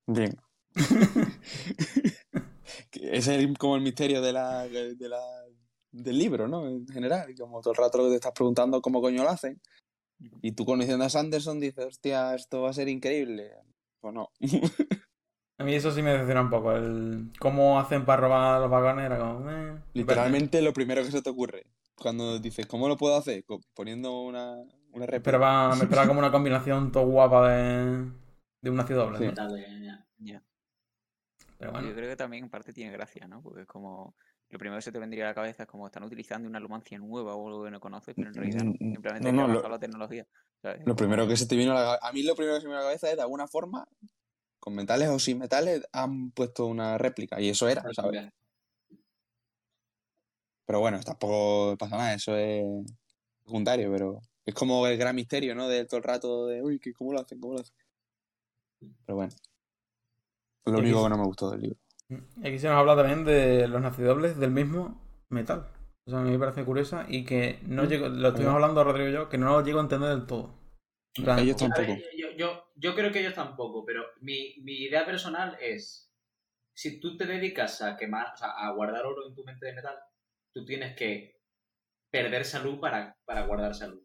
Bien. 0.08 0.36
Que 2.90 3.18
es 3.18 3.28
el- 3.28 3.58
como 3.58 3.76
el 3.76 3.82
misterio 3.84 4.22
de 4.22 4.34
la, 4.34 4.68
de 4.68 5.10
la, 5.10 5.20
del 5.92 6.18
libro, 6.18 6.48
¿no? 6.48 6.68
En 6.68 6.88
general. 6.88 7.30
Y 7.30 7.36
como 7.36 7.62
todo 7.62 7.74
el 7.74 7.78
rato 7.78 8.10
te 8.10 8.16
estás 8.16 8.32
preguntando 8.32 8.82
cómo 8.82 9.02
coño 9.02 9.24
lo 9.24 9.30
hacen. 9.30 9.62
Y 10.42 10.54
tú 10.54 10.66
conociendo 10.66 11.04
a 11.06 11.10
Sanderson 11.10 11.60
dices, 11.60 11.86
hostia, 11.86 12.34
esto 12.34 12.62
va 12.62 12.70
a 12.70 12.74
ser 12.74 12.88
increíble. 12.90 13.52
Pues 14.00 14.14
no. 14.14 14.30
a 15.58 15.64
mí 15.64 15.76
eso 15.76 15.92
sí 15.92 16.02
me 16.02 16.12
decepciona 16.12 16.42
un 16.42 16.50
poco. 16.50 16.72
El 16.74 17.32
cómo 17.40 17.80
hacen 17.80 18.06
para 18.06 18.22
robar 18.22 18.62
los 18.62 18.70
vagones 18.70 19.06
era 19.06 19.18
como... 19.20 19.50
eh, 19.50 19.78
Literalmente 19.94 20.62
lo 20.62 20.74
primero 20.74 21.04
que 21.04 21.12
se 21.12 21.22
te 21.22 21.30
ocurre. 21.30 21.66
Cuando 21.96 22.40
dices, 22.40 22.66
¿cómo 22.66 22.88
lo 22.88 22.98
puedo 22.98 23.16
hacer? 23.16 23.46
Poniendo 23.76 24.22
una, 24.22 24.54
una 24.56 24.66
Me 24.94 25.06
réplica. 25.06 25.16
esperaba, 25.18 25.76
me 25.76 25.84
esperaba 25.84 26.08
como 26.08 26.20
una 26.20 26.32
combinación 26.32 26.92
todo 26.92 27.06
guapa 27.06 27.50
de, 27.50 28.12
de 28.62 28.70
un 28.70 28.80
ácido 28.80 29.04
doble. 29.06 29.18
Sí. 29.20 29.24
¿no? 29.26 29.30
metal 29.32 29.54
de- 29.54 29.86
ya. 29.86 30.06
Ya. 30.18 30.44
Pero 31.60 31.72
Yo 31.72 31.80
bueno, 31.80 31.96
creo 31.96 32.10
que 32.10 32.16
también 32.16 32.44
en 32.46 32.50
parte 32.50 32.74
tiene 32.74 32.92
gracia, 32.92 33.28
¿no? 33.28 33.42
Porque 33.42 33.62
es 33.62 33.68
como. 33.68 34.16
Lo 34.50 34.60
primero 34.60 34.78
que 34.78 34.84
se 34.84 34.92
te 34.92 35.00
vendría 35.00 35.26
a 35.26 35.28
la 35.30 35.34
cabeza 35.34 35.64
es 35.64 35.70
como 35.70 35.88
están 35.88 36.04
utilizando 36.04 36.48
una 36.48 36.60
lumancia 36.60 36.98
nueva 37.00 37.34
o 37.36 37.48
algo 37.48 37.64
que 37.64 37.72
no 37.72 37.80
conoces, 37.80 38.14
pero 38.16 38.28
en 38.28 38.36
realidad 38.36 38.64
no. 38.64 38.72
Mm, 38.72 38.90
mm, 38.90 38.92
Simplemente 38.94 39.32
no, 39.32 39.38
no, 39.38 39.44
ha 39.44 39.48
lo- 39.48 39.52
avanzado 39.54 39.70
la 39.74 39.80
tecnología. 39.80 40.28
¿sabes? 40.62 40.82
Lo 40.86 40.96
primero 40.96 41.28
que 41.28 41.36
se 41.38 41.48
te 41.48 41.56
vino 41.56 41.72
a 41.72 41.76
la 41.76 42.00
a 42.02 42.12
mí 42.12 42.22
lo 42.24 42.36
primero 42.36 42.56
que 42.58 42.62
se 42.62 42.68
me 42.68 42.74
vino 42.74 42.80
a 42.80 42.84
la 42.84 42.88
cabeza 42.90 43.10
es 43.10 43.16
de 43.16 43.22
alguna 43.24 43.48
forma, 43.48 43.88
con 44.64 44.76
metales 44.76 45.10
o 45.10 45.20
sin 45.20 45.40
metales, 45.40 45.84
han 45.92 46.32
puesto 46.32 46.66
una 46.68 46.98
réplica. 46.98 47.42
Y 47.42 47.50
eso 47.50 47.68
era, 47.70 47.84
¿sabes? 47.92 48.32
Pero 50.66 50.80
bueno, 50.80 51.00
tampoco 51.04 51.78
pasa 51.78 51.98
nada, 51.98 52.14
eso 52.14 52.36
es 52.38 52.64
secundario, 53.46 53.92
pero 53.92 54.22
es 54.46 54.54
como 54.56 54.88
el 54.88 54.98
gran 54.98 55.16
misterio, 55.16 55.56
¿no? 55.56 55.68
De 55.68 55.86
todo 55.86 55.98
el 55.98 56.04
rato 56.04 56.48
de, 56.48 56.62
uy, 56.64 56.80
¿qué- 56.80 56.94
¿cómo 56.94 57.14
lo 57.14 57.20
hacen? 57.22 57.40
¿Cómo 57.40 57.54
lo 57.56 57.62
hacen? 57.62 57.76
Pero 59.06 59.16
bueno, 59.18 59.34
lo 60.66 60.80
único 60.80 61.04
que 61.04 61.10
no 61.10 61.18
me 61.18 61.24
gustó 61.26 61.52
del 61.52 61.62
libro. 61.62 61.80
aquí 62.44 62.60
se 62.60 62.68
nos 62.68 62.78
habla 62.78 62.96
también 62.96 63.26
de 63.26 63.68
los 63.68 63.82
nacidobles 63.82 64.38
del 64.40 64.52
mismo 64.52 65.02
metal. 65.30 65.68
O 66.06 66.10
sea, 66.12 66.20
a 66.20 66.24
mí 66.24 66.32
me 66.32 66.40
parece 66.40 66.66
curiosa 66.66 67.06
y 67.08 67.24
que 67.26 67.60
no 67.66 67.84
Mm, 67.84 67.88
llego, 67.88 68.10
lo 68.10 68.30
estuvimos 68.30 68.56
hablando 68.56 68.84
Rodrigo 68.84 69.10
y 69.10 69.14
yo, 69.14 69.30
que 69.30 69.38
no 69.38 69.48
lo 69.52 69.64
llego 69.64 69.80
a 69.80 69.84
entender 69.84 70.10
del 70.10 70.26
todo. 70.26 70.54
Plan, 71.16 71.40
Ellos 71.40 71.58
tampoco. 71.58 71.98
yo, 72.18 72.23
yo, 72.38 72.72
yo 72.76 72.96
creo 72.96 73.12
que 73.12 73.20
ellos 73.20 73.34
tampoco, 73.34 73.86
pero 73.86 74.06
mi, 74.22 74.56
mi 74.62 74.74
idea 74.84 75.06
personal 75.06 75.58
es, 75.62 76.12
si 76.74 77.00
tú 77.00 77.18
te 77.18 77.26
dedicas 77.26 77.82
a 77.82 77.96
quemar, 77.98 78.34
o 78.34 78.38
sea, 78.38 78.52
a 78.52 78.72
guardar 78.72 79.06
oro 79.06 79.28
en 79.28 79.36
tu 79.36 79.44
mente 79.44 79.66
de 79.66 79.74
metal, 79.74 79.98
tú 80.54 80.66
tienes 80.66 80.96
que 80.96 81.40
perder 82.12 82.46
salud 82.46 82.80
para, 82.80 83.18
para 83.26 83.46
guardar 83.46 83.74
salud. 83.76 84.02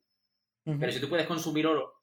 Pero 0.64 0.93
si 0.93 1.01
tú 1.01 1.09
puedes 1.09 1.27
consumir 1.27 1.67
oro, 1.67 1.95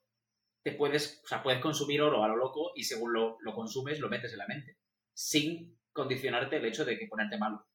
te 0.64 0.72
puedes, 0.72 1.22
o 1.24 1.28
sea, 1.28 1.44
puedes 1.44 1.62
consumir 1.62 2.02
oro 2.02 2.24
a 2.24 2.28
lo 2.28 2.36
loco 2.36 2.72
y 2.76 2.84
según 2.84 3.14
lo, 3.14 3.38
lo 3.42 3.54
consumes, 3.54 4.00
lo 4.00 4.10
metes 4.10 4.32
en 4.34 4.40
la 4.40 4.48
mente. 4.48 4.80
Sin 5.14 5.80
condicionarte 5.94 6.58
el 6.58 6.66
hecho 6.66 6.84
de 6.84 6.98
que 6.98 7.06
ponerte 7.08 7.38
malo. 7.38 7.68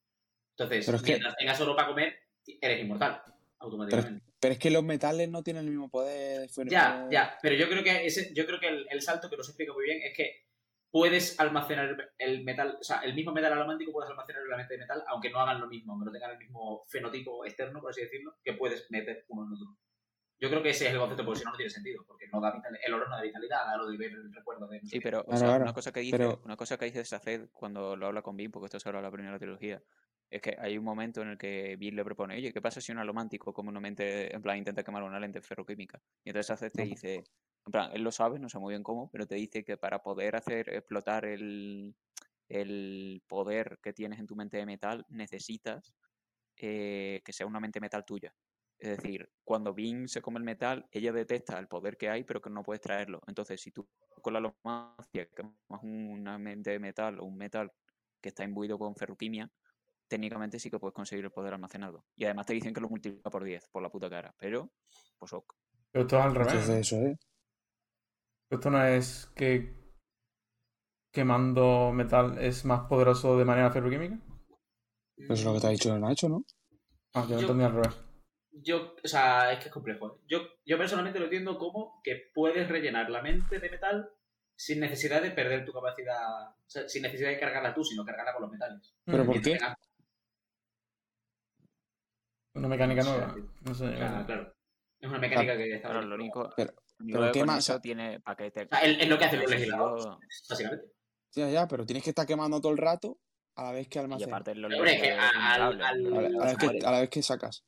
Entonces, 0.57 0.87
Pero 0.87 0.97
es 0.97 1.03
que- 1.05 1.13
mientras 1.13 1.37
tengas 1.37 1.61
oro 1.61 1.77
para 1.77 1.89
comer, 1.89 2.19
eres 2.61 2.81
inmortal, 2.83 3.23
automáticamente. 3.61 4.25
Pero 4.41 4.53
es 4.55 4.59
que 4.59 4.71
los 4.71 4.83
metales 4.83 5.29
no 5.29 5.43
tienen 5.43 5.65
el 5.65 5.71
mismo 5.71 5.89
poder. 5.91 6.49
Ya, 6.67 7.07
ya, 7.11 7.39
pero 7.43 7.55
yo 7.55 7.69
creo 7.69 7.85
que 7.85 8.07
ese, 8.07 8.33
yo 8.35 8.47
creo 8.47 8.59
que 8.59 8.69
el, 8.69 8.87
el 8.91 9.03
salto 9.03 9.29
que 9.31 9.37
nos 9.37 9.49
explica 9.49 9.73
muy 9.73 9.85
bien 9.85 10.01
es 10.03 10.17
que 10.17 10.47
puedes 10.91 11.39
almacenar 11.39 12.13
el, 12.19 12.43
metal, 12.43 12.77
o 12.81 12.83
sea, 12.83 13.01
el 13.01 13.15
mismo 13.15 13.33
metal 13.33 13.53
alomántico 13.53 13.93
puedes 13.93 14.11
almacenar 14.11 14.43
en 14.43 14.49
la 14.51 14.57
mente 14.57 14.75
de 14.75 14.81
metal, 14.81 15.05
aunque 15.09 15.31
no 15.31 15.41
hagan 15.41 15.61
lo 15.61 15.69
mismo, 15.69 15.93
aunque 15.93 16.07
no 16.07 16.13
tengan 16.13 16.33
el 16.33 16.39
mismo 16.39 16.85
fenotipo 16.89 17.45
externo, 17.45 17.81
por 17.81 17.91
así 17.91 18.01
decirlo, 18.01 18.35
que 18.43 18.55
puedes 18.55 18.91
meter 18.91 19.25
uno 19.29 19.47
en 19.47 19.53
otro. 19.55 19.77
Yo 20.41 20.49
creo 20.49 20.63
que 20.63 20.71
ese 20.71 20.87
es 20.87 20.93
el 20.95 20.99
concepto, 20.99 21.25
porque 21.25 21.41
si 21.41 21.45
no, 21.45 21.51
no 21.51 21.57
tiene 21.59 21.71
sentido, 21.71 22.03
porque 22.07 22.27
no 22.33 22.41
da 22.41 22.51
vital- 22.53 22.79
el 22.83 22.95
oro 22.95 23.07
no 23.09 23.15
da 23.17 23.23
vitalidad, 23.23 23.67
da 23.67 23.77
lo 23.77 23.87
de 23.89 23.99
ver 23.99 24.11
el 24.11 24.33
recuerdo 24.35 24.67
de 24.69 24.81
no 24.81 24.89
Sí, 24.89 24.99
pero 24.99 25.21
o 25.21 25.25
Claro, 25.25 25.39
sea, 25.39 25.49
claro, 25.49 25.65
una 25.65 25.75
cosa 25.75 25.93
que 25.93 26.01
dice, 26.01 26.17
pero- 26.17 26.41
una 26.47 26.57
cosa 26.57 26.79
que 26.79 26.87
dice 26.87 27.05
Saced 27.05 27.51
cuando 27.53 27.95
lo 27.95 28.07
habla 28.07 28.23
con 28.23 28.37
Bill, 28.39 28.51
porque 28.51 28.65
esto 28.67 28.81
se 28.81 28.89
habla 28.89 29.01
de 29.01 29.07
la 29.07 29.13
primera 29.13 29.39
trilogía, 29.39 29.83
es 30.31 30.41
que 30.43 30.57
hay 30.59 30.79
un 30.79 30.85
momento 30.85 31.23
en 31.23 31.29
el 31.31 31.39
que 31.39 31.77
Bill 31.77 31.97
le 31.97 32.05
propone, 32.05 32.37
oye, 32.37 32.53
¿qué 32.53 32.61
pasa 32.63 32.81
si 32.81 32.93
un 32.93 32.99
alomántico 32.99 33.53
como 33.53 33.69
una 33.71 33.81
mente, 33.81 34.35
en 34.35 34.43
plan, 34.43 34.59
intenta 34.59 34.85
quemar 34.85 35.03
una 35.03 35.21
lente 35.21 35.41
ferroquímica? 35.43 36.03
Y 36.25 36.31
entonces 36.31 36.47
Saced 36.49 36.73
te 36.73 36.83
Ajá. 36.83 36.85
dice, 36.85 37.17
en 37.67 37.73
plan, 37.73 37.91
él 37.95 38.03
lo 38.03 38.13
sabe, 38.13 38.39
no 38.39 38.49
sé 38.49 38.59
muy 38.59 38.73
bien 38.73 38.83
cómo, 38.85 39.11
pero 39.11 39.27
te 39.27 39.35
dice 39.37 39.65
que 39.65 39.77
para 39.77 40.03
poder 40.03 40.37
hacer 40.37 40.69
explotar 40.75 41.25
el, 41.27 41.97
el 42.49 43.23
poder 43.29 43.79
que 43.83 43.93
tienes 43.93 44.21
en 44.21 44.27
tu 44.27 44.37
mente 44.37 44.57
de 44.59 44.67
metal, 44.67 45.05
necesitas 45.09 45.95
eh, 46.57 47.23
que 47.25 47.33
sea 47.33 47.47
una 47.47 47.61
mente 47.61 47.81
metal 47.81 48.05
tuya. 48.05 48.35
Es 48.79 48.91
decir, 48.97 49.31
cuando 49.45 49.75
Bing 49.75 50.09
se 50.09 50.23
come 50.23 50.39
el 50.39 50.45
metal, 50.45 50.89
ella 50.91 51.13
detecta 51.13 51.59
el 51.59 51.69
poder 51.69 51.97
que 51.97 52.09
hay, 52.09 52.25
pero 52.25 52.41
que 52.41 52.51
no 52.51 52.63
puedes 52.63 52.81
traerlo. 52.81 53.21
Entonces, 53.27 53.61
si 53.61 53.73
tú 53.73 53.89
con 54.23 54.33
la 54.33 54.39
alomancia 54.39 55.29
quemas 55.35 55.83
una 55.83 56.39
mente 56.39 56.71
de 56.71 56.79
metal 56.79 57.21
o 57.21 57.25
un 57.25 57.37
metal 57.37 57.73
que 58.23 58.31
está 58.31 58.45
imbuido 58.45 58.79
con 58.79 58.97
ferroquimia, 58.97 59.51
técnicamente 60.11 60.59
sí 60.59 60.71
que 60.71 60.79
puedes 60.79 60.95
conseguir 60.95 61.25
el 61.25 61.31
poder 61.31 61.55
almacenado. 61.55 62.05
Y 62.17 62.25
además 62.25 62.45
te 62.47 62.53
dicen 62.53 62.75
que 62.75 62.81
lo 62.81 62.89
multiplica 62.91 63.31
por 63.31 63.45
10, 63.45 63.69
por 63.69 63.83
la 63.83 63.89
puta 63.91 64.11
cara. 64.11 64.35
Pero, 64.39 64.71
pues 65.19 65.33
ok. 65.33 65.55
Pero 65.93 66.03
esto 66.05 66.19
es 66.19 66.25
al 66.25 66.35
revés. 66.35 66.53
Entonces 66.53 66.79
eso 66.87 66.97
es. 67.07 67.19
Esto 68.51 68.71
no 68.71 68.85
es 68.85 69.31
que 69.37 69.79
quemando 71.13 71.93
metal 71.93 72.39
es 72.39 72.65
más 72.65 72.83
poderoso 72.89 73.39
de 73.39 73.45
manera 73.45 73.71
ferroquímica. 73.71 74.19
Eso 75.17 75.33
es 75.33 75.45
lo 75.45 75.55
que 75.55 75.61
te 75.61 75.67
ha 75.67 75.71
dicho 75.71 75.99
Nacho, 75.99 76.29
¿no? 76.29 76.45
Ah, 77.15 77.23
yo 77.29 77.37
Yo- 77.37 77.41
entendí 77.41 77.65
al 77.65 77.73
revés. 77.75 78.01
Yo, 78.53 78.95
o 79.03 79.09
sea, 79.09 79.53
es 79.53 79.61
que 79.61 79.67
es 79.69 79.73
complejo. 79.73 80.09
¿eh? 80.09 80.21
Yo, 80.29 80.41
yo 80.67 80.77
personalmente 80.77 81.19
lo 81.21 81.27
entiendo 81.27 81.57
como 81.57 82.01
que 82.03 82.31
puedes 82.35 82.69
rellenar 82.69 83.09
la 83.09 83.23
mente 83.23 83.59
de 83.61 83.71
metal 83.71 84.11
sin 84.57 84.81
necesidad 84.81 85.23
de 85.23 85.31
perder 85.31 85.65
tu 85.65 85.73
capacidad, 85.73 86.51
o 86.51 86.55
sea, 86.69 86.89
sin 86.89 87.03
necesidad 87.03 87.31
de 87.31 87.39
cargarla 87.39 87.73
tú, 87.73 87.85
sino 87.85 88.05
cargarla 88.05 88.33
con 88.33 88.43
los 88.43 88.51
metales. 88.51 88.93
¿Pero 89.05 89.23
Mm. 89.23 89.27
por 89.27 89.35
Mientras 89.35 89.53
qué? 89.55 89.59
tengas- 89.59 89.90
Una 92.61 92.69
mecánica 92.69 93.03
Sí, 93.03 93.09
nueva. 93.09 93.35
sí. 93.35 93.41
No 93.63 93.75
sé. 93.75 93.95
Claro, 93.95 94.27
claro. 94.27 94.55
Es 95.01 95.09
una 95.09 95.19
mecánica 95.19 95.57
que 95.57 95.75
está 95.75 95.89
Claro, 95.89 96.07
lo 96.07 96.15
único, 96.15 96.51
Pero- 96.57 96.73
lo 96.99 97.05
único 97.05 97.19
pero 97.21 97.33
que 97.33 97.39
¿qué 97.41 97.45
más? 97.47 97.59
eso 97.69 97.81
tiene 97.81 98.21
para 98.21 98.37
que 98.37 98.51
te... 98.51 98.65
O 98.65 98.69
sea, 98.69 98.81
es- 98.81 99.09
lo 99.09 99.19
que 99.19 99.25
hacen 99.25 99.39
en 99.39 99.43
los 99.43 99.51
legisladores, 99.51 100.07
básicamente. 100.49 100.87
Ya, 101.33 101.49
ya, 101.49 101.67
pero 101.69 101.87
tienes 101.87 102.03
que 102.05 102.11
estar 102.11 102.27
quemando 102.27 102.61
todo 102.61 102.73
el 102.73 102.79
rato 102.79 103.19
a 103.57 103.63
la 103.65 103.73
vez 103.73 103.89
que 103.89 103.99
Y 103.99 104.03
almacenas. 104.03 104.43
que 104.45 105.13
A 105.13 105.59
la, 105.59 105.67
a 105.69 105.71
la 105.71 105.93
vez 105.93 106.57
que, 106.59 106.67
mueren. 106.67 106.85
a 106.87 106.91
la 106.93 107.01
vez 107.01 107.11
que 107.11 107.23
sacas. 107.23 107.65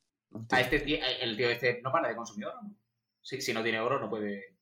A 0.51 0.61
este 0.61 0.79
tío, 0.81 0.97
el 1.21 1.37
tío 1.37 1.49
este 1.49 1.81
no 1.81 1.91
para 1.91 2.09
de 2.09 2.15
consumir 2.15 2.47
oro, 2.47 2.59
¿no? 2.63 2.75
Si, 3.21 3.39
si 3.41 3.53
no 3.53 3.63
tiene 3.63 3.79
oro, 3.79 3.99
no 3.99 4.09
puede. 4.09 4.57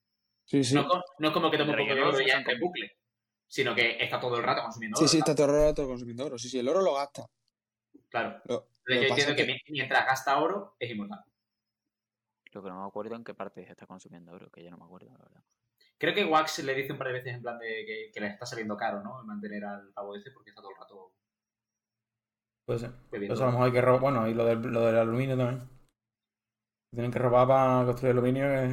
Sí, 0.45 0.63
sí. 0.63 0.75
No, 0.75 0.87
no 1.19 1.27
es 1.27 1.33
como 1.33 1.49
que 1.51 1.57
tome 1.57 1.71
un 1.71 1.77
poco 1.77 1.95
de 1.95 2.01
oro 2.01 2.21
y 2.21 2.27
ya 2.27 2.37
en 2.39 2.59
bucle, 2.59 2.91
sino 3.47 3.73
que 3.75 3.97
está 4.03 4.19
todo 4.19 4.37
el 4.37 4.43
rato 4.43 4.61
consumiendo 4.63 4.97
Sí, 4.97 5.03
oro. 5.03 5.09
sí, 5.11 5.17
está 5.19 5.33
todo 5.35 5.47
el 5.47 5.53
rato 5.67 5.87
consumiendo 5.87 6.25
oro. 6.25 6.37
Sí, 6.37 6.47
sí, 6.49 6.59
el 6.59 6.67
oro 6.69 6.81
lo 6.81 6.93
gasta. 6.95 7.25
Claro. 8.09 8.41
Lo, 8.45 8.67
Entonces 8.87 9.25
yo 9.25 9.31
entiendo 9.31 9.35
que, 9.35 9.45
que- 9.45 9.53
mi- 9.53 9.61
mientras 9.77 10.05
gasta 10.05 10.37
oro, 10.39 10.75
es 10.79 10.89
inmortal. 10.91 11.23
Lo 12.53 12.61
que 12.63 12.69
no 12.69 12.81
me 12.81 12.87
acuerdo 12.87 13.15
en 13.15 13.23
qué 13.23 13.33
parte 13.33 13.61
está 13.69 13.85
consumiendo 13.87 14.33
oro, 14.33 14.49
que 14.51 14.63
ya 14.63 14.71
no 14.71 14.77
me 14.77 14.85
acuerdo, 14.85 15.09
la 15.11 15.17
verdad. 15.19 15.43
Creo 15.97 16.13
que 16.15 16.25
Wax 16.25 16.59
le 16.63 16.73
dice 16.73 16.91
un 16.91 16.97
par 16.97 17.07
de 17.07 17.13
veces 17.13 17.33
en 17.35 17.41
plan 17.41 17.59
de 17.59 17.85
que, 17.85 18.11
que 18.13 18.19
le 18.19 18.27
está 18.27 18.45
saliendo 18.45 18.75
caro, 18.75 19.01
¿no? 19.03 19.23
Mantener 19.23 19.63
al 19.65 19.93
pavo 19.93 20.15
ese 20.15 20.31
porque 20.31 20.49
está 20.49 20.61
todo 20.61 20.71
el 20.71 20.77
rato 20.77 21.13
Puede 22.65 22.79
ser. 22.79 22.91
bebiendo. 23.11 23.33
Pues 23.35 23.41
a 23.41 23.45
lo 23.45 23.51
mejor 23.51 23.67
hay 23.67 23.71
que 23.71 23.81
robar. 23.81 24.01
Bueno, 24.01 24.27
y 24.27 24.33
lo 24.33 24.45
del, 24.45 24.59
lo 24.61 24.81
del 24.85 24.97
aluminio 24.97 25.37
también. 25.37 25.69
Tienen 26.93 27.11
que 27.11 27.19
robar 27.19 27.47
para 27.47 27.85
construir 27.85 28.11
aluminio, 28.13 28.43
que 28.47 28.65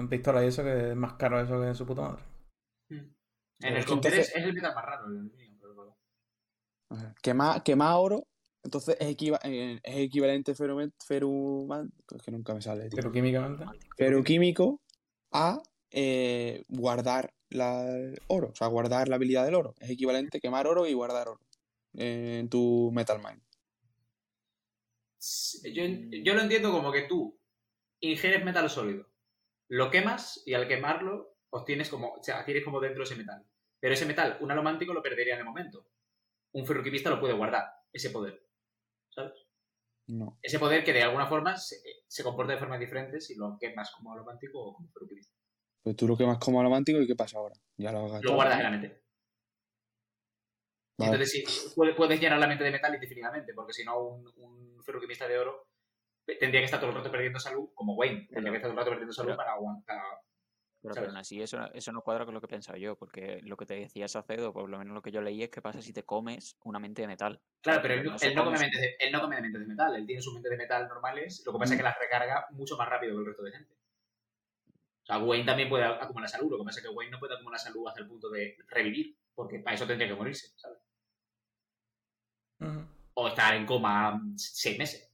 es 0.00 0.08
pistola 0.08 0.42
y 0.42 0.46
eso, 0.48 0.62
que 0.62 0.90
es 0.90 0.96
más 0.96 1.14
caro 1.14 1.38
eso 1.40 1.60
que 1.60 1.74
su 1.74 1.84
puta 1.84 2.02
madre. 2.02 2.22
Mm. 2.90 2.94
En 2.94 3.12
el 3.60 3.76
entonces- 3.78 4.14
es, 4.28 4.36
es 4.36 4.42
el 4.44 4.54
metal 4.54 4.74
más 4.74 4.84
raro, 4.84 5.06
el 5.06 5.18
aluminio, 5.18 5.58
pero. 5.60 5.96
Quema, 7.22 7.62
quema 7.62 7.98
oro, 7.98 8.22
entonces 8.68 8.96
es, 9.00 9.08
equiva- 9.08 9.40
eh, 9.44 9.80
es 9.82 9.96
equivalente 9.96 10.54
feruman- 10.54 11.90
es 12.14 12.22
que 12.22 12.30
nunca 12.30 12.52
me 12.54 12.60
sale, 12.60 12.88
tío. 12.90 13.00
A 15.32 15.62
eh, 15.90 16.64
guardar 16.68 17.32
la, 17.48 17.88
el 17.88 18.20
oro, 18.28 18.50
o 18.50 18.54
sea, 18.54 18.66
guardar 18.66 19.08
la 19.08 19.16
habilidad 19.16 19.46
del 19.46 19.54
oro. 19.54 19.74
Es 19.80 19.88
equivalente 19.90 20.38
quemar 20.40 20.66
oro 20.66 20.86
y 20.86 20.92
guardar 20.92 21.28
oro 21.28 21.40
en 21.94 22.48
tu 22.50 22.90
Metal 22.92 23.18
Mind. 23.18 23.42
Yo, 25.64 25.82
yo 26.22 26.34
lo 26.34 26.42
entiendo 26.42 26.70
como 26.70 26.92
que 26.92 27.02
tú 27.02 27.38
ingieres 28.00 28.44
metal 28.44 28.68
sólido, 28.70 29.08
lo 29.68 29.90
quemas 29.90 30.42
y 30.46 30.54
al 30.54 30.68
quemarlo 30.68 31.36
obtienes 31.50 31.88
como, 31.88 32.12
o 32.12 32.22
sea, 32.22 32.44
tienes 32.44 32.64
como 32.64 32.80
dentro 32.80 33.02
ese 33.02 33.16
metal. 33.16 33.44
Pero 33.80 33.94
ese 33.94 34.06
metal, 34.06 34.36
un 34.40 34.50
alomántico 34.50 34.92
lo 34.92 35.02
perdería 35.02 35.34
en 35.34 35.40
el 35.40 35.44
momento. 35.46 35.86
Un 36.52 36.66
ferroquimista 36.66 37.10
lo 37.10 37.20
puede 37.20 37.34
guardar, 37.34 37.64
ese 37.92 38.10
poder. 38.10 38.47
¿Sabes? 39.18 39.46
No. 40.06 40.38
Ese 40.42 40.58
poder 40.58 40.84
que 40.84 40.92
de 40.92 41.02
alguna 41.02 41.26
forma 41.26 41.56
se, 41.56 41.76
se 42.06 42.22
comporta 42.22 42.52
de 42.52 42.58
formas 42.58 42.80
diferentes 42.80 43.26
si 43.26 43.34
lo 43.34 43.58
quemas 43.58 43.90
como 43.90 44.12
alomántico 44.12 44.58
o 44.60 44.74
como 44.74 44.88
ferroquimista. 44.90 45.34
Pues 45.82 45.96
tú 45.96 46.06
lo 46.06 46.16
quemas 46.16 46.38
como 46.38 46.60
alomántico 46.60 47.00
y 47.00 47.06
¿qué 47.06 47.14
pasa 47.14 47.38
ahora? 47.38 47.54
Ya 47.76 47.92
lo 47.92 48.08
Lo 48.20 48.34
guardas 48.34 48.58
en 48.58 48.62
la 48.62 48.70
mente. 48.70 49.02
Vale. 50.98 51.12
Entonces 51.12 51.30
sí, 51.30 51.72
puedes, 51.96 52.20
llenar 52.20 52.38
la 52.38 52.46
mente 52.46 52.64
de 52.64 52.70
metal 52.70 52.94
indefinidamente, 52.94 53.52
porque 53.54 53.72
si 53.72 53.84
no 53.84 53.98
un, 54.00 54.32
un 54.36 54.82
ferroquimista 54.82 55.28
de 55.28 55.38
oro 55.38 55.68
tendría 56.36 56.60
que 56.60 56.66
estar 56.66 56.80
todo 56.80 56.90
el 56.90 56.96
rato 56.96 57.10
perdiendo 57.10 57.38
salud, 57.38 57.70
como 57.74 57.94
Wayne. 57.94 58.28
Tendría 58.30 58.52
que 58.52 58.56
estar 58.56 58.70
todo 58.70 58.72
el 58.72 58.78
rato 58.78 58.90
perdiendo 58.90 59.12
salud 59.12 59.36
para 59.36 59.52
aguantar. 59.52 60.02
Pero, 60.80 61.06
aún 61.06 61.16
así, 61.16 61.42
eso, 61.42 61.58
eso 61.74 61.92
no 61.92 62.02
cuadra 62.02 62.24
con 62.24 62.34
lo 62.34 62.40
que 62.40 62.46
he 62.46 62.48
pensado 62.48 62.78
yo, 62.78 62.96
porque 62.96 63.40
lo 63.42 63.56
que 63.56 63.66
te 63.66 63.74
decía 63.74 64.06
Sacedo, 64.06 64.52
por 64.52 64.68
lo 64.68 64.78
menos 64.78 64.94
lo 64.94 65.02
que 65.02 65.10
yo 65.10 65.20
leí, 65.20 65.42
es 65.42 65.50
que 65.50 65.60
pasa 65.60 65.82
si 65.82 65.92
te 65.92 66.04
comes 66.04 66.56
una 66.62 66.78
mente 66.78 67.02
de 67.02 67.08
metal. 67.08 67.40
Claro, 67.60 67.82
pero 67.82 67.94
él, 67.94 68.04
no 68.04 68.16
él 68.20 68.34
come 68.34 68.58
mentes 68.58 68.80
de, 68.80 68.96
él 69.00 69.12
no 69.12 69.20
come 69.20 69.40
mentes 69.40 69.60
de 69.60 69.66
metal, 69.66 69.96
él 69.96 70.06
tiene 70.06 70.22
sus 70.22 70.34
mentes 70.34 70.50
de 70.50 70.56
metal 70.56 70.86
normales, 70.86 71.42
lo 71.44 71.52
que 71.52 71.58
pasa 71.58 71.74
es 71.74 71.78
que 71.78 71.84
las 71.84 71.98
recarga 71.98 72.46
mucho 72.50 72.76
más 72.76 72.88
rápido 72.88 73.14
que 73.14 73.20
el 73.20 73.26
resto 73.26 73.42
de 73.42 73.52
gente. 73.52 73.74
O 75.02 75.06
sea, 75.06 75.18
Wayne 75.18 75.46
también 75.46 75.68
puede 75.68 75.84
acumular 75.84 76.28
salud, 76.28 76.50
lo 76.50 76.58
que 76.58 76.64
pasa 76.64 76.80
es 76.80 76.86
que 76.86 76.92
Wayne 76.92 77.10
no 77.10 77.18
puede 77.18 77.34
acumular 77.34 77.58
salud 77.58 77.88
hasta 77.88 78.00
el 78.00 78.06
punto 78.06 78.30
de 78.30 78.56
revivir, 78.68 79.16
porque 79.34 79.58
para 79.58 79.74
eso 79.74 79.86
tendría 79.86 80.08
que 80.08 80.14
morirse, 80.14 80.52
¿sabes? 80.56 80.78
O 83.14 83.28
estar 83.28 83.54
en 83.54 83.66
coma 83.66 84.20
seis 84.36 84.78
meses. 84.78 85.07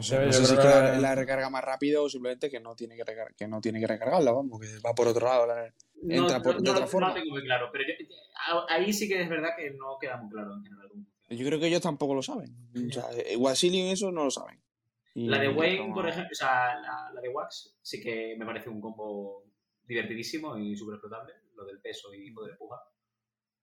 No 0.00 0.04
sé, 0.04 0.26
no 0.26 0.32
sé 0.32 0.46
si 0.46 0.56
que 0.56 0.64
la, 0.64 0.98
la 0.98 1.14
recarga 1.14 1.50
más 1.50 1.62
rápido 1.62 2.04
o 2.04 2.08
simplemente 2.08 2.48
que 2.48 2.58
no 2.58 2.74
tiene 2.74 2.96
que, 2.96 3.04
recar- 3.04 3.34
que 3.36 3.46
no 3.46 3.60
tiene 3.60 3.80
que 3.80 3.86
recargarla, 3.86 4.32
vamos, 4.32 4.58
que 4.60 4.66
va 4.78 4.94
por 4.94 5.06
otro 5.08 5.26
lado. 5.26 5.46
la- 5.46 5.72
No, 6.02 6.14
Entra 6.14 6.40
por- 6.42 6.54
no- 6.54 6.60
de 6.62 6.64
no 6.64 6.72
otra 6.72 6.86
forma. 6.86 7.08
No 7.08 7.14
tengo 7.14 7.30
muy 7.30 7.42
claro, 7.44 7.68
pero 7.70 7.84
yo- 7.86 8.64
ahí 8.68 8.92
sí 8.92 9.06
que 9.08 9.20
es 9.20 9.28
verdad 9.28 9.50
que 9.56 9.70
no 9.72 9.98
queda 10.00 10.16
muy 10.16 10.30
claro 10.30 10.54
en 10.54 10.62
general. 10.64 10.88
Yo 11.28 11.46
creo 11.46 11.60
que 11.60 11.66
ellos 11.66 11.82
tampoco 11.82 12.14
lo 12.14 12.22
saben. 12.22 12.56
O 12.88 12.92
sea, 12.92 13.04
eh, 13.12 13.36
Wasilium 13.36 13.86
y 13.88 13.90
eso 13.92 14.10
no 14.10 14.24
lo 14.24 14.30
saben. 14.30 14.60
Y- 15.14 15.28
La 15.28 15.38
de 15.38 15.48
Wayne, 15.48 15.78
como- 15.78 15.94
por 15.94 16.08
ejemplo, 16.08 16.30
o 16.32 16.34
sea, 16.34 16.74
la, 16.80 17.10
la 17.12 17.20
de 17.20 17.28
Wax 17.28 17.76
sí 17.82 18.00
que 18.00 18.34
me 18.38 18.46
parece 18.46 18.70
un 18.70 18.80
combo 18.80 19.44
divertidísimo 19.84 20.56
y 20.56 20.74
súper 20.76 20.94
explotable. 20.94 21.34
Lo 21.54 21.64
del 21.66 21.80
peso 21.80 22.14
y 22.14 22.30
poder 22.30 22.52
empujar. 22.52 22.80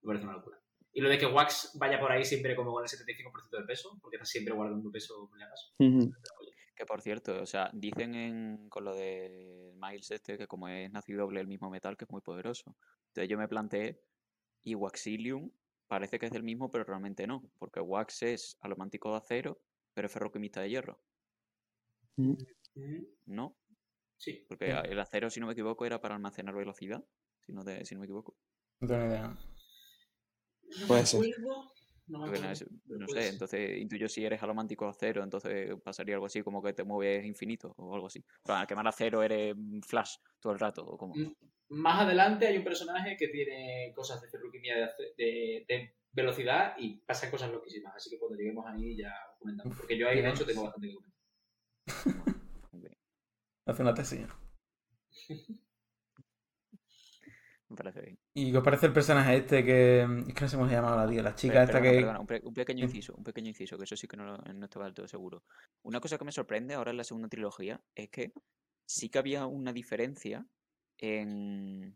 Me 0.03 0.07
parece 0.09 0.25
una 0.25 0.33
locura. 0.35 0.57
Y 0.97 1.01
lo 1.01 1.09
de 1.09 1.19
que 1.19 1.27
Wax 1.27 1.73
vaya 1.77 1.99
por 1.99 2.11
ahí 2.11 2.25
siempre 2.25 2.55
como 2.55 2.71
con 2.71 2.81
el 2.83 2.89
75% 2.89 3.57
del 3.57 3.67
peso, 3.67 3.99
porque 4.01 4.15
está 4.17 4.25
siempre 4.25 4.55
guardando 4.55 4.89
peso 4.91 5.27
por 5.29 5.37
si 5.37 5.43
acaso. 5.43 5.75
Ujú. 5.77 6.11
Que 6.75 6.85
por 6.87 7.03
cierto, 7.03 7.39
o 7.39 7.45
sea, 7.45 7.69
dicen 7.71 8.15
en, 8.15 8.67
con 8.67 8.83
lo 8.83 8.95
de 8.95 9.73
Miles 9.79 10.09
este 10.09 10.39
que 10.39 10.47
como 10.47 10.67
es 10.67 10.91
nacidoble 10.91 11.39
el 11.39 11.45
mismo 11.45 11.69
metal, 11.69 11.95
que 11.97 12.05
es 12.05 12.09
muy 12.09 12.21
poderoso. 12.21 12.75
Entonces 13.09 13.29
yo 13.29 13.37
me 13.37 13.47
planteé, 13.47 14.01
y 14.63 14.73
Waxilium 14.73 15.51
parece 15.85 16.17
que 16.17 16.25
es 16.25 16.31
del 16.31 16.41
mismo, 16.41 16.71
pero 16.71 16.83
realmente 16.83 17.27
no, 17.27 17.43
porque 17.59 17.79
Wax 17.79 18.23
es 18.23 18.57
alomántico 18.61 19.11
de 19.11 19.17
acero, 19.17 19.61
pero 19.93 20.07
es 20.07 20.11
ferroquimista 20.11 20.61
de 20.61 20.69
hierro, 20.71 20.99
Ujú. 22.17 22.37
¿no? 23.27 23.55
Sí. 24.17 24.45
Porque 24.49 24.71
el 24.71 24.99
acero, 24.99 25.29
si 25.29 25.39
no 25.39 25.45
me 25.45 25.53
equivoco, 25.53 25.85
era 25.85 26.01
para 26.01 26.15
almacenar 26.15 26.55
velocidad, 26.55 27.05
si 27.45 27.53
no, 27.53 27.63
te- 27.63 27.85
si 27.85 27.93
no 27.93 27.99
me 28.01 28.07
equivoco. 28.07 28.35
No 28.81 28.87
tengo 28.87 29.01
ni 29.01 29.07
idea. 29.09 29.37
No 30.79 30.87
Puede 30.87 31.05
ser. 31.05 31.19
acuerdo, 31.21 31.71
no 32.07 33.07
sé, 33.07 33.27
entonces 33.27 33.77
intuyo 33.77 34.07
si 34.07 34.25
eres 34.25 34.41
alomántico 34.41 34.85
de 34.85 34.91
acero, 34.91 35.23
entonces 35.23 35.75
pasaría 35.83 36.15
algo 36.15 36.25
así 36.25 36.41
como 36.41 36.61
que 36.63 36.73
te 36.73 36.83
mueves 36.83 37.25
infinito 37.25 37.73
o 37.77 37.93
algo 37.95 38.07
así. 38.07 38.23
Pero 38.43 38.57
al 38.57 38.67
quemar 38.67 38.87
acero 38.87 39.21
eres 39.23 39.55
mm, 39.57 39.81
flash 39.81 40.15
todo 40.39 40.53
el 40.53 40.59
rato, 40.59 40.85
o 40.85 40.97
como. 40.97 41.15
Más 41.69 42.01
adelante 42.01 42.47
hay 42.47 42.57
un 42.57 42.63
personaje 42.63 43.17
que 43.17 43.27
tiene 43.27 43.91
cosas 43.93 44.21
de 44.21 44.29
ferroquimia 44.29 44.77
de, 44.77 44.83
ace- 44.85 45.13
de- 45.17 45.65
de 45.67 45.95
velocidad 46.13 46.75
y 46.77 46.97
pasan 47.01 47.29
cosas 47.29 47.51
loquísimas. 47.51 47.93
Así 47.95 48.09
que 48.09 48.17
cuando 48.17 48.37
lleguemos 48.37 48.65
ahí 48.65 48.95
ya 48.97 49.13
comentamos. 49.37 49.77
Porque 49.77 49.97
yo 49.97 50.07
ahí, 50.07 50.21
de 50.21 50.29
hecho, 50.29 50.45
tengo 50.45 50.63
bastante 50.63 50.87
que 50.87 50.95
comentar. 50.95 51.17
Hace 53.65 53.81
una 53.81 53.93
tesis. 53.93 54.25
me 57.69 57.75
parece 57.75 58.01
bien. 58.01 58.17
¿Y 58.39 58.51
qué 58.51 58.57
os 58.59 58.63
parece 58.63 58.85
el 58.85 58.93
personaje 58.93 59.37
este 59.37 59.65
que. 59.65 60.01
Es 60.27 60.33
que 60.35 60.41
no 60.41 60.47
sé 60.47 60.57
cómo 60.57 60.69
se 60.69 60.75
llama 60.75 60.95
la 60.95 61.09
tía, 61.09 61.23
la 61.23 61.33
chica 61.33 61.55
Pe- 61.55 61.63
esta 61.63 61.73
perdona, 61.81 61.89
que. 61.91 61.97
perdona, 61.97 62.19
un, 62.19 62.27
pe- 62.27 62.41
un 62.43 62.53
pequeño 62.53 62.83
inciso, 62.85 63.15
un 63.15 63.23
pequeño 63.23 63.47
inciso, 63.47 63.77
que 63.79 63.85
eso 63.85 63.95
sí 63.95 64.07
que 64.07 64.15
no, 64.15 64.37
no 64.37 64.65
estaba 64.65 64.85
del 64.85 64.93
todo 64.93 65.07
seguro. 65.07 65.43
Una 65.81 65.99
cosa 65.99 66.19
que 66.19 66.25
me 66.25 66.31
sorprende 66.31 66.75
ahora 66.75 66.91
en 66.91 66.97
la 66.97 67.03
segunda 67.03 67.29
trilogía 67.29 67.81
es 67.95 68.09
que 68.11 68.31
sí 68.87 69.09
que 69.09 69.17
había 69.17 69.47
una 69.47 69.73
diferencia 69.73 70.45
en, 70.99 71.93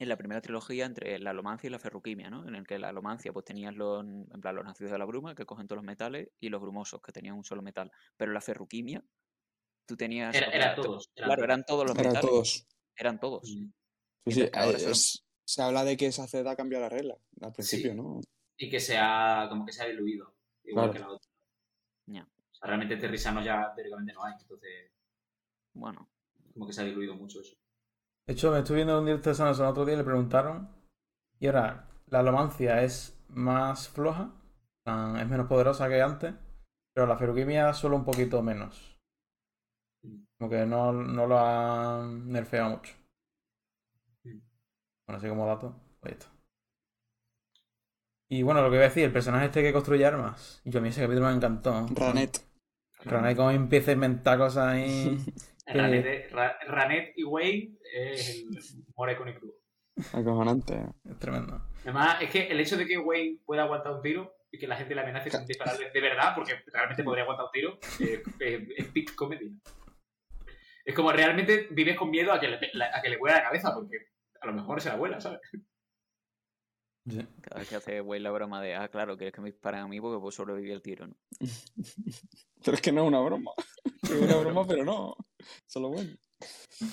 en 0.00 0.08
la 0.08 0.16
primera 0.16 0.40
trilogía 0.40 0.84
entre 0.84 1.16
la 1.20 1.30
alomancia 1.30 1.68
y 1.68 1.70
la 1.70 1.78
ferroquimia, 1.78 2.28
¿no? 2.28 2.48
En 2.48 2.56
el 2.56 2.66
que 2.66 2.80
la 2.80 2.88
alomancia 2.88 3.32
pues 3.32 3.44
tenías 3.44 3.76
los, 3.76 4.02
en 4.04 4.40
plan, 4.40 4.56
los 4.56 4.64
nacidos 4.64 4.90
de 4.90 4.98
la 4.98 5.04
bruma, 5.04 5.36
que 5.36 5.46
cogen 5.46 5.68
todos 5.68 5.76
los 5.78 5.86
metales, 5.86 6.28
y 6.40 6.48
los 6.48 6.60
brumosos, 6.60 7.00
que 7.00 7.12
tenían 7.12 7.36
un 7.36 7.44
solo 7.44 7.62
metal. 7.62 7.90
Pero 8.16 8.32
la 8.32 8.40
ferroquimia, 8.40 9.04
tú 9.86 9.96
tenías... 9.96 10.34
Era, 10.34 10.48
era 10.50 10.74
todos. 10.74 11.08
eran 11.14 11.28
Claro, 11.28 11.36
todos. 11.36 11.44
eran 11.44 11.64
todos 11.64 11.86
los 11.86 11.96
metales. 11.96 12.20
todos. 12.20 12.66
Eran 12.96 13.20
todos. 13.20 13.42
Sí, 13.46 13.70
sí, 14.26 14.50
ahora 14.52 14.78
eh, 14.78 14.90
es- 14.90 15.24
se 15.44 15.62
habla 15.62 15.84
de 15.84 15.96
que 15.96 16.06
esa 16.06 16.26
CEDA 16.26 16.52
ha 16.52 16.56
cambiado 16.56 16.82
la 16.84 16.88
regla 16.88 17.16
al 17.40 17.52
principio, 17.52 17.94
¿no? 17.94 18.20
Y 18.56 18.70
que 18.70 18.80
se 18.80 18.96
ha, 18.98 19.46
como 19.48 19.64
que 19.66 19.72
se 19.72 19.82
ha 19.82 19.86
diluido. 19.86 20.34
Igual 20.64 20.90
Claro. 20.90 20.92
que 20.92 20.98
la 21.00 21.08
otra. 21.16 21.30
Ya, 22.06 22.22
O 22.22 22.54
sea, 22.54 22.68
realmente 22.68 22.96
terrisanos 22.96 23.44
ya 23.44 23.72
teóricamente 23.74 24.12
no 24.12 24.24
hay. 24.24 24.34
Entonces, 24.40 24.90
Bueno, 25.74 26.08
como 26.52 26.66
que 26.66 26.72
se 26.72 26.82
ha 26.82 26.84
diluido 26.84 27.14
mucho 27.14 27.40
eso. 27.40 27.56
De 28.26 28.34
hecho, 28.34 28.52
me 28.52 28.58
estuve 28.58 28.76
viendo 28.76 28.98
un 28.98 29.06
directo 29.06 29.30
de 29.30 29.34
Samsung 29.34 29.64
el 29.64 29.70
otro 29.70 29.84
día 29.84 29.94
y 29.94 29.98
le 29.98 30.04
preguntaron. 30.04 30.68
Y 31.40 31.46
ahora, 31.48 31.88
la 32.06 32.20
alomancia 32.20 32.82
es 32.82 33.18
más 33.28 33.88
floja, 33.88 34.32
es 34.84 35.28
menos 35.28 35.48
poderosa 35.48 35.88
que 35.88 36.00
antes, 36.00 36.34
pero 36.94 37.06
la 37.06 37.16
ferroquimia 37.16 37.72
solo 37.72 37.96
un 37.96 38.04
poquito 38.04 38.42
menos. 38.42 38.96
Mm. 40.02 40.24
Como 40.38 40.50
que 40.50 40.66
no, 40.66 40.92
no 40.92 41.26
lo 41.26 41.38
han 41.38 42.30
nerfeado 42.30 42.70
mucho. 42.70 42.94
Bueno, 45.12 45.18
así 45.18 45.28
como 45.28 45.46
dato, 45.46 45.76
pues 46.00 46.14
esto. 46.14 46.26
Y 48.30 48.42
bueno, 48.42 48.62
lo 48.62 48.70
que 48.70 48.76
voy 48.76 48.84
a 48.86 48.88
decir, 48.88 49.04
el 49.04 49.12
personaje 49.12 49.44
este 49.44 49.62
que 49.62 49.70
construye 49.74 50.06
armas. 50.06 50.62
Y 50.64 50.70
yo 50.70 50.78
a 50.78 50.82
mí 50.82 50.88
ese 50.88 51.02
capítulo 51.02 51.26
me 51.28 51.34
encantó. 51.34 51.86
Ranet. 51.94 52.38
Ranet 53.04 53.36
como 53.36 53.50
empieza 53.50 53.90
a 53.90 53.94
inventar 53.94 54.38
cosas 54.38 54.68
ahí. 54.68 55.18
Ranet, 55.66 56.30
Ra- 56.32 56.56
Ranet 56.66 57.12
y 57.16 57.24
Wayne 57.24 57.76
es 57.92 58.38
el 58.38 58.84
more 58.96 59.14
con 59.18 59.28
y 59.28 59.34
crudo. 59.34 59.52
Acojonante. 60.14 60.82
Es 61.04 61.18
tremendo. 61.18 61.60
Además, 61.82 62.22
es 62.22 62.30
que 62.30 62.46
el 62.46 62.58
hecho 62.58 62.78
de 62.78 62.86
que 62.86 62.96
Wayne 62.96 63.40
pueda 63.44 63.64
aguantar 63.64 63.92
un 63.92 64.00
tiro 64.00 64.34
y 64.50 64.58
que 64.58 64.66
la 64.66 64.76
gente 64.76 64.94
le 64.94 65.02
amenace 65.02 65.30
con 65.30 65.44
dispararle 65.44 65.90
de 65.90 66.00
verdad, 66.00 66.32
porque 66.34 66.54
realmente 66.72 67.04
podría 67.04 67.24
aguantar 67.24 67.44
un 67.46 67.52
tiro, 67.52 67.78
eh, 68.00 68.22
eh, 68.40 68.66
es 68.78 68.86
peak 68.86 69.14
comedy. 69.14 69.60
Es 70.86 70.94
como 70.94 71.12
realmente 71.12 71.68
vives 71.70 71.98
con 71.98 72.10
miedo 72.10 72.32
a 72.32 72.40
que 72.40 72.48
le, 72.48 72.56
a 72.56 73.02
que 73.02 73.10
le 73.10 73.18
vuela 73.18 73.36
la 73.36 73.42
cabeza, 73.44 73.74
porque 73.74 74.11
a 74.42 74.46
lo 74.46 74.52
mejor 74.52 74.80
se 74.80 74.88
la 74.88 74.96
vuela, 74.96 75.20
¿sabes? 75.20 75.40
Cada 77.04 77.58
vez 77.58 77.68
que 77.68 77.76
hace 77.76 78.00
Wade 78.00 78.20
la 78.20 78.30
broma 78.30 78.62
de, 78.62 78.74
ah, 78.74 78.88
claro, 78.88 79.16
quieres 79.16 79.34
que 79.34 79.40
me 79.40 79.50
disparen 79.50 79.80
a 79.80 79.88
mí 79.88 80.00
porque 80.00 80.20
pues 80.20 80.34
sobreviví 80.34 80.72
al 80.72 80.82
tiro, 80.82 81.06
¿no? 81.06 81.16
Pero 82.64 82.76
es 82.76 82.80
que 82.80 82.92
no 82.92 83.02
es 83.02 83.08
una 83.08 83.20
broma. 83.20 83.52
Es 84.02 84.10
una 84.10 84.36
broma, 84.36 84.66
pero 84.66 84.84
no. 84.84 85.16
Solo 85.66 85.88
bueno. 85.88 86.10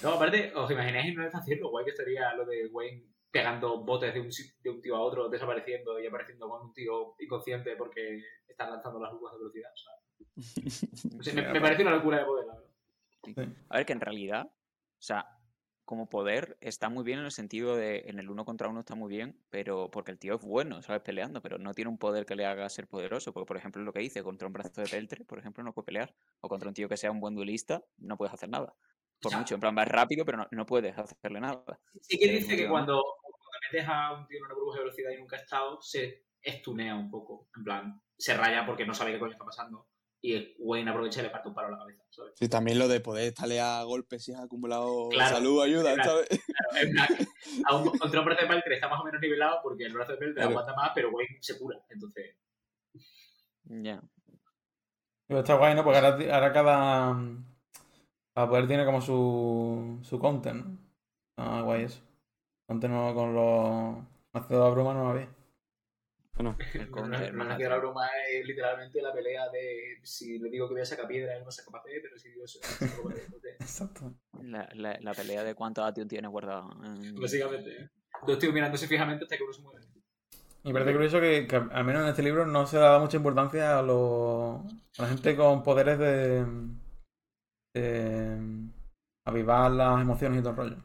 No, 0.03 0.11
aparte, 0.11 0.53
¿os 0.55 0.69
imagináis 0.71 1.13
no 1.15 1.25
está 1.25 1.39
haciendo? 1.39 1.69
Guay 1.69 1.83
que 1.83 1.91
estaría 1.91 2.33
lo 2.35 2.45
de 2.45 2.67
Wayne 2.67 3.03
pegando 3.31 3.83
botes 3.83 4.13
de 4.13 4.21
un, 4.21 4.29
de 4.29 4.69
un 4.69 4.81
tío 4.81 4.95
a 4.95 5.01
otro, 5.01 5.27
desapareciendo 5.27 5.99
y 5.99 6.07
apareciendo 6.07 6.47
con 6.47 6.67
un 6.67 6.73
tío 6.73 7.15
inconsciente 7.19 7.75
porque 7.75 8.23
están 8.47 8.69
lanzando 8.69 8.99
las 8.99 9.13
uvas 9.13 9.33
de 9.33 9.39
velocidad. 9.39 9.69
sé, 11.23 11.33
me, 11.33 11.51
me 11.51 11.61
parece 11.61 11.81
una 11.81 11.95
locura 11.95 12.19
de 12.19 12.25
poder, 12.25 12.45
la 12.45 12.53
verdad. 12.53 12.69
Sí. 13.23 13.35
A 13.69 13.77
ver, 13.77 13.85
que 13.85 13.93
en 13.93 14.01
realidad, 14.01 14.45
o 14.45 15.01
sea, 15.01 15.38
como 15.89 16.07
poder 16.07 16.55
está 16.61 16.87
muy 16.87 17.03
bien 17.03 17.17
en 17.17 17.25
el 17.25 17.31
sentido 17.31 17.75
de 17.75 18.03
en 18.05 18.19
el 18.19 18.29
uno 18.29 18.45
contra 18.45 18.67
uno 18.67 18.81
está 18.81 18.93
muy 18.93 19.09
bien, 19.09 19.41
pero 19.49 19.89
porque 19.89 20.11
el 20.11 20.19
tío 20.19 20.35
es 20.35 20.41
bueno, 20.43 20.83
¿sabes? 20.83 21.01
Peleando, 21.01 21.41
pero 21.41 21.57
no 21.57 21.73
tiene 21.73 21.89
un 21.89 21.97
poder 21.97 22.27
que 22.27 22.35
le 22.35 22.45
haga 22.45 22.69
ser 22.69 22.85
poderoso. 22.85 23.33
Porque, 23.33 23.47
por 23.47 23.57
ejemplo, 23.57 23.81
lo 23.81 23.91
que 23.91 24.01
dice, 24.01 24.21
contra 24.21 24.45
un 24.45 24.53
brazo 24.53 24.81
de 24.81 24.87
peltre, 24.87 25.25
por 25.25 25.39
ejemplo, 25.39 25.63
no 25.63 25.73
puede 25.73 25.87
pelear. 25.87 26.13
O 26.41 26.47
contra 26.47 26.67
un 26.67 26.75
tío 26.75 26.87
que 26.87 26.95
sea 26.95 27.09
un 27.09 27.19
buen 27.19 27.33
duelista, 27.33 27.83
no 27.97 28.17
puedes 28.17 28.35
hacer 28.35 28.49
nada. 28.49 28.75
Por 29.19 29.35
mucho, 29.35 29.55
en 29.55 29.61
plan, 29.61 29.73
vas 29.73 29.87
rápido, 29.87 30.23
pero 30.25 30.37
no, 30.37 30.47
no 30.51 30.63
puedes 30.67 30.95
hacerle 30.95 31.39
nada. 31.39 31.79
Sí 32.01 32.19
que 32.19 32.33
dice 32.33 32.55
que 32.55 32.69
cuando, 32.69 33.03
cuando 33.23 33.57
metes 33.71 33.89
a 33.89 34.13
un 34.13 34.27
tío 34.27 34.37
en 34.37 34.45
una 34.45 34.53
burbuja 34.53 34.77
de 34.77 34.83
velocidad 34.83 35.09
y 35.09 35.17
nunca 35.17 35.37
ha 35.37 35.39
estado, 35.39 35.81
se 35.81 36.25
estunea 36.39 36.95
un 36.95 37.09
poco. 37.09 37.49
En 37.57 37.63
plan, 37.63 37.99
se 38.15 38.37
raya 38.37 38.63
porque 38.63 38.85
no 38.85 38.93
sabe 38.93 39.13
qué 39.13 39.17
coño 39.17 39.31
está 39.31 39.43
pasando. 39.43 39.87
Y 40.21 40.53
Wayne 40.59 40.89
aprovecha 40.91 41.21
y 41.21 41.23
le 41.23 41.29
parte 41.29 41.47
un 41.47 41.53
palo 41.55 41.69
a 41.69 41.71
la 41.71 41.77
cabeza, 41.77 42.03
¿sabes? 42.09 42.33
Sí, 42.35 42.49
también 42.49 42.77
lo 42.77 42.89
de 42.89 42.99
poder 42.99 43.27
estarle 43.29 43.61
a 43.61 43.81
golpes 43.83 44.23
si 44.23 44.33
has 44.33 44.41
acumulado 44.41 45.07
Claro, 45.09 45.35
salud, 45.35 45.63
ayuda, 45.63 45.93
claro. 45.93 46.09
¿sabes? 46.11 46.27
Claro, 46.27 46.85
en 46.85 46.91
plan, 46.91 47.07
a 47.65 47.75
un, 47.77 47.97
contra 47.97 48.19
un 48.19 48.25
brazo 48.25 48.41
de 48.41 48.47
peltre 48.47 48.75
está 48.75 48.89
más 48.89 48.99
o 48.99 49.05
menos 49.05 49.21
nivelado 49.21 49.59
porque 49.63 49.85
el 49.85 49.93
brazo 49.93 50.11
de 50.11 50.17
peltre 50.17 50.35
Claro. 50.41 50.49
aguanta 50.49 50.73
más, 50.75 50.91
pero 50.93 51.09
Wayne 51.11 51.37
se 51.39 51.57
cura. 51.57 51.79
Entonces, 51.89 52.35
Ya. 53.63 54.01
Pero 55.27 55.39
está 55.41 55.53
guay, 55.55 55.75
¿no? 55.75 55.83
Porque 55.83 55.99
ahora, 55.99 56.35
ahora 56.35 56.51
cada. 56.53 57.15
Cada 58.35 58.49
poder 58.49 58.67
tiene 58.67 58.83
como 58.85 58.99
su. 59.01 59.99
su 60.01 60.19
counter, 60.19 60.55
¿no? 60.55 60.77
Ah, 61.37 61.61
guay 61.61 61.83
eso. 61.83 62.01
Antes 62.67 62.89
no 62.89 63.13
con 63.13 63.33
los. 63.35 63.97
Macedo 64.33 64.65
de 64.65 64.71
bruma 64.71 64.93
no 64.93 65.03
lo 65.03 65.09
había. 65.11 65.29
Bueno, 66.39 66.55
El 66.73 66.89
No, 66.89 66.95
counter, 66.95 67.33
más 67.33 67.57
que 67.57 67.67
la 67.67 67.77
broma 67.77 68.07
es 68.31 68.45
literalmente 68.45 69.01
la 69.01 69.11
pelea 69.13 69.49
de 69.49 69.99
si 70.03 70.39
le 70.39 70.49
digo 70.49 70.67
que 70.69 70.73
voy 70.75 70.81
a 70.81 70.85
sacar 70.85 71.05
piedra, 71.07 71.35
él 71.35 71.43
no 71.43 71.51
saca 71.51 71.69
papel, 71.71 71.99
pero 72.01 72.17
si 72.17 72.29
digo 72.29 72.45
eso, 72.45 72.59
Exacto. 73.59 74.13
la, 74.41 74.69
la, 74.73 74.97
la 75.01 75.13
pelea 75.13 75.43
de 75.43 75.53
cuántos 75.53 75.83
Atium 75.85 76.07
tienes 76.07 76.31
guardado. 76.31 76.71
en- 76.85 77.15
Básicamente. 77.15 77.69
¿eh? 77.71 77.89
Yo 78.25 78.33
estoy 78.33 78.53
mirándose 78.53 78.87
fijamente 78.87 79.25
hasta 79.25 79.35
que 79.37 79.43
uno 79.43 79.51
se 79.53 79.61
muere. 79.61 79.85
Me 80.63 80.73
parece 80.73 80.93
curioso 80.93 81.19
que, 81.21 81.47
que 81.47 81.55
al 81.55 81.83
menos 81.85 82.03
en 82.03 82.09
este 82.09 82.23
libro 82.23 82.45
no 82.45 82.65
se 82.67 82.75
le 82.77 82.83
da 82.83 82.99
mucha 82.99 83.17
importancia 83.17 83.79
a, 83.79 83.81
los, 83.81 84.61
a 84.97 85.01
la 85.03 85.07
gente 85.09 85.35
con 85.35 85.63
poderes 85.63 85.97
de, 85.99 86.45
de 87.73 88.37
avivar 89.25 89.71
las 89.71 90.01
emociones 90.01 90.39
y 90.39 90.41
todo 90.41 90.51
el 90.51 90.57
rollo. 90.57 90.77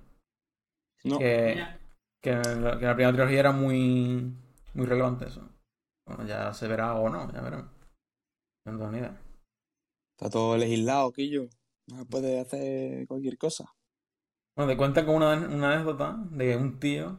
no. 1.05 1.19
Que, 1.19 1.65
que, 2.23 2.31
en 2.31 2.65
la, 2.65 2.79
que 2.79 2.85
en 2.85 2.89
la 2.89 2.95
primera 2.95 3.13
trilogía 3.13 3.41
era 3.41 3.53
muy, 3.53 4.33
muy 4.75 4.87
relevante 4.87 5.27
eso. 5.27 5.49
Bueno, 6.07 6.25
ya 6.27 6.53
se 6.55 6.69
verá 6.69 6.95
o 6.95 7.09
no, 7.09 7.33
ya 7.33 7.41
veremos. 7.41 7.67
No 8.67 8.73
tengo 8.79 8.91
ni 8.91 8.99
idea. 8.99 9.21
Está 10.17 10.29
todo 10.31 10.57
legislado, 10.57 11.13
Quillo. 11.13 11.49
No 11.87 11.99
se 11.99 12.05
puede 12.07 12.41
hacer 12.41 13.07
cualquier 13.07 13.39
cosa. 13.39 13.65
Bueno, 14.57 14.73
te 14.73 14.77
cuentan 14.77 15.05
como 15.07 15.19
una, 15.19 15.35
una 15.35 15.73
anécdota 15.75 16.17
de 16.31 16.57
un 16.57 16.81
tío. 16.81 17.19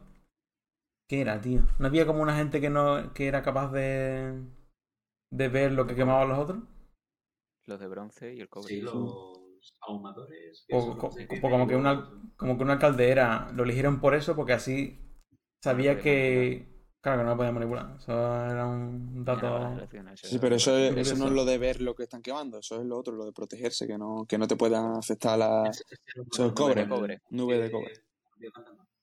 ¿Qué 1.08 1.20
era, 1.20 1.40
tío? 1.40 1.62
¿No 1.78 1.86
había 1.86 2.06
como 2.06 2.22
una 2.22 2.36
gente 2.36 2.60
que 2.60 2.70
no 2.70 3.12
que 3.14 3.28
era 3.28 3.42
capaz 3.42 3.70
de, 3.72 4.42
de 5.32 5.48
ver 5.48 5.72
lo 5.72 5.86
que 5.86 5.94
quemaban 5.94 6.28
los 6.28 6.38
otros? 6.38 6.58
Los 7.66 7.78
de 7.80 7.86
bronce 7.86 8.34
y 8.34 8.40
el 8.40 8.48
cobre. 8.48 8.74
Sí, 8.74 8.80
los 8.80 9.74
ahumadores. 9.82 10.64
que 10.66 10.74
O, 10.76 10.96
co- 10.98 11.10
co- 11.10 11.40
como, 11.50 11.66
que 11.68 11.76
una, 11.76 11.92
como 12.36 12.56
que 12.56 12.62
un 12.64 12.70
alcalde 12.70 13.10
era, 13.10 13.50
lo 13.52 13.64
eligieron 13.64 14.00
por 14.00 14.14
eso, 14.14 14.34
porque 14.36 14.52
así 14.54 14.98
sabía 15.62 16.00
que. 16.00 16.75
Claro, 17.00 17.18
que 17.20 17.24
no 17.24 17.30
lo 17.30 17.36
podía 17.36 17.52
manipular. 17.52 17.96
Eso 17.98 18.12
era 18.46 18.66
un 18.66 19.24
dato. 19.24 19.78
Sí, 20.22 20.38
pero 20.40 20.56
es 20.56 20.62
eso, 20.62 20.76
es- 20.76 20.96
eso 20.96 21.16
no 21.16 21.26
es 21.26 21.32
lo 21.32 21.44
de 21.44 21.58
ver 21.58 21.80
lo 21.80 21.94
que 21.94 22.02
están 22.02 22.20
quemando, 22.22 22.58
eso 22.58 22.80
es 22.80 22.86
lo 22.86 22.98
otro, 22.98 23.14
lo 23.14 23.24
de 23.24 23.32
protegerse, 23.32 23.86
que 23.86 23.96
no, 23.96 24.24
que 24.28 24.38
no 24.38 24.48
te 24.48 24.56
puedan 24.56 24.96
afectar 24.96 25.38
la 25.38 25.70
eso 25.70 26.46
es 26.46 26.52
cobre, 26.52 26.82
de 26.82 26.88
cobre. 26.88 27.22
nube 27.30 27.58
de 27.58 27.66
que- 27.66 27.70
cobre. 27.72 27.92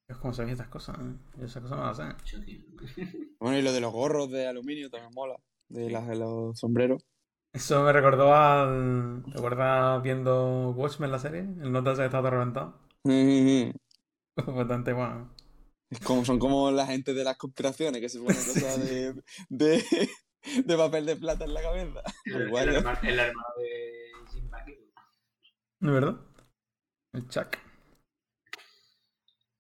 Es 0.08 0.18
como 0.18 0.34
sabéis 0.34 0.54
estas 0.54 0.68
cosas, 0.68 0.98
¿eh? 1.00 1.16
Yo 1.38 1.46
esas 1.46 1.62
cosas 1.64 1.78
no 1.78 1.86
las 1.86 1.98
sé. 1.98 2.38
Bueno, 3.40 3.58
y 3.58 3.62
lo 3.62 3.72
de 3.74 3.82
los 3.82 3.92
gorros 3.92 4.30
de 4.32 4.48
aluminio 4.48 4.90
también 4.90 5.12
mola, 5.14 5.36
de, 5.70 5.90
las, 5.90 6.08
de 6.08 6.16
los 6.16 6.58
sombreros. 6.60 7.06
Eso 7.54 7.84
me 7.84 7.92
recordó 7.94 8.34
al. 8.34 9.24
¿Te 9.32 9.38
acuerdas 9.38 10.02
viendo 10.02 10.72
Watchmen 10.72 11.12
la 11.12 11.20
serie? 11.20 11.42
El 11.42 11.72
nota 11.72 11.96
se 11.96 12.06
estaba 12.06 12.30
reventado. 12.30 12.80
Es 13.06 13.74
Bastante 14.56 14.94
bueno. 14.94 15.33
Como, 16.00 16.26
son 16.26 16.40
como 16.40 16.72
la 16.72 16.86
gente 16.86 17.14
de 17.14 17.24
las 17.24 17.38
conspiraciones 17.38 18.02
que 18.02 18.10
se 18.10 18.20
ponen 18.20 18.36
cosas 18.36 18.84
de, 18.84 19.14
de, 19.50 20.10
de 20.64 20.78
papel 20.78 21.06
de 21.06 21.16
plata 21.16 21.46
en 21.46 21.54
la 21.54 21.62
cabeza. 21.62 22.02
El, 22.26 22.48
Igual, 22.48 22.70
el 22.70 22.76
hermano, 22.76 23.00
el 23.04 23.20
hermano 23.20 23.48
de 23.58 24.12
Jim 24.32 24.50
McGill. 24.50 24.94
¿De 25.80 25.92
verdad? 25.92 26.20
El 27.14 27.28
Chuck. 27.28 27.58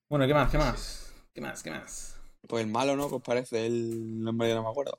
Bueno, 0.09 0.27
¿qué 0.27 0.33
más? 0.33 0.51
¿Qué 0.51 0.57
más? 0.57 1.13
¿Qué 1.33 1.41
más? 1.41 1.63
¿Qué 1.63 1.71
más? 1.71 2.21
Pues 2.47 2.63
el 2.63 2.71
malo, 2.71 2.95
¿no? 2.95 3.09
Pues 3.09 3.21
parece 3.23 3.65
el 3.65 4.23
nombre 4.23 4.49
que 4.49 4.55
no 4.55 4.63
me 4.63 4.69
acuerdo. 4.69 4.97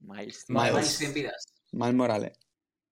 Miles. 0.00 0.44
Miles. 0.48 0.72
Más 0.72 0.86
100 0.86 1.14
vidas. 1.14 1.44
Mal 1.72 1.94
Morales. 1.94 2.38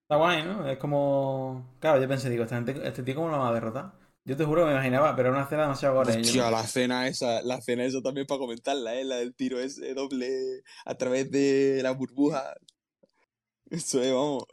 Está 0.02 0.16
guay, 0.16 0.42
¿no? 0.42 0.68
Es 0.68 0.78
como. 0.78 1.76
Claro, 1.80 2.00
yo 2.00 2.08
pensé, 2.08 2.28
digo, 2.30 2.46
gente, 2.46 2.74
este 2.86 3.02
tío, 3.02 3.14
¿cómo 3.14 3.28
lo 3.28 3.38
va 3.38 3.48
a 3.48 3.54
derrotar? 3.54 4.01
Yo 4.24 4.36
te 4.36 4.44
juro 4.44 4.62
que 4.62 4.66
me 4.68 4.72
imaginaba, 4.74 5.16
pero 5.16 5.28
era 5.28 5.36
una 5.36 5.44
escena 5.44 5.62
demasiado 5.62 5.94
gore. 5.96 6.12
yo 6.14 6.20
Hostia, 6.20 6.44
no- 6.44 6.50
la 6.52 6.60
escena 6.62 7.08
esa, 7.08 7.42
la 7.42 7.56
escena 7.56 7.84
esa 7.84 8.00
también 8.02 8.26
para 8.26 8.38
comentarla, 8.38 8.94
¿eh? 8.94 9.04
La 9.04 9.16
del 9.16 9.34
tiro 9.34 9.58
ese 9.58 9.94
doble 9.94 10.62
a 10.84 10.94
través 10.94 11.30
de 11.30 11.80
la 11.82 11.90
burbuja. 11.90 12.54
Eso 13.70 14.00
es, 14.02 14.12
vamos. 14.12 14.44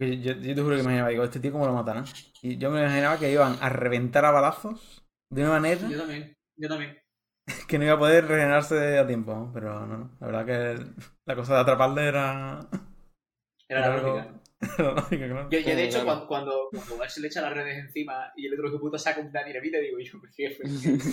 Yo, 0.00 0.06
yo- 0.08 0.32
yo 0.34 0.54
te 0.54 0.62
juro 0.62 0.70
que 0.76 0.82
me 0.82 0.82
imaginaba, 0.82 1.10
digo, 1.10 1.22
este 1.24 1.38
tío, 1.38 1.52
¿cómo 1.52 1.66
lo 1.66 1.74
matarán? 1.74 2.04
Y 2.42 2.56
yo 2.58 2.70
me 2.72 2.80
imaginaba 2.80 3.18
que 3.20 3.30
iban 3.30 3.56
a 3.60 3.68
reventar 3.68 4.24
a 4.24 4.32
balazos 4.32 5.04
de 5.30 5.42
una 5.42 5.50
manera 5.52 5.88
Yo 5.88 5.98
también. 5.98 6.36
Yo 6.56 6.68
también. 6.68 6.98
que 7.68 7.78
no 7.78 7.84
iba 7.84 7.94
a 7.94 7.98
poder 7.98 8.26
regenerarse 8.26 8.98
a 8.98 9.06
tiempo, 9.06 9.32
¿no? 9.32 9.50
pero 9.54 9.86
no, 9.86 9.96
no. 9.98 10.10
La 10.18 10.26
verdad 10.26 10.46
que 10.46 10.86
la 11.24 11.36
cosa 11.36 11.54
de 11.54 11.60
atraparle 11.60 12.08
era. 12.08 12.68
Era 13.68 13.80
la 13.88 13.94
algo- 13.94 14.41
Yo, 15.50 15.58
yo, 15.58 15.76
de 15.76 15.84
hecho, 15.84 16.02
claro. 16.04 16.26
cuando, 16.26 16.68
cuando, 16.70 16.86
cuando 16.96 17.08
se 17.08 17.20
le 17.20 17.26
echa 17.26 17.40
las 17.42 17.52
redes 17.52 17.78
encima 17.78 18.32
y 18.36 18.46
el 18.46 18.54
otro 18.54 18.70
que 18.72 18.78
puto 18.78 18.96
saca 18.98 19.20
una 19.20 19.42
dinamita, 19.44 19.78
digo 19.78 19.98
yo, 19.98 20.20
jefe, 20.36 20.62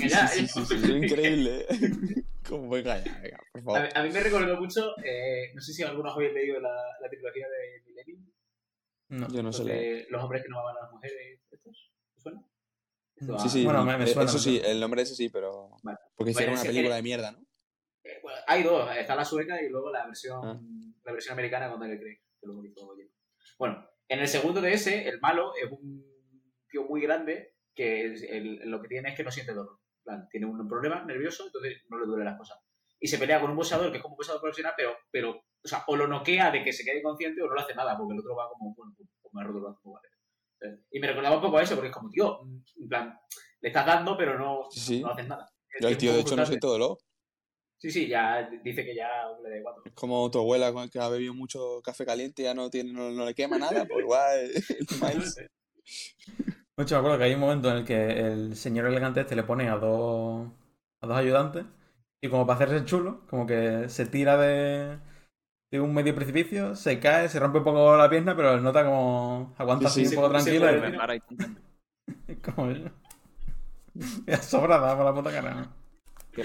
ya, 0.08 0.28
sí, 0.28 0.48
sí, 0.48 0.66
sí, 0.66 0.78
sí, 0.80 0.92
increíble. 0.94 1.66
¿eh? 1.70 2.24
Como 2.48 2.70
venga 2.70 3.04
ya, 3.04 3.20
venga, 3.22 3.40
por 3.52 3.62
A, 3.62 3.64
favor. 3.64 3.82
mí- 3.82 3.90
a 3.96 4.04
mí 4.04 4.10
me 4.12 4.20
recordó 4.22 4.60
mucho, 4.62 4.94
eh, 5.04 5.52
no 5.56 5.62
sé 5.62 5.74
si 5.74 5.84
algunos 5.84 6.14
habéis 6.16 6.34
leído 6.34 6.60
la, 6.60 6.70
la 7.02 7.10
trilogía 7.10 7.48
de 7.48 7.84
Millennium, 7.86 8.26
No. 9.10 9.28
Yo 9.30 9.42
no 9.44 9.52
sé 9.52 9.60
los, 9.60 9.68
leer. 9.68 10.06
de 10.06 10.12
los 10.12 10.24
hombres 10.24 10.44
que 10.44 10.50
no 10.50 10.60
aman 10.60 10.78
a 10.78 10.82
las 10.84 10.92
mujeres, 10.92 11.42
¿estos? 11.52 11.92
¿Te 12.16 12.22
suena? 12.22 12.42
Esto 13.16 13.40
Sí, 13.40 13.50
Sí, 13.50 13.64
Bueno, 13.66 13.84
me- 13.84 13.98
me 13.98 14.04
eh, 14.04 14.08
suena, 14.08 14.30
eso 14.30 14.40
sí, 14.40 14.62
el 14.64 14.80
nombre 14.80 15.02
ese 15.02 15.16
sí, 15.16 15.30
pero. 15.30 15.72
Vale. 15.84 15.98
Porque 16.16 16.32
hicieron 16.32 16.54
Bueno, 16.54 16.62
una 16.62 16.70
ese- 16.70 16.70
película 16.78 16.96
de 16.96 17.02
mierda, 17.02 17.32
¿no? 17.32 17.40
Eh, 18.04 18.20
bueno, 18.24 18.40
hay 18.48 18.64
dos, 18.64 18.90
está 18.96 19.16
la 19.16 19.26
sueca 19.26 19.62
y 19.62 19.70
luego 19.70 19.92
la 19.92 20.06
versión, 20.06 20.40
Ah. 20.44 20.60
la 21.04 21.12
versión 21.12 21.34
americana 21.34 21.70
con 21.70 21.80
Daniel 21.80 22.00
Craig, 22.00 22.20
que 22.40 22.46
luego 22.48 22.64
hizo 22.66 22.96
Jim. 22.96 23.08
Bueno, 23.60 23.86
en 24.08 24.20
el 24.20 24.28
segundo 24.28 24.62
de 24.62 24.74
ese, 24.74 25.08
el 25.08 25.20
malo 25.20 25.54
es 25.56 25.70
un 25.70 26.04
tío 26.70 26.86
muy 26.86 27.02
grande 27.02 27.56
que 27.76 28.06
el- 28.06 28.70
lo 28.72 28.82
que 28.82 28.88
tiene 28.88 29.10
es 29.10 29.16
que 29.16 29.24
no 29.24 29.32
siente 29.32 29.54
dolor. 29.54 29.80
Plan, 30.04 30.28
tiene 30.30 30.46
un 30.46 30.68
problema 30.68 31.04
nervioso, 31.04 31.46
entonces 31.46 31.84
no 31.90 32.00
le 32.00 32.06
duele 32.06 32.24
las 32.24 32.38
cosas. 32.38 32.58
Y 33.02 33.08
se 33.08 33.18
pelea 33.18 33.40
con 33.42 33.50
un 33.52 33.58
boxeador 33.58 33.92
que 33.92 33.98
es 33.98 34.04
como 34.04 34.16
un 34.16 34.18
boxeador 34.18 34.42
profesional, 34.42 34.74
pero, 34.76 34.96
pero 35.12 35.32
o, 35.32 35.68
sea, 35.68 35.84
o 35.88 35.96
lo 35.96 36.08
noquea 36.08 36.52
de 36.52 36.64
que 36.64 36.72
se 36.72 36.84
quede 36.86 37.00
inconsciente 37.00 37.42
o 37.42 37.48
no 37.48 37.56
le 37.56 37.62
hace 37.62 37.76
nada, 37.76 37.98
porque 37.98 38.14
el 38.14 38.20
otro 38.20 38.36
va 38.36 38.50
como, 38.50 38.74
bueno, 38.74 38.94
pues, 38.96 39.10
pues 39.22 39.34
me 39.34 39.42
ha 39.42 39.44
roto 39.44 39.70
el 39.70 39.76
pues 39.84 40.80
Y 40.92 41.00
me 41.00 41.08
recordaba 41.08 41.36
un 41.36 41.42
poco 41.42 41.58
a 41.58 41.64
eso, 41.64 41.76
porque 41.76 41.90
es 41.90 41.94
como, 41.94 42.10
tío, 42.10 42.40
en 42.78 42.88
plan, 42.88 43.20
le 43.62 43.70
estás 43.70 43.86
dando, 43.86 44.18
pero 44.18 44.40
no, 44.40 44.68
Sí, 44.72 45.02
no 45.02 45.10
haces 45.10 45.28
nada. 45.28 45.50
Yo 45.80 45.88
el 45.90 45.98
tío, 45.98 46.14
de 46.14 46.22
hecho, 46.22 46.36
no 46.36 46.46
siente 46.46 46.66
dolor. 46.68 46.98
Sí, 47.80 47.92
sí, 47.92 48.08
ya 48.08 48.50
dice 48.64 48.84
que 48.84 48.94
ya 48.96 49.08
le 49.42 49.50
da 49.50 49.58
igual. 49.58 49.76
Es 49.86 49.94
como 49.94 50.30
tu 50.30 50.40
abuela 50.40 50.74
con- 50.74 50.90
que 50.90 51.00
ha 51.00 51.08
bebido 51.10 51.34
mucho 51.34 51.82
café 51.82 52.06
caliente 52.06 52.42
y 52.42 52.46
ya 52.46 52.54
no, 52.54 52.70
tiene, 52.70 52.92
no, 52.92 53.10
no 53.12 53.26
le 53.26 53.34
quema 53.34 53.58
nada, 53.58 53.86
pues 53.86 54.02
igual 54.04 54.52
el 56.78 56.84
hecho, 56.84 56.96
me 56.96 57.00
acuerdo 57.00 57.18
que 57.18 57.24
hay 57.26 57.34
un 57.34 57.40
momento 57.42 57.70
en 57.72 57.78
el 57.78 57.86
que 57.86 58.28
el 58.28 58.56
señor 58.56 58.86
elegante 58.86 59.22
este 59.22 59.36
le 59.36 59.44
pone 59.44 59.70
a 59.70 59.76
dos, 59.78 60.48
a 61.02 61.08
dos 61.08 61.18
ayudantes 61.18 61.66
y 62.22 62.30
como 62.30 62.46
para 62.46 62.56
hacerse 62.58 62.78
el 62.78 62.86
chulo, 62.86 63.26
como 63.30 63.46
que 63.46 63.90
se 63.90 64.06
tira 64.06 64.38
de, 64.38 65.00
de 65.72 65.80
un 65.82 65.94
medio 65.94 66.16
precipicio, 66.16 66.76
se 66.76 67.00
cae, 67.00 67.30
se 67.30 67.40
rompe 67.40 67.60
un 67.60 67.66
poco 67.66 67.98
la 67.98 68.10
pierna, 68.10 68.36
pero 68.36 68.60
nota 68.62 68.86
como 68.86 69.54
aguanta 69.58 69.90
Sí, 69.90 69.90
así 69.90 70.06
sí, 70.06 70.16
un 70.16 70.16
poco 70.16 70.30
tranquilo 70.32 70.72
mueve, 70.72 70.92
y 72.28 72.36
como 72.42 72.68
sobrada 74.42 74.96
por 74.96 75.06
la 75.06 75.14
puta 75.14 75.32
cara. 75.32 75.70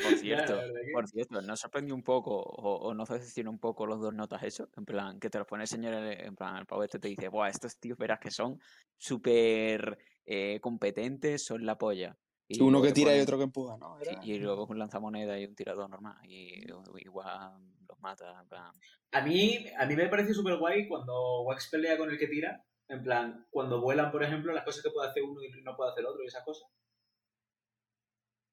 Por 0.01 0.13
Ya, 0.13 0.19
cierto, 0.19 0.61
que- 0.61 0.91
por 0.93 1.09
cierto, 1.09 1.43
¿no 1.43 1.57
sorprendió 1.57 1.95
un 1.95 2.03
poco 2.03 2.37
o, 2.41 2.77
o 2.89 2.95
no 2.95 3.05
decepcionó 3.05 3.51
un 3.51 3.59
poco 3.59 3.87
los 3.87 4.01
dos 4.01 4.15
notas 4.15 4.43
eso? 4.43 4.69
En 4.77 4.85
plan, 4.85 5.19
que 5.21 5.31
te 5.31 5.39
los 5.39 5.47
pone 5.47 5.65
el 5.65 5.69
señor, 5.69 5.95
en 5.95 6.35
plan, 6.37 6.57
el 6.57 6.67
pavo 6.67 6.85
este 6.85 6.99
te 6.99 7.09
dice, 7.09 7.29
buah, 7.29 7.49
estos 7.49 7.79
tíos 7.79 7.99
verás 7.99 8.21
que 8.21 8.31
son 8.31 8.59
súper 8.97 9.99
eh, 10.25 10.59
competentes, 10.61 11.45
son 11.45 11.65
la 11.67 11.77
polla. 11.77 12.17
Y 12.47 12.61
Uno 12.61 12.83
que 12.83 12.89
te 12.89 12.95
tiro 12.95 13.15
y 13.17 13.21
otro 13.21 13.39
que 13.39 13.45
empuja, 13.45 13.77
¿no? 13.79 13.99
Era- 13.99 14.21
y 14.23 14.39
luego 14.39 14.67
un 14.67 14.79
lanzamoneda 14.79 15.39
y 15.39 15.47
un 15.47 15.55
tirador 15.55 15.89
normal. 15.89 16.17
Y 16.29 16.63
igual 16.99 17.53
los 17.89 17.99
mata, 18.01 18.39
en 18.41 18.49
plan. 18.49 18.73
A 19.13 19.21
mí, 19.23 19.67
a 19.79 19.87
mí 19.87 19.97
me 19.97 20.09
parece 20.09 20.35
súper 20.35 20.59
guay 20.59 20.87
cuando 20.89 21.43
Wax 21.43 21.69
pelea 21.71 21.97
con 21.97 22.11
el 22.11 22.19
que 22.19 22.27
tira. 22.27 22.63
En 22.89 23.03
plan, 23.03 23.47
cuando 23.51 23.81
vuelan, 23.81 24.13
por 24.13 24.23
ejemplo, 24.23 24.53
las 24.53 24.65
cosas 24.65 24.83
que 24.83 24.91
puede 24.91 25.09
hacer 25.09 25.23
uno 25.23 25.41
y 25.43 25.63
no 25.63 25.75
puede 25.75 25.93
hacer 25.93 26.05
otro 26.05 26.23
y 26.23 26.27
esas 26.27 26.45
cosas. 26.45 26.69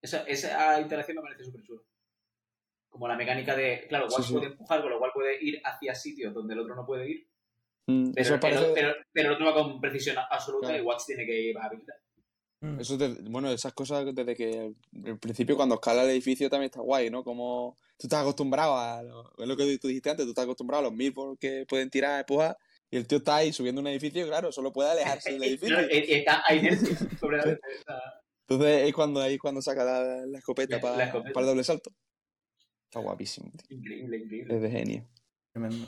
Esa, 0.02 0.24
esa 0.24 0.80
interacción 0.82 1.18
me 1.18 1.22
parece 1.24 1.43
súper 1.43 1.64
chula. 1.64 1.82
Como 2.89 3.08
la 3.08 3.16
mecánica 3.16 3.56
de. 3.56 3.86
Claro, 3.88 4.10
Sí, 4.10 4.24
sí. 4.24 4.34
puede 4.34 4.47
empujar, 4.47 4.82
con 4.82 4.89
lo 4.91 4.99
cual 4.99 5.12
puede 5.14 5.38
ir 5.43 5.62
hacia 5.64 5.95
sitios 5.95 6.34
donde 6.34 6.54
el 6.54 6.60
otro 6.62 6.76
no 6.76 6.86
puede 6.86 7.10
ir. 7.10 7.28
Mm, 7.88 8.12
Pero, 8.14 8.22
eso 8.22 8.34
el, 8.36 8.39
parece. 8.39 8.72
pero, 8.74 8.93
pero 9.12 9.30
el 9.30 9.34
otro 9.36 9.45
va 9.45 9.54
con 9.54 9.80
precisión 9.82 10.18
absoluta 10.30 10.68
Claro. 10.68 10.84
y 10.84 10.86
Wax 10.86 11.06
tiene 11.06 11.26
que 11.26 11.39
ir 11.39 11.58
a 11.58 11.66
habilitar. 11.66 11.95
Mm. 12.64 12.80
Eso 12.80 12.95
de- 12.97 13.16
bueno, 13.30 13.52
esas 13.52 13.74
cosas 13.74 14.06
desde 14.14 14.36
que 14.36 14.74
el 15.06 15.20
principio 15.20 15.56
cuando 15.56 15.76
escala 15.76 16.04
el 16.04 16.12
edificio 16.12 16.49
también 16.49 16.68
está 16.70 16.82
guay, 16.82 17.10
¿no? 17.10 17.24
Como 17.24 17.76
tú 17.97 18.06
estás 18.08 18.22
acostumbrado 18.22 18.78
a 18.78 19.02
lo, 19.02 19.34
es 19.38 19.47
lo 19.47 19.58
que 19.58 19.78
tú 19.80 19.88
dijiste 19.88 20.10
antes, 20.12 20.26
tú 20.26 20.32
estás 20.32 20.43
acostumbrado 20.43 20.82
a 20.82 20.89
los 20.89 20.93
mil 20.93 21.14
que 21.39 21.66
pueden 21.68 21.89
tirar, 21.89 22.20
empujar, 22.20 22.56
y 22.91 22.97
el 22.97 23.08
tío 23.08 23.18
está 23.20 23.38
ahí 23.38 23.52
subiendo 23.54 23.82
un 23.82 23.88
edificio, 23.88 24.28
claro, 24.28 24.52
solo 24.52 24.72
puede 24.72 24.91
alejarse 24.91 25.32
del 25.34 25.43
edificio. 25.43 25.80
Eh, 25.80 26.18
está 26.20 26.43
a 26.45 26.54
inercia, 26.54 26.95
completamente. 27.20 27.62
Entonces 28.54 28.88
es 28.88 28.93
cuando 28.93 29.22
ahí 29.22 29.38
cuando 29.38 29.62
saca 29.62 29.84
la, 29.84 30.26
la 30.26 30.38
escopeta 30.39 30.76
La- 30.76 30.82
para 30.82 30.97
la 30.97 31.04
escopeta. 31.06 31.39
el 31.39 31.45
doble 31.45 31.64
salto. 31.64 31.91
Está 32.86 32.99
guapísimo, 32.99 33.52
tío. 33.52 33.78
Increíble, 33.78 34.18
increíble. 34.18 34.56
Es 34.56 34.62
de 34.62 34.70
genio. 34.72 35.08
Tremendo. 35.54 35.88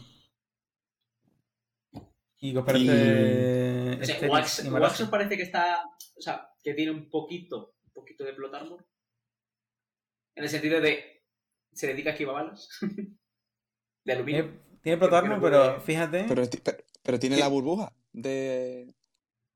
¿Y 2.40 2.56
os 2.58 2.66
parece? 2.66 4.00
O 4.02 4.06
sea, 4.06 4.30
Wax, 4.30 5.00
y 5.02 5.06
parece 5.06 5.38
que 5.38 5.44
está. 5.44 5.84
O 6.16 6.22
sea, 6.22 6.50
que 6.62 6.74
tiene 6.74 6.92
un 6.92 7.10
poquito, 7.10 7.76
un 7.86 7.92
poquito 7.94 8.24
de 8.26 8.34
plot 8.34 8.54
armor. 8.54 8.86
En 10.36 10.44
el 10.44 10.50
sentido 10.50 10.82
de. 10.82 11.24
Se 11.74 11.88
dedica 11.88 12.10
a 12.10 12.14
esquivar 12.14 12.36
balas. 12.36 12.68
de 14.06 14.14
aluminio. 14.14 14.44
Tiene, 14.44 14.60
tiene 14.84 14.98
protarmo, 14.98 15.36
no 15.36 15.42
pero 15.42 15.80
fíjate. 15.82 16.26
Pero, 16.28 16.50
ti- 16.50 16.60
pero, 16.64 16.78
pero 17.02 17.20
tiene 17.20 17.38
la 17.38 17.48
burbuja 17.48 17.94
de. 18.12 18.94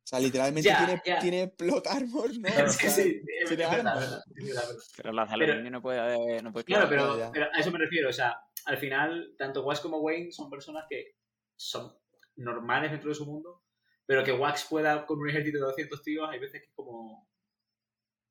O 0.08 0.10
sea, 0.10 0.20
literalmente 0.22 0.70
Ya, 0.70 0.86
tiene, 0.86 1.02
ya. 1.06 1.20
tiene 1.20 1.48
plot 1.50 1.86
armor, 1.88 2.30
¿no? 2.40 2.48
Claro. 2.48 2.68
O 2.68 2.70
Sí, 2.72 2.78
sea, 2.80 2.90
sí, 2.92 3.22
es 3.44 3.50
verdad, 3.50 3.74
armas. 3.74 3.98
es 3.98 4.10
verdad, 4.10 4.24
es 4.38 4.46
verdad, 4.46 4.64
es 4.64 4.70
verdad. 4.70 4.84
Pero 4.96 5.12
las 5.12 5.30
de 5.30 5.38
Pero- 5.38 5.70
no 5.70 5.82
puede, 5.82 6.42
no 6.42 6.54
puede 6.54 6.64
Claro, 6.64 6.88
pero, 6.88 7.46
a 7.54 7.60
eso 7.60 7.72
me 7.72 7.78
refiero. 7.78 8.08
O 8.10 8.14
sea, 8.14 8.40
al 8.68 8.78
final, 8.78 9.36
tanto 9.38 9.66
Wax 9.66 9.82
como 9.82 9.98
Wayne 10.00 10.32
son 10.32 10.50
personas 10.50 10.86
que 10.90 11.18
son 11.58 11.94
normales 12.38 12.92
dentro 12.92 13.10
de 13.10 13.16
su 13.16 13.26
mundo, 13.26 13.64
pero 14.06 14.24
que 14.24 14.32
Wax 14.32 14.68
pueda 14.70 15.06
con 15.06 15.20
un 15.20 15.30
ejército 15.30 15.58
de 15.58 15.66
200 15.66 16.02
tíos, 16.02 16.30
hay 16.30 16.40
veces 16.40 16.62
que 16.62 16.68
es 16.68 16.74
como. 16.74 17.28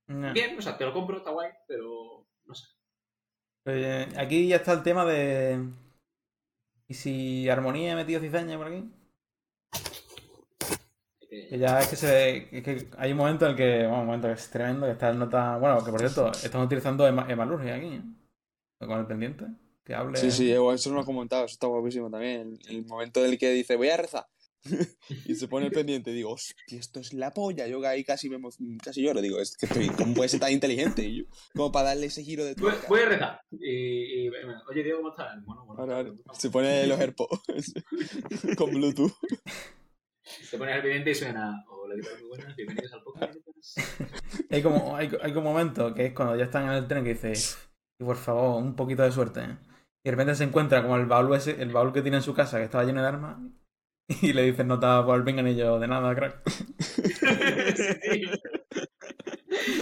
No. 0.07 0.33
Bien, 0.33 0.59
o 0.59 0.63
sea, 0.63 0.79
te 0.79 0.85
lo 0.87 0.95
compro, 0.95 1.19
está 1.19 1.29
guay, 1.31 1.51
pero 1.69 2.27
no 2.47 2.55
sé. 2.55 2.69
Eh, 3.67 4.09
aquí 4.17 4.49
ya 4.49 4.57
está 4.57 4.73
el 4.73 4.83
tema 4.83 5.05
de. 5.05 5.61
¿Y 6.89 6.95
si 6.95 7.51
Armonía 7.51 7.93
ha 7.93 7.97
metido 7.97 8.19
cizaña 8.23 8.57
por 8.57 8.69
aquí? 8.69 8.83
Que- 11.29 11.59
ya 11.59 11.81
es 11.81 11.89
que 11.89 11.97
se. 11.97 12.37
es 12.57 12.63
que 12.63 12.89
hay 12.99 13.13
un 13.13 13.19
momento 13.19 13.45
en 13.47 13.51
el 13.53 13.57
que. 13.57 13.79
Bueno, 13.87 14.01
un 14.01 14.07
momento 14.07 14.29
que 14.29 14.35
es 14.35 14.49
tremendo, 14.51 14.87
que 14.87 14.93
está 14.93 15.11
el 15.11 15.19
nota. 15.19 15.59
Bueno, 15.59 15.85
que 15.85 15.91
por 15.91 16.01
cierto, 16.01 16.31
estamos 16.33 16.67
utilizando 16.67 17.07
Ema- 17.07 17.27
Emalurgia 17.31 17.75
aquí, 17.77 17.87
¿eh? 17.87 18.03
Con 18.79 18.99
el 19.01 19.07
pendiente. 19.07 19.45
Que 19.85 19.95
hable. 19.95 20.19
Sí, 20.19 20.31
sí, 20.31 20.51
eso 20.51 20.91
no 20.91 20.97
lo 20.97 21.03
he 21.03 21.05
comentado, 21.05 21.45
eso 21.45 21.53
está 21.55 21.67
guapísimo 21.69 22.11
también. 22.11 22.59
El, 22.69 22.77
el 22.77 22.87
momento 22.87 23.25
en 23.25 23.31
el 23.33 23.39
que 23.39 23.51
dice, 23.53 23.77
voy 23.77 23.89
a 23.89 23.97
rezar. 23.97 24.27
y 25.27 25.35
se 25.37 25.47
pone 25.47 25.67
el 25.67 25.73
pendiente 25.73 26.11
y 26.11 26.15
digo, 26.15 26.33
hostia, 26.33 26.57
esto 26.79 26.99
es 26.99 27.13
la 27.13 27.33
polla. 27.33 27.69
Yo 27.69 27.87
ahí 27.87 28.03
casi, 28.03 28.29
me, 28.29 28.37
casi 28.83 29.01
lloro, 29.03 29.21
digo, 29.21 29.39
es 29.41 29.57
que 29.57 29.67
estoy, 29.67 29.87
¿cómo 29.91 30.13
puede 30.15 30.29
ser 30.29 30.41
tan 30.41 30.51
inteligente? 30.51 31.05
Y 31.05 31.19
yo, 31.19 31.25
como 31.55 31.71
para 31.71 31.91
darle 31.91 32.07
ese 32.07 32.25
giro 32.25 32.45
de 32.45 32.55
Voy, 32.55 32.63
tuerca. 32.73 32.89
voy 32.89 33.01
a 33.01 33.07
rezar. 33.07 33.41
Y, 33.53 34.27
y, 34.27 34.29
oye, 34.29 34.83
Diego, 34.83 34.99
¿cómo 34.99 35.11
estás? 35.11 35.37
Bueno, 35.45 35.65
bueno. 35.67 35.81
Ahora, 35.83 35.97
ahora, 35.99 36.11
vamos. 36.25 36.39
se 36.43 36.51
pone 36.51 36.85
los 36.89 36.99
AirPods 37.01 37.75
con 38.57 38.71
Bluetooth. 38.73 39.13
Te 40.51 40.59
pones 40.59 40.75
el 40.77 40.83
pendiente 40.83 41.11
y 41.13 41.15
suena. 41.15 41.65
Hola, 41.69 41.95
¿qué 41.95 42.03
tal? 42.03 42.19
Muy 42.21 42.29
buenas, 42.31 42.57
bienvenidos 42.57 42.93
al 42.95 43.03
podcast. 43.03 43.35
Hay 44.51 44.63
como, 44.63 44.97
hay, 44.97 45.11
hay 45.23 45.33
como 45.33 45.51
un 45.51 45.57
momento 45.57 45.93
que 45.95 46.07
es 46.07 46.13
cuando 46.13 46.37
ya 46.37 46.45
están 46.45 46.65
en 46.65 46.73
el 46.73 46.87
tren 46.89 47.05
que 47.05 47.15
dice. 47.15 47.33
Y 48.01 48.05
por 48.05 48.17
favor, 48.17 48.63
un 48.63 48.75
poquito 48.77 49.03
de 49.03 49.13
suerte. 49.13 49.41
¿eh?". 49.41 49.57
Y 50.05 50.09
de 50.09 50.11
repente 50.13 50.35
se 50.35 50.45
encuentra 50.45 50.83
como 50.83 50.97
el 50.97 51.07
baúl 51.07 51.35
ese, 51.35 51.61
el 51.63 51.73
baúl 51.73 51.93
que 51.93 52.03
tiene 52.03 52.19
en 52.19 52.23
su 52.23 52.35
casa, 52.35 52.59
que 52.59 52.65
estaba 52.65 52.85
lleno 52.85 53.03
de 53.03 53.09
armas. 53.09 53.39
Y 54.23 54.33
le 54.33 54.43
dicen, 54.43 54.69
no 54.69 54.79
te 54.79 54.87
va 54.87 55.05
por 55.05 55.17
el 55.19 55.25
pinganillo 55.25 55.79
de 55.81 55.89
nada, 55.89 56.15
crack. 56.15 56.41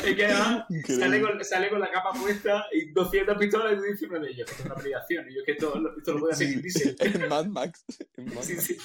Es 0.05 0.15
que 0.17 0.25
además 0.27 0.65
sale 0.87 1.21
con, 1.21 1.45
sale 1.45 1.69
con 1.69 1.81
la 1.81 1.91
capa 1.91 2.13
puesta 2.13 2.65
y 2.73 2.91
200 2.93 3.37
pistolas 3.37 3.75
y 3.87 3.93
dice 3.93 4.07
uno 4.07 4.21
de 4.21 4.31
ellos. 4.31 4.49
Esto 4.51 4.63
es 4.63 4.67
una 4.67 4.75
predicación. 4.77 5.29
Y 5.31 5.35
yo 5.35 5.41
es 5.41 5.47
que 5.47 5.53
esto, 5.53 5.75
esto 5.99 6.13
lo 6.15 6.21
puede 6.21 6.33
hacer 6.33 6.47
Sí, 6.47 6.53
sin 6.55 6.63
diésel. 6.63 6.97
en 7.23 7.29
Mad 7.29 7.47
Max. 7.47 7.85
en 8.17 8.27
Mad 8.35 8.43
Sí, 8.43 8.55
Max. 8.55 8.65
sí. 8.67 8.77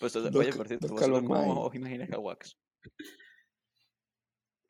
Pues, 0.00 0.16
oye, 0.16 0.50
ca- 0.50 0.56
por 0.56 0.68
cierto, 0.68 0.88
¿vosotros 0.88 1.22
¿cómo 1.22 1.62
os 1.64 1.74
imagináis 1.74 2.12
a 2.12 2.18
Wax? 2.18 2.56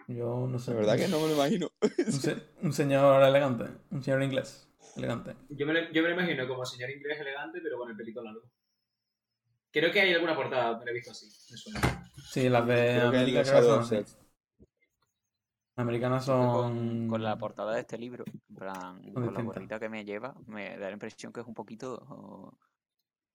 Yo 0.08 0.46
no 0.48 0.58
sé. 0.58 0.74
Verdad 0.74 0.96
que 0.96 1.08
no 1.08 1.20
me 1.20 1.28
lo 1.28 1.34
imagino. 1.34 1.70
Un, 2.06 2.12
se- 2.12 2.42
un 2.62 2.72
señor 2.72 3.22
elegante. 3.22 3.64
Un 3.90 4.02
señor 4.02 4.22
inglés. 4.22 4.68
Elegante. 4.96 5.36
Yo 5.50 5.64
me, 5.66 5.72
lo- 5.74 5.92
yo 5.92 6.02
me 6.02 6.08
lo 6.08 6.14
imagino 6.14 6.46
como 6.48 6.66
señor 6.66 6.90
inglés 6.90 7.20
elegante, 7.20 7.60
pero 7.62 7.78
con 7.78 7.90
el 7.90 7.96
pelito 7.96 8.22
largo. 8.22 8.42
Creo 9.70 9.90
que 9.90 10.00
hay 10.00 10.12
alguna 10.12 10.36
portada 10.36 10.70
donde 10.70 10.84
lo 10.84 10.90
he 10.90 10.94
visto 10.94 11.12
así. 11.12 11.26
Me 11.50 11.56
suena. 11.56 12.10
Sí, 12.30 12.48
las 12.48 12.66
de 12.66 13.00
América 13.00 13.44
son 13.44 13.80
así. 13.80 13.88
Set. 13.96 14.08
Americanas 15.76 16.26
son. 16.26 17.08
con 17.08 17.22
la 17.22 17.38
portada 17.38 17.72
de 17.74 17.80
este 17.80 17.96
libro, 17.96 18.24
en 18.26 18.54
plan, 18.54 19.02
con 19.14 19.32
la 19.32 19.42
gorrita 19.42 19.80
que 19.80 19.88
me 19.88 20.04
lleva, 20.04 20.34
me 20.46 20.76
da 20.76 20.88
la 20.88 20.92
impresión 20.92 21.32
que 21.32 21.40
es 21.40 21.46
un 21.46 21.54
poquito... 21.54 22.58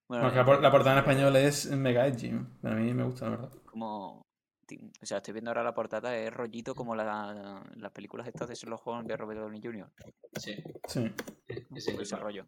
Bueno, 0.08 0.28
es 0.28 0.34
que 0.34 0.40
la, 0.44 0.60
la 0.62 0.72
portada 0.72 0.94
en 0.94 1.00
español 1.00 1.36
es 1.36 1.70
mega 1.72 2.08
edgy. 2.08 2.30
A 2.64 2.70
mí 2.70 2.94
me 2.94 3.04
gusta, 3.04 3.26
la 3.26 3.32
verdad. 3.32 3.52
como... 3.66 4.26
O 5.02 5.06
sea, 5.06 5.18
estoy 5.18 5.32
viendo 5.34 5.50
ahora 5.50 5.64
la 5.64 5.74
portada, 5.74 6.14
es 6.18 6.34
rollito 6.34 6.76
como 6.76 6.94
la- 6.94 7.64
las 7.78 7.92
películas 7.94 8.28
estas 8.28 8.50
de 8.50 8.56
Sherlock 8.56 8.86
Holmes 8.86 9.08
de 9.08 9.16
Robert 9.16 9.40
Downey 9.40 9.62
Jr. 9.64 9.90
Sí. 10.36 10.56
Sí. 10.88 11.10
Ese 11.48 11.92
poco 11.92 12.02
es 12.04 12.12
ese 12.12 12.16
rollo. 12.18 12.46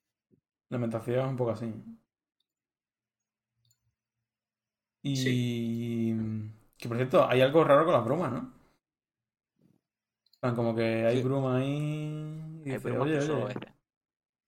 La 0.67 0.75
ambientación 0.75 1.19
es 1.25 1.29
un 1.29 1.37
poco 1.37 1.51
así. 1.51 1.73
Y. 5.01 6.13
Que 6.77 6.87
por 6.87 6.97
cierto, 6.97 7.25
hay 7.27 7.41
algo 7.41 7.63
raro 7.63 7.85
con 7.85 7.93
las 7.93 8.03
brumas, 8.05 8.31
¿no? 8.33 8.53
Como 10.55 10.75
que 10.75 11.05
hay 11.05 11.17
Sí. 11.17 11.23
bruma 11.23 11.57
ahí. 11.57 12.61
Y 12.65 12.69
Hay 12.69 12.75
dice, 12.77 12.97
oye, 12.97 13.21
solo 13.21 13.45
oye. 13.45 13.55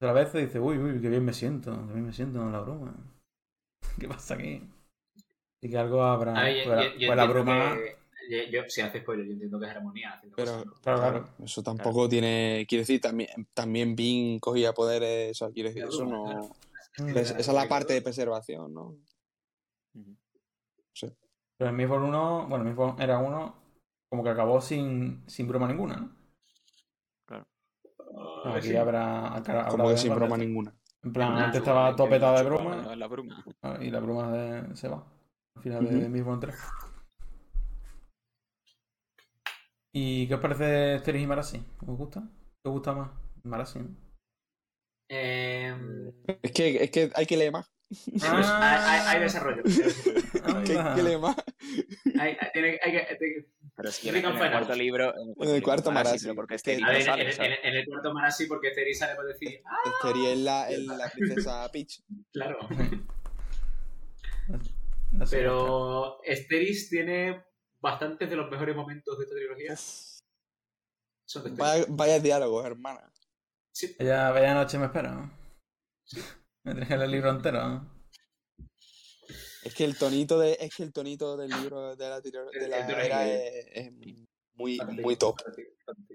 Es- 0.01 0.03
A 0.03 0.05
la 0.07 0.13
vez 0.13 0.33
dice, 0.33 0.59
uy, 0.59 0.77
uy, 0.77 0.99
qué 1.01 1.09
bien 1.09 1.23
me 1.23 1.33
siento. 1.33 1.71
Qué 1.87 1.93
bien 1.93 2.05
me 2.07 2.13
siento 2.13 2.41
en 2.41 2.51
la 2.51 2.59
bruma. 2.61 2.93
¿Qué 3.99 4.07
pasa 4.07 4.33
aquí? 4.35 4.61
Y 5.61 5.69
que 5.69 5.77
algo 5.77 6.01
habrá. 6.03 6.35
A 6.39 6.43
ver, 6.43 6.65
yo- 6.65 6.75
yo- 6.75 6.97
yo 6.97 7.15
la 7.15 7.27
que- 8.29 8.51
yo- 8.51 8.63
si 8.67 8.81
hace 8.81 9.01
spoiler, 9.01 9.25
yo 9.27 9.33
entiendo 9.33 9.59
que 9.59 9.65
es 9.65 9.71
armonía. 9.71 10.13
haciendo 10.13 10.35
Pero, 10.35 10.51
cosas, 10.51 10.65
¿no? 10.65 10.73
Claro, 10.81 10.99
claro, 10.99 11.19
claro. 11.27 11.45
eso 11.45 11.63
tampoco 11.63 12.09
tiene. 12.09 12.65
Quiere 12.67 12.81
decir, 12.81 12.99
también, 13.01 13.29
también 13.53 13.95
Bean 13.95 14.39
cogía 14.39 14.73
poderes. 14.73 15.31
O 15.31 15.45
sea, 15.45 15.53
quiere 15.53 15.69
decir, 15.69 15.83
eso 15.83 16.05
no. 16.05 16.23
claro. 16.23 16.49
Mm. 16.97 17.17
Esa 17.17 17.37
es 17.37 17.47
la 17.47 17.67
parte 17.69 17.93
de 17.93 18.01
preservación, 18.01 18.73
¿no? 18.73 18.97
Ujú. 19.93 20.15
Pero 21.57 21.69
en 21.69 21.75
Mistborn 21.75 22.03
1, 22.05 22.47
bueno, 22.49 22.63
Mistborn 22.65 22.99
era 23.01 23.19
uno, 23.19 23.55
como 24.09 24.23
que 24.23 24.29
acabó 24.29 24.59
sin, 24.61 25.23
sin 25.27 25.47
broma 25.47 25.67
ninguna, 25.67 25.95
¿no? 25.97 26.20
Ah, 28.15 28.41
No, 28.45 28.53
aquí 28.55 28.67
sí. 28.69 28.75
habrá, 28.75 29.27
habrá- 29.35 29.67
Como 29.67 29.83
habrá 29.83 29.95
que 29.95 30.01
sin 30.01 30.15
broma 30.15 30.37
ninguna. 30.37 30.73
En 31.03 31.13
plan, 31.13 31.31
Ah, 31.33 31.45
antes 31.45 31.59
estaba 31.61 31.95
todo 31.95 32.09
petado 32.09 32.37
de 32.37 32.43
broma 32.43 32.95
La, 32.95 33.07
bruma. 33.07 33.43
y 33.81 33.89
la 33.89 33.99
broma 33.99 34.31
de- 34.31 34.75
se 34.75 34.87
va. 34.87 35.03
Al 35.55 35.63
final 35.63 35.85
de 35.89 35.97
Ujú. 35.97 36.09
Mistborn 36.09 36.39
3. 36.39 36.55
¿Y 39.93 40.27
qué 40.27 40.35
os 40.35 40.39
parece 40.41 40.93
Asterix 40.95 41.23
y 41.23 41.27
Marasi? 41.27 41.57
¿Os 41.85 41.97
gusta? 41.97 42.21
¿Qué 42.21 42.69
os 42.69 42.73
gusta 42.73 42.93
más? 42.93 43.11
Marasi, 43.43 43.79
¿no? 43.79 43.89
Em, 45.09 46.11
Es 46.41 46.51
que, 46.53 46.83
es 46.83 46.91
que 46.91 47.11
hay 47.15 47.25
que 47.25 47.35
leer 47.37 47.51
más. 47.51 47.69
Hay, 48.21 48.43
hay- 48.43 49.01
hay 49.07 49.19
desarrollo. 49.21 49.63
Ah, 50.43 50.63
leer 51.03 51.19
más. 51.19 51.35
Hay, 52.19 52.37
hay- 52.39 52.51
tiene- 52.53 52.79
hay 52.83 52.91
que- 52.91 53.47
Pero 53.75 53.89
en, 53.89 54.15
el 54.15 54.33
Final. 54.33 54.51
cuarto 54.51 54.75
libro... 54.75 55.13
En 55.17 55.49
el 55.49 55.63
cuarto 55.63 55.91
pero 55.91 56.35
porque 56.35 56.55
es 56.55 56.63
que- 56.63 56.71
este 56.73 56.83
A 56.83 56.91
libro 56.93 57.15
ver, 57.15 57.19
en, 57.63 57.73
el 57.75 57.85
cuarto 57.85 58.13
Marasi, 58.13 58.45
porque 58.47 58.73
Ceri 58.73 58.93
sale 58.93 59.15
para 59.15 59.27
decir, 59.29 59.61
ah, 59.65 59.77
Esteri 59.85 60.25
es 60.27 60.37
la, 60.39 60.69
es 60.69 60.79
la 60.79 61.09
princesa 61.13 61.69
Peach. 61.71 62.01
claro. 62.31 62.57
No 65.11 65.25
sé, 65.25 65.37
Pero 65.37 66.21
Esteris 66.23 66.89
tiene 66.89 67.43
bastantes 67.79 68.29
de 68.29 68.35
los 68.35 68.49
mejores 68.49 68.75
momentos 68.75 69.17
de 69.17 69.23
esta 69.25 69.35
trilogía. 69.35 69.75
Son 69.75 71.43
de 71.43 71.49
Esteris. 71.49 71.57
Vaya, 71.57 71.85
vaya 71.89 72.19
diálogos, 72.19 72.65
hermana. 72.65 73.11
Sí. 73.73 73.95
Vaya, 73.99 74.31
vaya 74.31 74.53
noche 74.53 74.77
me 74.77 74.85
espera. 74.85 75.11
¿no? 75.11 75.31
Me 76.63 76.75
traje 76.75 76.93
el 76.95 77.11
libro 77.11 77.29
entero. 77.31 77.67
¿no? 77.67 78.01
Es 79.63 79.73
que 79.75 79.83
el 79.85 79.95
tonito 79.97 80.39
de, 80.39 80.57
es 80.59 80.75
que 80.75 80.83
el 80.83 80.91
tonito 80.93 81.37
del 81.37 81.49
libro 81.51 81.95
de 81.95 82.09
la, 82.09 82.19
de 82.21 82.31
la 82.67 83.05
era 83.05 83.27
es 83.27 83.91
muy, 84.53 84.79
muy 85.01 85.15
top. 85.15 85.37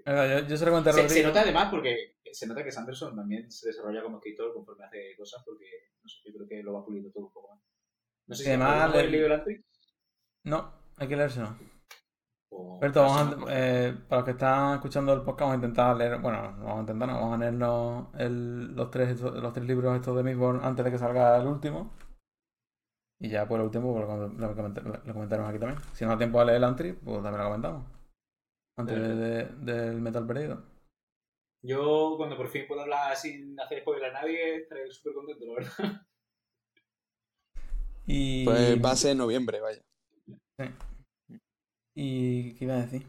Yo, 0.05 0.47
yo 0.47 0.57
se 0.57 0.65
lo 0.65 0.71
conté 0.71 0.89
a 0.89 0.93
Se, 0.93 1.01
Rodrigo. 1.01 1.13
se 1.21 1.23
nota 1.27 1.41
además 1.41 1.69
porque 1.71 2.17
se 2.31 2.45
nota 2.47 2.63
que 2.63 2.71
Sanderson 2.71 3.15
también 3.15 3.49
se 3.51 3.67
desarrolla 3.67 4.03
como 4.03 4.17
escritor 4.17 4.53
conforme 4.53 4.85
hace 4.85 5.15
cosas 5.17 5.43
porque 5.45 5.65
no 6.03 6.09
sé, 6.09 6.17
yo 6.25 6.33
creo 6.33 6.47
que 6.47 6.63
lo 6.63 6.73
va 6.73 6.85
puliendo 6.85 7.09
todo 7.11 7.25
un 7.27 7.33
poco 7.33 7.53
más. 7.55 7.61
No 8.27 8.35
sé 8.35 8.43
si 8.43 8.49
además 8.49 8.81
¿alguno 8.83 8.99
le- 9.01 9.05
el 9.05 9.11
libro 9.11 9.33
antes 9.33 9.61
No, 10.43 10.73
hay 10.97 11.07
que 11.07 11.15
leérselo. 11.15 11.57
Alberto, 12.57 13.05
eh, 13.49 13.95
para 14.07 14.19
los 14.19 14.25
que 14.25 14.31
están 14.31 14.75
escuchando 14.75 15.13
el 15.13 15.21
podcast, 15.21 15.41
vamos 15.41 15.53
a 15.53 15.55
intentar 15.55 15.97
leer, 15.97 16.19
bueno, 16.19 16.51
no 16.51 16.65
vamos 16.65 16.77
a 16.77 16.81
intentar, 16.81 17.07
no, 17.07 17.13
vamos 17.15 17.33
a 17.35 17.37
leernos 17.37 18.07
el- 18.19 18.75
los, 18.75 18.91
tres, 18.91 19.09
estos- 19.09 19.35
los 19.35 19.53
tres 19.53 19.65
libros 19.65 19.95
estos 19.95 20.15
de 20.15 20.23
Mistborn 20.23 20.63
antes 20.63 20.85
de 20.85 20.91
que 20.91 20.97
salga 20.97 21.37
el 21.37 21.47
último. 21.47 21.91
Y 23.19 23.29
ya 23.29 23.47
por 23.47 23.59
el 23.59 23.65
último 23.65 23.93
pues, 23.93 24.07
lo, 24.07 24.27
lo, 24.27 24.55
comentar- 24.55 25.05
lo 25.05 25.13
comentaremos 25.13 25.49
aquí 25.49 25.59
también. 25.59 25.81
Si 25.93 26.05
no 26.05 26.11
da 26.11 26.17
tiempo 26.19 26.39
a 26.39 26.45
leer 26.45 26.57
el 26.57 26.63
Antri, 26.65 26.93
pues 26.93 27.23
también 27.23 27.39
lo 27.43 27.45
comentamos. 27.45 27.85
Antes 28.77 28.95
de- 28.99 29.15
de- 29.15 29.45
del 29.73 30.01
Metal 30.01 30.27
Perdido. 30.27 30.63
Yo 31.65 32.13
cuando 32.17 32.37
por 32.37 32.47
fin 32.47 32.65
puedo 32.67 32.81
hablar 32.81 33.15
sin 33.17 33.59
hacer 33.59 33.81
spoiler 33.81 34.11
a 34.11 34.21
nadie 34.21 34.57
estaré 34.57 34.91
súper 34.91 35.13
contento, 35.13 35.45
la 35.47 35.53
verdad. 35.55 36.01
Y... 38.05 38.45
Pues 38.45 38.81
va 38.85 38.91
a 38.91 38.95
ser 38.95 39.11
en 39.13 39.17
noviembre, 39.17 39.59
vaya. 39.59 39.81
¿Y 41.97 42.53
qué 42.55 42.63
iba 42.63 42.75
a 42.75 42.77
decir? 42.85 43.05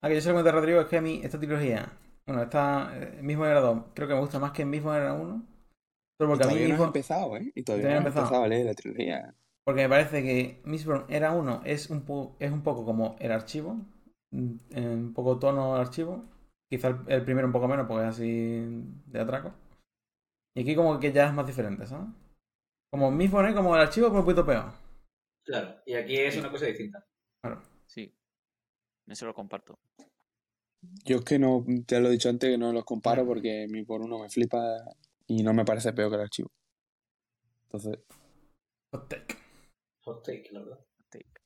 Ah, 0.00 0.08
que 0.08 0.14
yo 0.14 0.20
se 0.20 0.28
lo 0.28 0.34
comenté 0.34 0.50
a 0.50 0.52
Rodrigo, 0.52 0.80
es 0.80 0.86
que 0.86 0.96
a 0.98 1.00
mí 1.00 1.20
esta 1.24 1.38
trilogía, 1.38 1.92
bueno, 2.26 2.42
esta 2.42 2.90
eh, 2.96 3.22
mismo 3.22 3.46
era 3.46 3.60
2, 3.60 3.84
creo 3.94 4.06
que 4.08 4.14
me 4.14 4.20
gusta 4.20 4.38
más 4.38 4.52
que 4.52 4.62
el 4.62 4.68
mismo 4.68 4.94
era 4.94 5.12
1. 5.14 5.44
Solo 6.18 6.30
porque 6.30 6.44
a 6.44 6.46
mí 6.48 6.66
todavía 6.66 6.76
no 6.76 6.84
empezado, 6.84 7.36
¿eh? 7.36 7.50
Y 7.54 7.62
todavía 7.62 7.88
Todavía 7.88 7.96
no 7.96 7.98
no 7.98 8.06
empezado. 8.06 8.38
empezado 8.38 8.44
a 8.44 8.48
leer 8.48 8.66
la 8.66 8.74
trilogía. 8.74 9.34
Porque 9.64 9.82
me 9.82 9.88
parece 9.88 10.22
que 10.22 10.60
Mistborn 10.64 11.04
era 11.08 11.32
uno, 11.32 11.60
es 11.64 11.90
un, 11.90 12.02
po- 12.04 12.36
es 12.40 12.50
un 12.52 12.62
poco 12.62 12.84
como 12.84 13.16
el 13.20 13.32
archivo, 13.32 13.76
mm, 14.30 14.54
en 14.70 14.88
un 15.08 15.14
poco 15.14 15.38
tono 15.38 15.74
el 15.76 15.82
archivo. 15.82 16.24
Quizá 16.70 16.88
el, 16.88 16.96
el 17.08 17.24
primero 17.24 17.46
un 17.46 17.52
poco 17.52 17.68
menos 17.68 17.86
porque 17.86 18.04
es 18.04 18.10
así 18.14 18.82
de 19.06 19.20
atraco. 19.20 19.52
Y 20.54 20.60
aquí 20.62 20.74
como 20.76 21.00
que 21.00 21.10
ya 21.12 21.26
es 21.28 21.32
más 21.32 21.46
diferente, 21.46 21.86
¿sabes? 21.86 22.08
Como 22.90 23.10
Mistborn 23.12 23.48
es 23.50 23.54
como 23.56 23.74
el 23.76 23.82
archivo, 23.82 24.08
pero 24.08 24.20
un 24.20 24.26
poquito 24.26 24.46
peor. 24.46 24.72
Claro, 25.44 25.80
y 25.86 25.94
aquí 25.94 26.16
es 26.16 26.36
una 26.36 26.48
cosa 26.50 26.66
distinta. 26.66 27.04
Claro. 27.42 27.62
Sí. 27.86 28.12
Eso 29.06 29.26
lo 29.26 29.34
comparto. 29.34 29.78
Yo 31.04 31.16
es 31.18 31.24
que 31.24 31.38
no, 31.38 31.64
te 31.86 32.00
lo 32.00 32.08
he 32.08 32.12
dicho 32.12 32.28
antes, 32.28 32.50
que 32.50 32.58
no 32.58 32.72
los 32.72 32.84
comparo 32.84 33.26
porque 33.26 33.66
mi 33.68 33.84
por 33.84 34.00
uno 34.02 34.18
me 34.18 34.28
flipa 34.28 34.60
y 35.26 35.42
no 35.42 35.52
me 35.52 35.64
parece 35.64 35.92
peor 35.92 36.10
que 36.10 36.16
el 36.16 36.22
archivo. 36.22 36.50
Entonces, 37.64 37.98
Hot 38.92 39.08
take. 39.08 39.34
Hot 40.02 40.22
take, 40.24 40.48
la 40.52 40.60
verdad. 40.60 40.84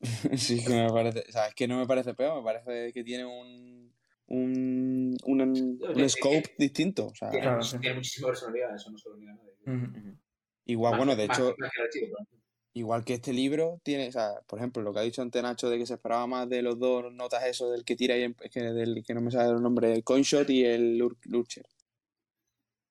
sí 0.36 0.64
que 0.64 0.70
no 0.74 0.84
me 0.86 0.90
parece, 0.92 1.24
o 1.28 1.32
sea, 1.32 1.46
es 1.46 1.54
que 1.54 1.68
no 1.68 1.78
me 1.78 1.86
parece 1.86 2.12
peor, 2.14 2.36
me 2.38 2.42
parece 2.44 2.92
que 2.92 3.04
tiene 3.04 3.24
un, 3.24 3.94
un, 4.26 5.16
un, 5.24 6.08
scope 6.08 6.42
que- 6.42 6.54
distinto. 6.58 7.06
O 7.06 7.14
sea, 7.14 7.30
Tiene, 7.30 7.44
Claro, 7.46 7.60
much- 7.60 7.70
sí. 7.70 7.78
tiene 7.78 7.94
muchísima 7.96 8.26
personalidad, 8.28 8.74
eso 8.74 8.90
no 8.90 8.98
se 8.98 9.08
lo 9.08 9.16
niega 9.16 9.34
nadie. 9.34 10.16
Igual, 10.64 10.92
Más- 10.92 10.98
bueno, 10.98 11.14
de 11.16 11.28
más- 11.28 11.38
hecho, 11.38 11.54
más 11.56 11.70
que 11.70 11.80
el 11.80 11.86
archivo, 11.86 12.06
claro. 12.08 12.30
Igual 12.74 13.04
que 13.04 13.14
este 13.14 13.32
libro 13.32 13.80
tiene, 13.82 14.08
o 14.08 14.12
sea, 14.12 14.40
por 14.46 14.58
ejemplo, 14.58 14.82
lo 14.82 14.92
que 14.92 15.00
ha 15.00 15.02
dicho 15.02 15.20
antes 15.22 15.42
Nacho 15.42 15.68
de 15.68 15.78
que 15.78 15.86
se 15.86 15.94
esperaba 15.94 16.26
más 16.26 16.48
de 16.48 16.62
los 16.62 16.78
dos 16.78 17.12
notas 17.12 17.44
eso 17.44 17.70
del 17.70 17.84
que 17.84 17.96
tira 17.96 18.16
y 18.16 18.22
es 18.24 18.50
que 18.50 18.60
del 18.62 19.02
que 19.06 19.14
no 19.14 19.20
me 19.20 19.30
sale 19.30 19.50
el 19.52 19.62
nombre, 19.62 19.92
el 19.92 20.04
Coinshot 20.04 20.48
y 20.50 20.64
el 20.64 20.98
Lur- 20.98 21.18
Lurcher. 21.24 21.66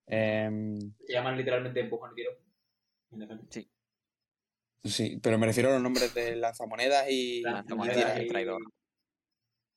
Se 0.07 1.13
llaman 1.13 1.37
literalmente 1.37 1.79
empujón 1.79 2.11
y 2.11 2.15
tiro. 2.15 2.31
Independiente. 3.11 3.69
sí, 4.83 5.19
pero 5.21 5.37
me 5.37 5.45
refiero 5.47 5.69
a 5.69 5.73
los 5.73 5.81
nombres 5.81 6.13
de 6.13 6.35
lanzamonedas 6.35 7.09
y, 7.09 7.41
Lanzamonedas 7.41 8.21
y 8.21 8.27
traidor. 8.27 8.61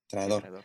traidor. 0.08 0.64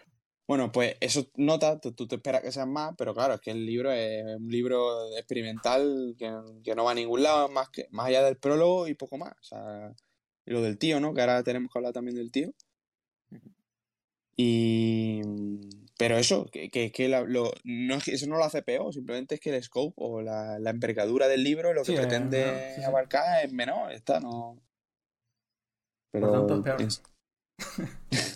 Bueno, 0.50 0.72
pues 0.72 0.96
eso 1.00 1.28
notas, 1.36 1.80
tú, 1.80 1.92
tú 1.94 2.08
te 2.08 2.16
esperas 2.16 2.42
que 2.42 2.52
sean 2.52 2.74
más, 2.74 2.96
pero 2.98 3.14
claro, 3.14 3.36
es 3.36 3.40
que 3.40 3.52
el 3.52 3.68
libro 3.68 3.92
es 3.92 4.26
un 4.36 4.50
libro 4.50 5.16
experimental 5.16 6.16
que, 6.18 6.34
que 6.64 6.74
no 6.74 6.86
va 6.86 6.92
a 6.92 6.96
ningún 6.96 7.22
lado 7.22 7.50
más 7.50 7.70
que 7.70 7.86
más 7.92 8.08
allá 8.08 8.24
del 8.24 8.36
prólogo 8.38 8.88
y 8.88 8.96
poco 8.96 9.20
más. 9.20 9.32
O 9.40 9.44
sea, 9.44 9.94
y 10.48 10.52
lo 10.52 10.64
del 10.64 10.80
tío, 10.80 11.00
¿no? 11.00 11.14
Que 11.14 11.22
ahora 11.22 11.44
tenemos 11.44 11.72
que 11.72 11.78
hablar 11.78 11.94
también 11.94 12.16
del 12.16 12.32
tío. 12.32 12.52
Y 14.36 15.22
pero 16.00 16.18
eso, 16.18 16.46
que, 16.52 16.72
que, 16.72 16.92
que 16.92 17.10
la- 17.10 17.22
lo- 17.22 17.54
no 17.64 17.96
es 17.96 18.04
que 18.06 18.14
eso 18.14 18.26
no 18.26 18.38
lo 18.38 18.44
hace 18.44 18.64
peor, 18.64 18.92
simplemente 18.92 19.36
es 19.36 19.42
que 19.42 19.56
el 19.56 19.62
scope 19.62 19.94
o 19.98 20.22
la, 20.24 20.58
la 20.58 20.70
envergadura 20.72 21.28
del 21.28 21.44
libro, 21.44 21.74
lo 21.74 21.84
que 21.84 21.92
Sí, 21.92 21.96
pretende 21.98 22.40
menor, 22.46 22.62
sí, 22.70 22.76
sí. 22.76 22.84
abarcar 22.84 23.46
es 23.46 23.52
menor, 23.54 23.92
está, 23.92 24.20
no. 24.20 24.58
Pero 26.12 26.32
tanto 26.32 26.56
es 26.56 26.62
peor. 26.64 26.82
es- 26.82 27.04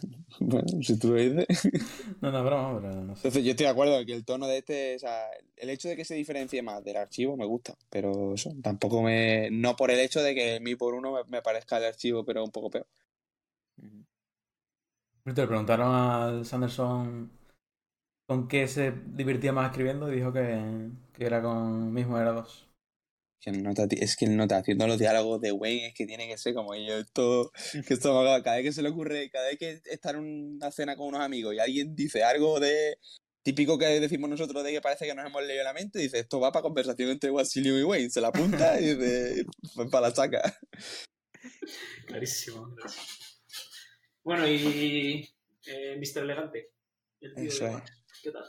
bueno, 0.45 0.81
si 0.81 0.97
tú 0.99 1.09
lo 1.09 1.15
dices. 1.15 1.47
No, 2.21 2.31
no, 2.31 2.43
broma, 2.43 2.79
pero 2.81 2.95
no 2.95 3.15
sé. 3.15 3.27
Entonces 3.27 3.43
yo 3.43 3.51
estoy 3.51 3.65
de 3.65 3.71
acuerdo 3.71 3.99
en 3.99 4.05
que 4.05 4.13
el 4.13 4.25
tono 4.25 4.47
de 4.47 4.57
este, 4.59 4.95
o 4.95 4.99
sea, 4.99 5.29
el 5.57 5.69
hecho 5.69 5.89
de 5.89 5.95
que 5.95 6.05
se 6.05 6.15
diferencie 6.15 6.61
más 6.61 6.83
del 6.83 6.97
archivo 6.97 7.35
me 7.37 7.45
gusta, 7.45 7.75
pero 7.89 8.33
eso, 8.33 8.53
tampoco 8.61 9.01
me, 9.01 9.49
no 9.51 9.75
por 9.75 9.91
el 9.91 9.99
hecho 9.99 10.21
de 10.21 10.35
que 10.35 10.59
mi 10.59 10.75
por 10.75 10.93
uno 10.93 11.11
me, 11.13 11.23
me 11.25 11.41
parezca 11.41 11.77
el 11.77 11.85
archivo, 11.85 12.23
pero 12.25 12.43
un 12.43 12.51
poco 12.51 12.69
peor. 12.69 12.87
Le 15.25 15.33
preguntaron 15.33 15.93
al 15.95 16.45
Sanderson 16.45 17.29
con 18.27 18.47
qué 18.47 18.67
se 18.67 18.91
divertía 18.91 19.53
más 19.53 19.71
escribiendo 19.71 20.11
y 20.11 20.15
dijo 20.17 20.33
que, 20.33 20.89
que 21.13 21.25
era 21.25 21.41
con 21.41 21.93
mismo 21.93 22.17
era 22.19 22.31
dos. 22.33 22.67
Que 23.43 23.49
el 23.49 23.61
nota, 23.61 23.87
ti- 23.89 23.97
es 23.99 24.15
que 24.15 24.23
el 24.25 24.37
nota 24.37 24.57
haciendo 24.57 24.87
los 24.87 24.97
diálogos 24.97 25.41
de 25.41 25.51
Wayne 25.51 25.87
es 25.87 25.93
que 25.93 26.05
tiene 26.05 26.27
que 26.29 26.37
ser 26.37 26.53
como 26.53 26.73
yo, 26.75 26.97
esto, 26.99 27.51
que 27.85 27.93
esto 27.95 28.13
cada 28.43 28.55
vez 28.55 28.63
que 28.65 28.71
se 28.71 28.81
le 28.81 28.87
ocurre, 28.89 29.29
cada 29.29 29.47
vez 29.47 29.57
que 29.59 29.81
está 29.85 30.11
en 30.11 30.17
una 30.19 30.71
cena 30.71 30.95
con 30.95 31.07
unos 31.07 31.19
amigos 31.21 31.53
y 31.53 31.59
alguien 31.59 31.93
dice 31.95 32.23
algo 32.23 32.61
de 32.61 32.97
típico 33.43 33.77
que 33.77 33.99
decimos 33.99 34.29
nosotros 34.29 34.63
de 34.63 34.71
que 34.71 34.79
parece 34.79 35.05
que 35.05 35.13
nos 35.13 35.25
hemos 35.25 35.43
leído 35.43 35.65
la 35.65 35.73
mente, 35.73 35.99
dice 35.99 36.19
esto 36.19 36.39
va 36.39 36.53
para 36.53 36.63
conversación 36.63 37.09
entre 37.09 37.31
Wasilio 37.31 37.77
y 37.77 37.83
Wayne, 37.83 38.09
se 38.09 38.21
la 38.21 38.29
apunta 38.29 38.79
y 38.79 38.95
dice 38.95 39.45
para 39.91 40.07
la 40.07 40.15
saca. 40.15 40.59
Clarísimo, 42.07 42.73
clarísimo. 42.75 43.03
Bueno, 44.23 44.47
y 44.47 45.29
eh, 45.65 45.97
Mr. 45.97 46.23
Elegante. 46.23 46.71
El 47.19 47.35
tío 47.35 47.43
Eso 47.49 47.65
de 47.65 47.71
es. 47.73 47.81
¿Qué 48.21 48.31
tal? 48.31 48.43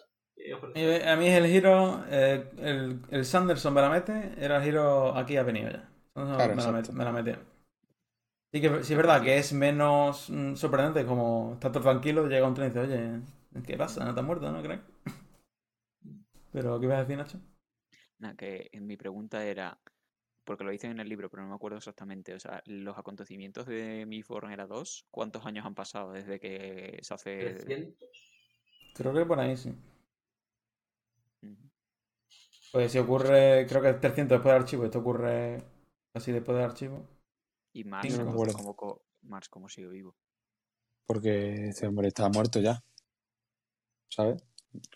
Eh, 0.74 1.02
A 1.08 1.16
mí 1.16 1.26
es 1.28 1.36
el 1.36 1.46
giro, 1.46 2.04
eh, 2.08 2.50
el, 2.58 3.00
el 3.10 3.24
Sanderson 3.24 3.72
me 3.74 3.80
la 3.80 3.88
mete, 3.90 4.34
era 4.38 4.56
el 4.58 4.62
giro 4.64 5.16
aquí 5.16 5.36
ha 5.36 5.42
venido 5.42 5.70
ya. 5.70 5.88
Entonces, 6.14 6.36
Claro, 6.36 6.54
me, 6.54 6.62
la 6.62 6.70
met- 6.72 6.92
me 6.92 7.04
la 7.04 7.12
metió. 7.12 7.36
Sí 8.52 8.60
que 8.62 8.68
sí 8.84 8.92
es 8.94 8.96
verdad 8.96 9.22
que 9.22 9.36
es 9.38 9.52
menos 9.52 10.30
mm, 10.30 10.54
sorprendente 10.54 11.04
como 11.06 11.52
está 11.54 11.70
todo 11.72 11.82
tranquilo, 11.82 12.26
llega 12.28 12.46
un 12.48 12.54
tren 12.54 12.68
y 12.68 12.70
dice, 12.70 12.80
oye, 12.80 13.62
¿qué 13.66 13.76
pasa? 13.76 14.04
¿No 14.04 14.14
te 14.14 14.20
has 14.20 14.26
muerto, 14.26 14.50
no 14.50 14.62
crees? 14.62 14.80
Pero, 16.52 16.78
¿qué 16.80 16.86
ibas 16.86 16.98
a 16.98 17.00
decir, 17.02 17.16
Nacho? 17.18 17.38
Nada, 18.18 18.34
que 18.36 18.68
en 18.72 18.86
mi 18.86 18.96
pregunta 18.96 19.44
era, 19.44 19.78
porque 20.44 20.64
lo 20.64 20.70
dicen 20.70 20.92
en 20.92 21.00
el 21.00 21.08
libro, 21.08 21.30
pero 21.30 21.42
no 21.42 21.50
me 21.50 21.54
acuerdo 21.56 21.78
exactamente, 21.78 22.34
o 22.34 22.40
sea, 22.40 22.62
los 22.66 22.98
acontecimientos 22.98 23.66
de 23.66 24.06
Mistborn 24.06 24.52
era 24.52 24.66
2, 24.66 25.06
¿cuántos 25.10 25.46
años 25.46 25.66
han 25.66 25.74
pasado 25.74 26.12
desde 26.12 26.40
que 26.40 26.98
se 27.02 27.14
hace...? 27.14 27.58
300. 27.62 28.34
Creo 28.94 29.14
que 29.14 29.24
por 29.24 29.38
ahí 29.40 29.56
sí. 29.56 29.74
Pues 32.74 32.90
si 32.90 32.98
ocurre, 32.98 33.66
creo 33.68 33.80
que 33.80 33.90
es 33.90 34.00
300 34.00 34.36
después 34.38 34.52
del 34.52 34.62
archivo, 34.62 34.84
esto 34.84 34.98
ocurre 34.98 35.62
casi 36.12 36.32
después 36.32 36.56
del 36.56 36.64
archivo. 36.66 37.06
Y 37.72 37.84
Mars, 37.84 38.10
no 38.10 38.16
me 38.18 38.24
¿cómo- 38.24 38.32
acuerdo. 38.32 38.54
cómo 38.54 38.74
co- 38.74 39.04
Mars, 39.22 39.48
¿cómo 39.48 39.68
sigue 39.68 39.86
vivo? 39.86 40.16
Porque 41.06 41.68
este 41.68 41.86
hombre 41.86 42.08
está 42.08 42.28
muerto 42.28 42.58
ya. 42.58 42.82
¿Sabes? 44.10 44.42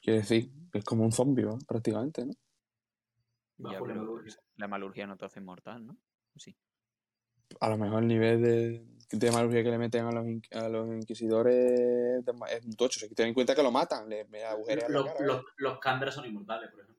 Quiere 0.03 0.19
decir, 0.21 0.51
es 0.73 0.85
como 0.85 1.05
un 1.05 1.13
zombie, 1.13 1.45
¿no? 1.45 1.57
prácticamente, 1.69 2.27
¿no? 2.27 2.33
Ya, 3.59 3.75
la 3.75 3.81
pero 3.81 4.23
la 4.57 4.67
malurgia 4.69 5.07
no 5.07 5.17
te 5.17 5.27
hace 5.27 5.39
inmortal, 5.39 5.87
¿no? 5.87 5.97
Sí. 6.35 6.57
A 7.61 7.69
lo 7.69 7.79
mejor 7.79 8.03
el 8.03 8.09
nivel 8.09 8.43
de, 8.43 8.87
de 9.17 9.31
malurgia 9.31 9.63
que 9.63 9.71
le 9.71 9.79
meten 9.79 10.05
a 10.05 10.11
los, 10.11 10.27
in- 10.27 10.43
a 10.51 10.69
los 10.69 10.89
inquisidores 10.89 11.55
es 11.55 12.25
de- 12.25 12.35
es 12.57 12.65
un 12.67 12.75
tocho. 12.75 12.99
Se 12.99 13.09
ten 13.15 13.29
en 13.29 13.35
cuenta 13.35 13.55
que 13.55 13.63
lo 13.63 13.71
matan, 13.71 14.09
le, 14.09 14.25
le 14.25 14.45
agujerean 14.45 14.93
la 14.93 14.99
Los, 14.99 15.13
cara. 15.13 15.25
los, 15.25 15.45
los 15.59 15.79
Kandra 15.79 16.11
son 16.11 16.27
inmortales, 16.27 16.71
por 16.73 16.81
ejemplo. 16.81 16.99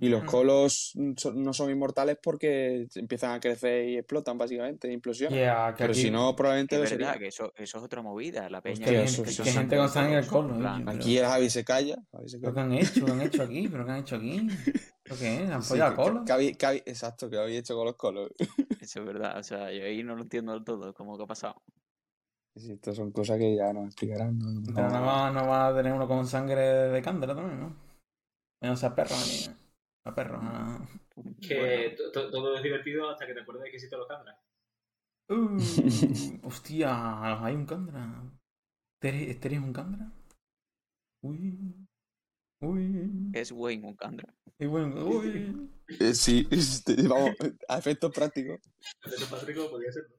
Y 0.00 0.08
los 0.08 0.22
Mm. 0.22 0.26
colos 0.26 0.92
son- 1.16 1.42
no 1.42 1.52
son 1.52 1.70
inmortales 1.70 2.18
porque 2.22 2.86
empiezan 2.94 3.32
a 3.32 3.40
crecer 3.40 3.88
y 3.88 3.96
explotan, 3.98 4.36
básicamente, 4.38 4.90
implosionan. 4.92 5.38
Yeah, 5.38 5.72
que 5.74 5.78
Pero 5.84 5.92
aquí, 5.92 6.02
si 6.02 6.10
no, 6.10 6.34
probablemente 6.36 6.74
Es 6.76 6.78
lo 6.80 6.84
verdad 6.96 7.12
sería. 7.14 7.18
que 7.20 7.28
eso, 7.28 7.52
eso 7.56 7.78
es 7.78 7.84
otra 7.84 8.02
movida, 8.02 8.48
la 8.50 8.60
peña. 8.60 8.84
que 8.86 8.96
hay 8.98 9.04
Hostia, 9.04 9.24
que- 9.24 9.30
eso 9.30 9.42
que 9.44 9.50
sí. 9.50 9.56
gente 9.56 9.76
con 9.76 9.88
sangre 9.88 10.12
en 10.14 10.18
el 10.18 10.26
colon. 10.26 10.54
en 10.54 10.58
plan, 10.60 10.88
Aquí 10.88 11.18
el 11.18 11.26
Javi 11.26 11.50
se 11.50 11.64
calla. 11.64 11.96
Javi 12.12 12.28
se 12.28 12.38
¿Pero 12.38 12.54
qué 12.54 12.60
han 12.60 12.72
hecho? 12.72 13.04
¿Qué 13.04 13.12
han 13.12 13.20
hecho 13.22 13.42
aquí? 13.42 13.68
¿Pero 13.68 13.84
qué 13.86 13.92
han 13.92 13.98
hecho 13.98 14.16
aquí? 14.16 14.46
¿Lo 15.06 15.16
qué 15.16 15.44
es? 15.44 15.50
¿Han 15.50 15.62
Sí, 15.62 15.74
que- 15.74 15.94
cola? 15.94 16.24
que 16.26 16.52
que 16.56 16.82
exacto, 16.86 17.28
que 17.30 17.36
lo 17.36 17.42
habéis 17.42 17.60
hecho 17.60 17.74
con 17.76 17.84
los 17.86 17.96
colos. 17.96 18.30
Eso 18.82 19.00
es 19.00 19.06
verdad, 19.06 19.38
o 19.38 19.42
sea, 19.42 19.70
yo 19.72 19.84
ahí 19.84 20.02
no 20.02 20.14
lo 20.16 20.22
entiendo 20.22 20.52
del 20.52 20.64
todo, 20.64 20.92
como 20.94 21.16
que 21.16 21.24
ha 21.24 21.26
pasado. 21.26 21.62
Sí, 22.56 22.72
estas 22.72 22.94
son 22.96 23.10
cosas 23.10 23.36
que 23.38 23.56
ya 23.56 23.72
nos 23.72 23.86
explicarán. 23.86 24.38
No, 24.38 24.46
no- 24.50 24.72
nada 24.72 25.00
más 25.00 25.34
no 25.34 25.48
va 25.48 25.68
a 25.68 25.74
tener 25.74 25.92
uno 25.92 26.06
con 26.06 26.26
sangre 26.26 26.60
de 26.62 27.02
cándela 27.02 27.34
también, 27.34 27.58
¿no? 27.60 27.76
No 28.62 28.76
sea 28.76 28.94
perro 28.94 29.14
aquí. 29.16 29.50
A 30.04 30.14
perro. 30.14 30.38
ah. 30.42 30.86
Que 31.40 31.96
Bueno, 32.12 32.30
todo 32.30 32.56
es 32.56 32.62
divertido 32.62 33.10
hasta 33.10 33.26
que 33.26 33.34
te 33.34 33.40
acuerdas 33.40 33.64
de 33.64 33.70
que 33.70 33.76
existen 33.76 33.98
los 33.98 34.08
Kandra. 34.08 34.38
Uh, 35.28 36.46
hostia, 36.46 37.44
hay 37.44 37.54
un 37.54 37.66
Candra. 37.66 38.22
¿Este 39.00 39.48
eres 39.48 39.60
un 39.60 39.72
Candra? 39.72 40.10
Uy. 41.22 41.74
Uy. 42.60 43.30
es 43.32 43.52
Wayne 43.52 43.86
un 43.86 43.96
Kandra. 43.96 44.34
Y 44.58 44.66
bueno, 44.66 45.04
uy. 45.06 45.70
Eh, 46.00 46.14
sí, 46.14 46.46
este, 46.50 47.08
vamos, 47.08 47.30
a 47.68 47.78
efectos 47.78 48.12
prácticos. 48.12 48.60
Eso 49.04 49.30
Patrick 49.30 49.56
podría 49.70 49.92
ser. 49.92 50.04
¿no? 50.08 50.16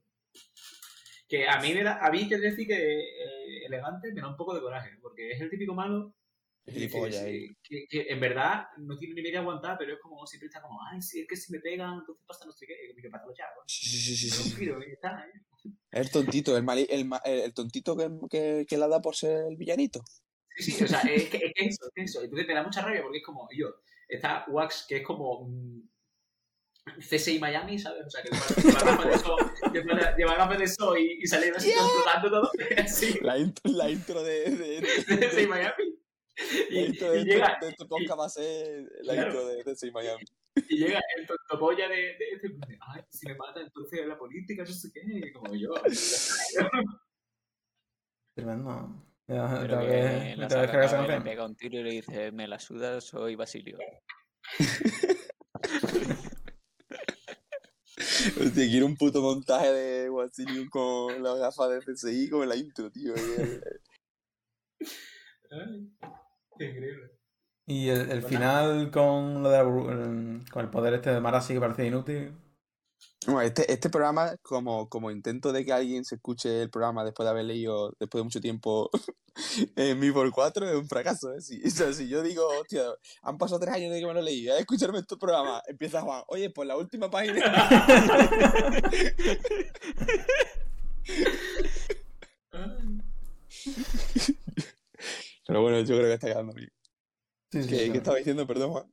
Que 1.28 1.48
a 1.48 1.60
mí, 1.60 1.74
me 1.74 1.84
da, 1.84 2.06
a 2.06 2.12
mí 2.12 2.28
te 2.30 2.38
decir 2.40 2.68
que 2.68 3.00
eh, 3.00 3.66
elegante 3.66 4.14
me 4.14 4.22
da 4.22 4.30
un 4.30 4.38
poco 4.38 4.54
de 4.54 4.62
coraje, 4.62 4.98
porque 5.02 5.32
es 5.32 5.42
el 5.42 5.50
típico 5.50 5.74
malo 5.74 6.14
que, 6.66 8.08
en 8.10 8.20
verdad 8.20 8.68
no 8.78 8.98
tiene 8.98 9.14
ni 9.16 9.22
media 9.22 9.40
aguantar, 9.40 9.78
pero 9.78 9.94
es 9.94 10.00
como 10.00 10.26
siempre 10.26 10.48
está 10.48 10.62
como, 10.62 10.80
ay, 10.92 11.02
sí, 11.02 11.20
es 11.22 11.28
que 11.28 11.36
si 11.36 11.52
me 11.52 11.60
pegan, 11.60 12.00
entonces 12.00 12.24
pasa 12.26 12.46
no 12.46 12.52
sé 12.52 12.66
qué, 12.66 12.74
y 12.98 13.02
que 13.02 13.10
pasa 13.10 13.26
ya, 13.38 13.46
¿no? 13.56 13.62
Sí, 13.68 13.86
sí, 13.86 14.16
sí, 14.16 14.30
sí, 14.30 14.56
tiro, 14.58 14.82
está, 14.82 15.26
¿eh? 15.28 15.42
El 15.92 16.10
tontito, 16.12 16.58
el, 16.58 16.64
mali- 16.64 16.88
el, 16.90 17.10
el, 17.26 17.54
tontito 17.54 17.96
que, 17.96 18.10
que, 18.30 18.66
que 18.68 18.78
la 18.78 18.88
da 18.88 19.02
por 19.02 19.16
ser 19.16 19.46
el 19.48 19.58
villanito. 19.58 20.04
Sí, 20.58 20.72
sí, 20.72 20.84
o 20.84 20.88
sea, 20.88 21.02
es 21.02 21.30
que 21.30 21.38
es, 21.38 21.54
que 21.54 21.66
eso, 21.66 21.86
es 21.86 21.92
que 21.94 22.02
eso. 22.04 22.24
Entonces 22.24 22.48
me 22.48 22.54
da 22.54 22.64
mucha 22.64 22.82
rabia 22.82 23.02
porque 23.02 23.18
es 23.20 23.24
como, 23.26 23.48
yo, 23.56 23.76
está 24.08 24.46
Wax, 24.48 24.86
que 24.88 24.98
es 24.98 25.04
como 25.04 25.48
mm, 25.48 25.82
CSI 27.00 27.40
Miami, 27.40 27.80
¿sabes? 27.80 28.06
O 28.06 28.10
sea, 28.10 28.22
que 28.24 28.30
lleva 30.18 30.36
gafas 30.36 30.60
de 30.60 30.68
sol, 30.68 30.98
y, 31.00 31.20
y 31.24 31.28
sale 31.28 31.52
así 31.56 31.70
explotando 31.72 32.30
todo, 32.30 32.52
así, 32.78 33.18
La 33.22 33.38
intro, 33.38 33.72
la 33.72 33.90
intro 33.90 34.24
de, 34.24 34.52
de, 34.52 34.82
de- 34.82 34.88
CSI 35.32 35.48
Miami. 35.48 35.85
Y, 36.70 36.80
este, 36.80 37.24
llega, 37.24 37.58
de 37.62 37.70
este 37.70 37.86
podcast 37.86 38.20
va 38.20 38.26
a 38.26 38.30
ser 38.30 38.84
la 39.04 39.14
Claro. 39.14 39.30
intro 39.32 39.48
de, 39.48 39.64
de 39.64 39.76
Say 39.76 39.92
Miami. 39.92 40.24
Y 40.70 40.78
llega 40.78 41.02
el 41.18 41.28
tontopolla 41.28 41.88
de, 41.88 41.96
de 41.96 42.30
este. 42.34 42.58
Ay, 42.82 43.04
si 43.10 43.28
me 43.28 43.36
mata, 43.36 43.62
entonces 43.62 44.06
la 44.06 44.18
política, 44.18 44.64
no 44.64 44.72
sé 44.72 44.92
qué. 44.94 45.34
Como 45.34 45.54
yo. 45.56 45.74
Tremendo. 48.36 49.06
Ya, 49.28 49.58
Pero 49.60 49.80
que 49.80 49.88
que, 49.88 50.32
en 50.34 50.40
la 50.40 51.08
le 51.08 51.22
pega 51.22 51.46
un 51.46 51.56
tiro 51.56 51.80
y 51.80 51.84
le 51.84 51.92
dice, 51.92 52.32
me 52.32 52.48
la 52.48 52.60
suda, 52.60 53.02
soy 53.02 53.36
Basilio. 53.36 53.80
Hostia, 57.98 58.68
quiero 58.70 58.86
un 58.86 58.96
puto 58.96 59.22
montaje 59.22 59.72
de 59.72 60.10
Watsilium 60.12 60.70
con 60.70 61.24
las 61.24 61.40
gafas 61.40 61.70
de 61.72 61.80
CSI 61.94 62.30
como 62.30 62.44
en 62.44 62.50
la 62.50 62.56
intro, 62.56 62.92
tío. 62.92 63.16
Ay, 65.50 65.92
increíble. 66.64 67.16
Y 67.68 67.90
el, 67.90 68.12
el 68.12 68.24
final 68.24 68.92
con 68.92 69.42
lo 69.42 69.50
de 69.50 69.58
la 69.58 69.64
con 69.64 70.64
el 70.64 70.70
poder 70.70 70.94
este 70.94 71.10
de 71.10 71.20
Marasi 71.20 71.54
que 71.54 71.60
parecía 71.60 71.86
inútil. 71.86 72.32
Bueno, 73.26 73.42
este, 73.42 73.72
este 73.72 73.90
programa, 73.90 74.36
como, 74.44 74.88
como 74.88 75.10
intento 75.10 75.52
de 75.52 75.66
que 75.66 75.74
alguien 75.74 76.06
se 76.06 76.16
escuche 76.16 76.62
el 76.62 76.70
programa 76.70 77.04
después 77.04 77.26
de 77.26 77.32
haber 77.32 77.46
leído, 77.46 77.96
después 78.00 78.20
de 78.20 78.24
mucho 78.24 78.40
tiempo, 78.40 78.92
en 79.76 80.00
mi 80.00 80.12
por 80.12 80.32
4, 80.32 80.70
es 80.70 80.76
un 80.76 80.88
fracaso. 80.88 81.34
¿eh? 81.34 81.42
Si, 81.42 81.60
o 81.66 81.70
sea, 81.72 81.92
si 81.92 82.08
yo 82.08 82.22
digo, 82.22 82.48
hostia, 82.62 82.84
han 83.24 83.40
pasado 83.40 83.60
tres 83.60 83.74
años 83.74 83.90
desde 83.90 84.02
que 84.02 84.08
me 84.08 84.14
lo 84.14 84.22
leí, 84.22 84.48
a 84.48 84.60
escucharme 84.60 85.00
este 85.00 85.18
programa, 85.18 85.60
empieza 85.68 86.02
Juan, 86.02 86.22
oye, 86.28 86.52
pues 86.52 86.68
la 86.68 86.78
última 86.78 87.10
página. 87.10 87.42
Pero 95.46 95.62
bueno, 95.62 95.80
yo 95.82 95.96
creo 95.96 96.02
que 96.08 96.14
está 96.14 96.28
quedando 96.28 96.54
bien. 96.54 96.70
Sí, 97.52 97.64
sí, 97.64 97.70
¿Qué, 97.70 97.78
sí. 97.86 97.92
qué 97.92 97.98
estaba 97.98 98.18
diciendo, 98.18 98.48
perdón, 98.48 98.72
Juan? 98.72 98.92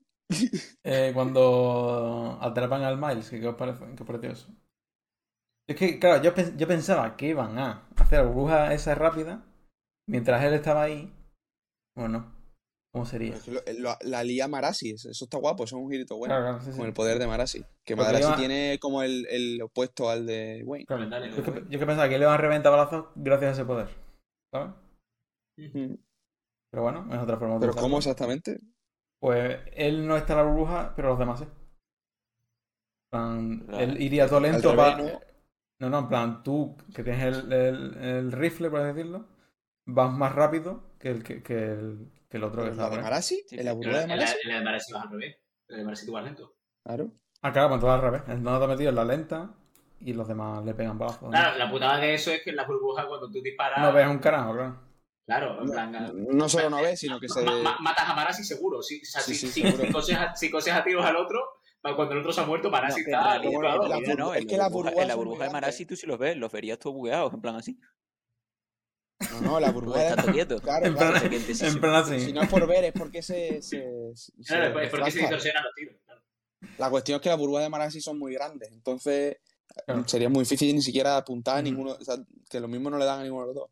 Eh, 0.84 1.11
cuando 1.14 2.38
atrapan 2.40 2.82
al 2.82 2.98
Miles, 2.98 3.28
¿qué, 3.30 3.40
qué 3.40 3.48
os 3.48 3.57
parece? 3.57 3.84
¿Qué 3.96 4.03
os 4.03 4.07
pareció 4.07 4.30
eso? 4.30 4.48
Es 5.68 5.76
que, 5.76 5.98
claro, 5.98 6.22
yo, 6.22 6.32
yo 6.57 6.66
pensaba 6.66 7.16
que 7.16 7.28
iban 7.28 7.59
a 7.59 7.88
hacer 7.96 8.18
la 8.20 8.24
burbuja 8.26 8.74
esa 8.74 8.94
rápida 8.94 9.44
mientras 10.09 10.42
él 10.44 10.55
estaba 10.55 10.82
ahí. 10.82 11.12
Bueno, 11.96 12.34
¿cómo 12.92 13.07
sería? 13.07 13.34
Es 13.36 13.42
que 13.42 13.53
lo- 13.53 13.62
lo- 13.78 13.96
la 14.03 14.24
lía 14.24 14.48
Marasi, 14.48 14.90
eso 14.90 15.11
está 15.11 15.38
guapo, 15.38 15.64
eso 15.64 15.76
es 15.76 15.82
un 15.82 15.90
girito 15.90 16.16
bueno. 16.16 16.34
Claro, 16.34 16.44
claro, 16.59 16.64
sí, 16.64 16.72
sí. 16.72 16.78
Con 16.78 16.86
el 16.86 16.92
poder 16.92 17.18
de 17.18 17.26
Marasi. 17.26 17.64
Que 17.84 17.96
Marasi 17.96 18.34
tiene 18.34 18.78
como 18.80 19.03
el, 19.03 19.26
el 19.30 19.62
opuesto 19.62 20.11
al 20.11 20.26
de 20.26 20.62
Wayne. 20.64 20.86
Claro, 20.86 21.09
Dale, 21.09 21.30
yo, 21.30 21.42
dale. 21.42 21.62
que, 21.62 21.70
yo 21.70 21.78
que 21.78 21.86
pensaba 21.86 22.09
que 22.09 22.18
le 22.18 22.24
iban 22.24 22.34
a 22.34 22.38
reventar 22.38 22.72
balazos 22.72 23.07
gracias 23.14 23.50
a 23.50 23.53
ese 23.53 23.64
poder. 23.64 23.88
¿Sabes? 24.53 24.72
Mm. 25.59 25.94
Pero 26.72 26.82
bueno, 26.82 27.06
es 27.14 27.20
otra 27.20 27.36
forma 27.36 27.54
de 27.54 27.60
Pero. 27.60 27.74
¿cómo 27.74 27.98
exactamente? 27.98 28.58
Pues 29.20 29.60
él 29.76 30.04
no 30.08 30.16
está 30.16 30.32
en 30.32 30.38
la 30.38 30.44
burbuja, 30.44 30.92
pero 30.96 31.10
los 31.10 31.18
demás 31.20 31.38
sí. 31.38 31.44
En 31.44 33.10
plan, 33.10 33.60
Claro. 33.68 33.84
él 33.84 34.02
iría 34.02 34.26
todo 34.26 34.40
lento 34.40 34.74
para. 34.74 34.96
¿no? 35.78 35.90
no, 35.90 35.98
en 35.98 36.08
plan, 36.08 36.42
tú 36.42 36.76
que 36.94 37.04
tienes 37.04 37.22
el, 37.22 37.52
el- 37.52 37.94
el 38.02 38.32
rifle, 38.32 38.70
por 38.70 38.80
así 38.80 38.94
decirlo, 38.96 39.26
vas 39.84 40.12
más 40.12 40.34
rápido 40.34 40.94
que 40.98 41.10
el, 41.10 41.22
que, 41.22 41.42
que 41.42 41.54
el, 41.72 42.10
que 42.30 42.38
el 42.38 42.44
otro 42.44 42.62
que 42.62 42.68
¿En 42.68 42.72
está 42.72 42.88
la 42.88 42.96
de. 42.96 43.02
Marasi? 43.02 43.44
Sí, 43.48 43.58
¿En 43.58 43.64
la 43.66 43.72
burbuja 43.74 43.98
de 44.00 44.06
Marasi? 44.06 44.36
en 44.44 44.50
la 44.50 44.58
de 44.58 44.64
Marasi 44.64 44.92
vas 44.92 45.02
al 45.04 45.10
revés. 45.10 45.36
En 45.68 45.72
la 45.74 45.78
de 45.78 45.84
Marasi 45.84 46.06
tú 46.06 46.12
vas 46.12 46.24
lento. 46.24 46.54
Claro. 46.84 47.12
Ah, 47.42 47.52
claro, 47.52 47.68
pues 47.68 47.80
todo 47.80 47.92
al 47.92 48.00
revés. 48.00 48.22
El 48.28 48.42
no 48.42 48.54
está 48.54 48.66
metido 48.66 48.88
en 48.90 48.94
la 48.96 49.04
lenta 49.04 49.54
y 50.00 50.12
los 50.14 50.26
demás 50.26 50.64
le 50.64 50.74
pegan 50.74 50.98
balazos. 50.98 51.22
¿no? 51.22 51.30
Claro, 51.30 51.58
la 51.58 51.70
putada 51.70 51.98
de 51.98 52.14
eso 52.14 52.30
es 52.30 52.42
que 52.42 52.50
en 52.50 52.56
la 52.56 52.64
burbuja 52.64 53.06
cuando 53.06 53.30
tú 53.30 53.42
disparas. 53.42 53.78
No 53.80 53.92
ves 53.92 54.06
un 54.08 54.18
carajo, 54.18 54.52
claro. 54.54 54.91
Claro, 55.24 55.62
en 55.62 55.70
plan. 55.70 56.12
No 56.30 56.48
solo 56.48 56.68
no 56.68 56.82
ves, 56.82 56.98
sino 57.00 57.20
que 57.20 57.28
se. 57.28 57.42
ma- 57.42 57.62
ma- 57.62 57.78
matas 57.80 58.08
a 58.08 58.14
Marasi 58.14 58.42
seguro. 58.44 58.82
Si, 58.82 59.00
o 59.00 59.04
sea, 59.04 59.20
Sí, 59.20 59.34
si, 59.34 59.46
sí, 59.46 59.52
si- 59.52 59.62
seguro. 59.70 59.84
si 59.86 59.92
coses 59.92 60.16
a, 60.16 60.34
si 60.34 60.50
coses 60.50 60.72
a 60.74 60.82
tiros 60.82 61.04
al 61.04 61.16
otro, 61.16 61.40
cuando 61.80 62.12
el 62.12 62.18
otro 62.20 62.32
se 62.32 62.40
ha 62.40 62.44
muerto, 62.46 62.70
Marasi 62.70 63.02
No, 63.02 63.06
está 63.06 63.38
realidad- 63.38 63.52
en 63.98 64.08
la 64.08 64.14
no, 64.16 64.34
es 64.34 64.46
que 64.46 64.56
la 64.56 64.68
burbuja, 64.68 65.02
en 65.02 65.08
la 65.08 65.14
burbuja 65.14 65.44
de. 65.44 65.50
Marasi 65.50 65.86
tú 65.86 65.94
sí 65.96 66.06
los 66.06 66.18
ves, 66.18 66.36
los 66.36 66.50
verías 66.50 66.78
todos 66.78 66.94
bugueados, 66.96 67.32
en 67.34 67.40
plan 67.40 67.54
así. 67.56 67.78
No, 69.30 69.40
no, 69.40 69.60
la 69.60 69.70
burbuja 69.70 70.00
de 70.00 70.08
están 70.08 70.32
quietos. 70.32 70.60
Claro, 70.60 70.86
En 70.86 70.94
claro. 70.94 71.12
plan, 71.20 71.30
te- 71.30 71.66
en 71.66 71.80
plan 71.80 71.94
así. 71.94 72.20
Si 72.20 72.32
no 72.32 72.42
es 72.42 72.48
por 72.48 72.66
ver, 72.66 72.84
es 72.84 72.92
porque 72.92 73.22
se. 73.22 73.62
se, 73.62 74.12
se 74.16 74.32
Claro, 74.44 74.80
es 74.80 74.90
porque 74.90 75.10
se 75.12 75.18
distorsionan 75.20 75.62
los 75.62 75.74
tiros. 75.74 75.94
claro. 76.04 76.20
La 76.78 76.90
cuestión 76.90 77.16
es 77.16 77.22
que 77.22 77.28
las 77.28 77.38
burbujas 77.38 77.62
de 77.64 77.68
Marasi 77.70 78.00
son 78.00 78.18
muy 78.18 78.34
grandes. 78.34 78.70
Entonces. 78.72 79.36
Claro. 79.86 80.06
Sería 80.06 80.28
muy 80.28 80.40
difícil 80.40 80.74
ni 80.74 80.82
siquiera 80.82 81.16
apuntar 81.16 81.56
a 81.58 81.62
ninguno. 81.62 81.92
O 81.92 82.04
sea, 82.04 82.16
que 82.50 82.60
lo 82.60 82.68
mismo 82.68 82.90
no 82.90 82.98
le 82.98 83.04
dan 83.06 83.20
a 83.20 83.22
ninguno 83.22 83.42
de 83.46 83.54
los 83.54 83.54
dos. 83.54 83.70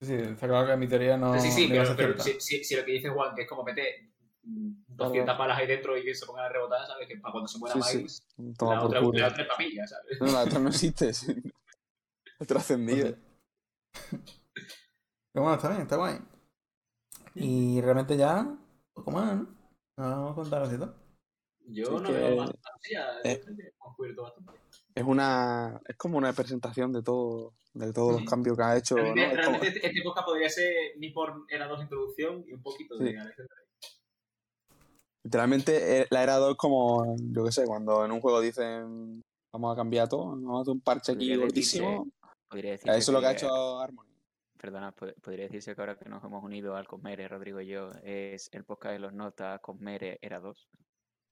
Sí, 0.00 0.14
está 0.14 0.46
claro 0.48 0.66
que 0.66 0.76
mi 0.76 0.88
teoría 0.88 1.16
no. 1.16 1.38
sí, 1.40 1.50
sí, 1.50 1.68
pero, 1.70 1.94
pero 1.96 2.18
si, 2.22 2.40
si- 2.40 2.64
si 2.64 2.74
lo 2.76 2.84
que 2.84 2.92
dice 2.92 3.10
Juan, 3.10 3.34
que 3.34 3.42
es 3.42 3.48
como 3.48 3.62
meter 3.64 3.86
mm, 4.44 4.70
200 4.88 5.36
balas 5.36 5.58
ahí 5.58 5.66
dentro 5.66 5.96
y 5.98 6.04
que 6.04 6.14
se 6.14 6.24
pongan 6.24 6.46
a 6.46 6.48
rebotar, 6.48 6.86
¿sabes? 6.86 7.06
Que 7.06 7.18
para 7.18 7.32
cuando 7.32 7.48
se 7.48 7.58
muera 7.58 7.74
Sí, 7.74 7.82
sí. 7.82 7.96
Miles, 7.98 8.26
Toma 8.58 8.74
la, 8.76 8.80
por 8.80 8.88
otra, 9.08 9.20
la 9.20 9.28
otra 9.28 9.42
es 9.42 9.48
papilla, 9.48 9.86
¿sabes? 9.86 10.20
No, 10.20 10.26
la 10.32 10.42
otra 10.44 10.58
no 10.58 10.68
existe. 10.70 11.12
sí. 11.12 11.34
Es 12.38 12.46
trascendido. 12.46 13.14
Pero 15.32 15.42
bueno, 15.44 15.54
está 15.54 15.68
bien, 15.68 15.82
está 15.82 15.96
guay. 15.96 16.18
Y 17.34 17.80
realmente 17.82 18.16
ya, 18.16 18.56
poco 18.94 19.10
más, 19.10 19.36
¿no? 19.36 19.46
Vamos 19.96 20.32
a 20.32 20.34
contar 20.34 20.62
así 20.62 20.78
todo. 20.78 20.94
Yo 21.66 21.84
Sí, 21.84 21.92
no 21.92 22.02
que- 22.04 22.12
veo 22.12 22.36
más 22.36 22.50
fantasía, 22.50 23.06
eh. 23.24 23.36
bastante. 23.36 23.74
Es 24.94 25.04
una. 25.04 25.80
Es 25.86 25.96
como 25.96 26.18
una 26.18 26.32
presentación 26.32 26.92
de 26.92 27.02
todo. 27.02 27.54
De 27.72 27.92
todos 27.92 28.16
Sí. 28.16 28.22
los 28.22 28.30
cambios 28.30 28.56
que 28.56 28.62
ha 28.64 28.76
hecho. 28.76 28.96
¿no? 28.96 29.02
Realmente, 29.02 29.26
Es 29.26 29.30
como- 29.46 29.58
realmente 29.58 29.68
este, 29.68 29.86
este 29.86 30.02
podcast 30.02 30.26
podría 30.26 30.48
ser 30.50 30.72
mi 30.98 31.10
por 31.10 31.44
era 31.48 31.68
dos 31.68 31.80
introducción 31.80 32.44
y 32.48 32.52
un 32.52 32.62
poquito 32.62 32.96
de 32.98 33.10
Sí. 33.12 33.16
Alexander. 33.16 33.56
Literalmente, 35.22 36.00
eh, 36.00 36.06
la 36.10 36.22
era 36.22 36.36
2 36.36 36.52
es 36.52 36.56
como, 36.56 37.14
yo 37.18 37.44
qué 37.44 37.52
sé, 37.52 37.66
cuando 37.66 38.04
en 38.04 38.10
un 38.10 38.20
juego 38.20 38.40
dicen 38.40 39.22
vamos 39.52 39.72
a 39.72 39.76
cambiar 39.76 40.08
todo, 40.08 40.26
vamos 40.30 40.58
a 40.58 40.62
hacer 40.62 40.72
un 40.72 40.80
parche 40.80 41.12
aquí 41.12 41.36
gordísimo. 41.36 42.06
Eso 42.52 42.80
es 42.86 43.08
lo 43.08 43.20
que 43.20 43.26
ha 43.26 43.32
hecho 43.32 43.78
Harmony. 43.80 44.08
Perdona, 44.58 44.94
pod- 44.94 45.14
podría 45.20 45.44
decirse 45.44 45.74
que 45.74 45.80
ahora 45.80 45.96
que 45.98 46.08
nos 46.08 46.22
hemos 46.24 46.42
unido 46.42 46.74
al 46.76 46.86
Cosmere, 46.86 47.28
Rodrigo 47.28 47.60
y 47.60 47.66
yo, 47.68 47.90
es 48.02 48.48
el 48.52 48.64
podcast 48.64 48.92
de 48.94 48.98
los 48.98 49.12
notas 49.12 49.60
Cosmere 49.60 50.18
era 50.22 50.40
2. 50.40 50.68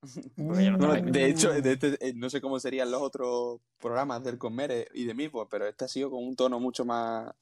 No 0.36 0.55
No, 0.78 0.94
de 0.94 1.26
hecho, 1.26 1.53
de 1.53 1.72
este- 1.72 1.99
eh, 2.09 2.12
no 2.14 2.30
sé 2.30 2.40
cómo 2.40 2.59
serían 2.61 2.90
los 2.90 3.03
otros 3.03 3.61
programas 3.78 4.22
del 4.22 4.38
Conmere 4.38 4.86
y 4.94 5.05
de 5.05 5.14
Mismo, 5.14 5.49
pero 5.49 5.66
este 5.66 5.84
ha 5.84 5.88
sido 5.88 6.11
con 6.11 6.24
un 6.24 6.36
tono 6.36 6.61
mucho 6.61 6.84
más 6.84 7.32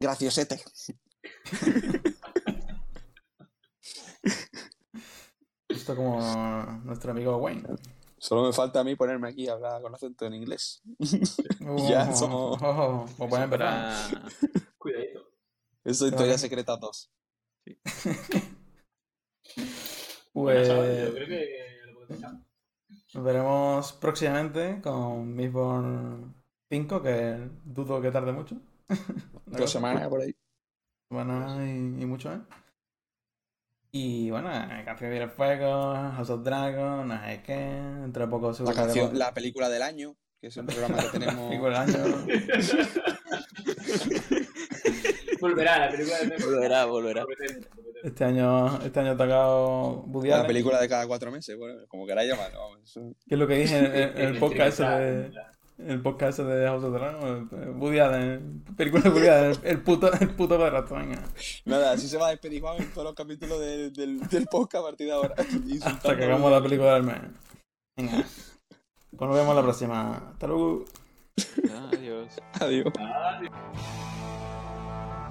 graciosete. 0.00 0.60
Esto 5.68 5.96
como 5.96 6.20
nuestro 6.84 7.10
amigo 7.12 7.36
Wayne. 7.38 7.64
Solo 8.18 8.44
me 8.44 8.52
falta 8.52 8.80
a 8.80 8.84
mí 8.84 8.94
ponerme 8.96 9.28
aquí 9.28 9.48
a 9.48 9.52
hablar 9.54 9.82
con 9.82 9.94
acento 9.94 10.24
en 10.26 10.34
inglés. 10.34 10.82
Ya 11.88 12.08
Oh, 12.10 12.14
somos- 12.16 12.58
oh, 12.62 13.06
oh, 13.18 13.24
empezar. 13.24 13.50
para- 13.50 14.08
Cuidadito. 14.78 15.20
Eso 15.84 16.06
es. 16.06 16.12
Historia 16.12 16.38
Secreta 16.38 16.76
2. 16.76 17.10
Bueno, 20.34 20.74
Pues 20.76 21.04
yo 21.08 21.14
creo 21.14 21.26
que. 21.28 21.63
Nos 23.14 23.24
veremos 23.24 23.92
próximamente 23.94 24.80
con 24.82 25.34
Mistborn 25.34 26.34
5, 26.70 27.02
que 27.02 27.48
dudo 27.64 28.00
que 28.00 28.10
tarde 28.10 28.32
mucho. 28.32 28.56
Dos 29.46 29.70
semanas 29.70 30.08
por 30.08 30.20
ahí. 30.20 30.34
Semanas 31.10 31.58
y, 31.60 32.02
y 32.02 32.06
mucho, 32.06 32.32
¿eh? 32.32 32.40
Y 33.92 34.30
bueno, 34.30 34.48
Canción 34.84 35.10
de 35.12 35.28
Fuego, 35.28 35.92
House 35.94 36.30
of 36.30 36.42
Dragon, 36.42 37.06
no 37.06 37.24
sé 37.24 37.42
qué. 37.44 37.76
Entre 37.78 38.26
poco 38.26 38.48
La 38.48 38.54
seguro 38.54 38.74
canción, 38.74 39.10
que- 39.12 39.16
la 39.18 39.32
película 39.32 39.68
del 39.68 39.82
año, 39.82 40.16
que 40.40 40.48
es 40.48 40.56
un 40.56 40.66
programa 40.66 40.96
que 40.98 41.08
tenemos. 41.18 41.48
película 41.48 41.86
del 41.86 41.96
año. 42.02 42.26
Volverá 45.48 45.78
la 45.78 45.90
película 45.90 46.18
de 46.18 46.44
Volverá, 46.44 46.84
volverá. 46.86 47.24
Este 48.02 48.24
año, 48.24 48.78
este 48.82 49.00
año 49.00 49.10
ha 49.12 49.16
tocado 49.16 49.90
Woody 50.06 50.28
La 50.30 50.46
película 50.46 50.80
de 50.80 50.88
cada 50.88 51.06
cuatro 51.06 51.30
meses, 51.30 51.56
bueno, 51.58 51.80
como 51.88 52.06
queráis 52.06 52.30
llamarlo. 52.30 52.60
que 53.26 53.34
es 53.34 53.38
lo 53.38 53.46
que 53.46 53.54
dije 53.56 53.76
en, 53.78 53.84
en- 53.86 54.18
en 54.18 54.28
el 54.34 54.38
podcast 54.40 54.80
ese 54.80 54.84
de, 54.84 55.32
el 55.92 56.00
podcast 56.02 56.38
ese 56.38 56.48
de 56.48 56.66
House 56.66 56.84
of 56.84 56.92
Dragon, 56.94 57.48
Woody 57.80 57.98
Allen, 57.98 58.64
película 58.76 59.02
de 59.02 59.10
Woody 59.10 59.28
Allen, 59.28 59.50
el, 59.64 59.70
el 59.70 59.82
puto, 59.82 60.10
el 60.12 60.30
puto 60.30 60.58
padrastro, 60.58 60.96
venga. 60.96 61.22
Nada, 61.64 61.92
así 61.92 62.08
se 62.08 62.16
va 62.16 62.28
a 62.28 62.30
despedir 62.30 62.60
Juan 62.62 62.76
en 62.82 62.90
todos 62.92 63.04
los 63.04 63.14
capítulos 63.14 63.60
de- 63.60 63.90
del, 63.90 64.20
del 64.28 64.46
podcast 64.46 64.82
a 64.84 64.88
partir 64.88 65.06
de 65.08 65.12
ahora. 65.12 65.34
Hasta 65.84 66.16
que 66.16 66.24
hagamos 66.24 66.50
la 66.50 66.62
película 66.62 66.94
del 66.94 67.02
mes. 67.04 67.20
Venga. 67.96 68.24
Pues 69.16 69.28
nos 69.30 69.34
vemos 69.36 69.54
la 69.56 69.62
próxima. 69.62 70.16
Hasta 70.32 70.46
luego. 70.46 70.84
Adiós. 71.92 72.28
Adiós. 72.60 72.92
Adiós. 72.98 74.13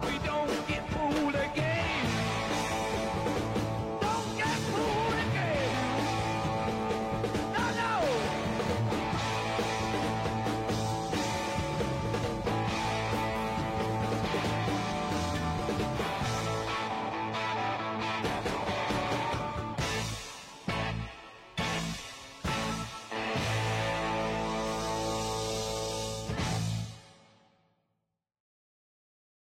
We 0.06 0.18
don't 0.20 0.68
get 0.68 0.88
fooled 0.90 1.36
again. 1.36 1.73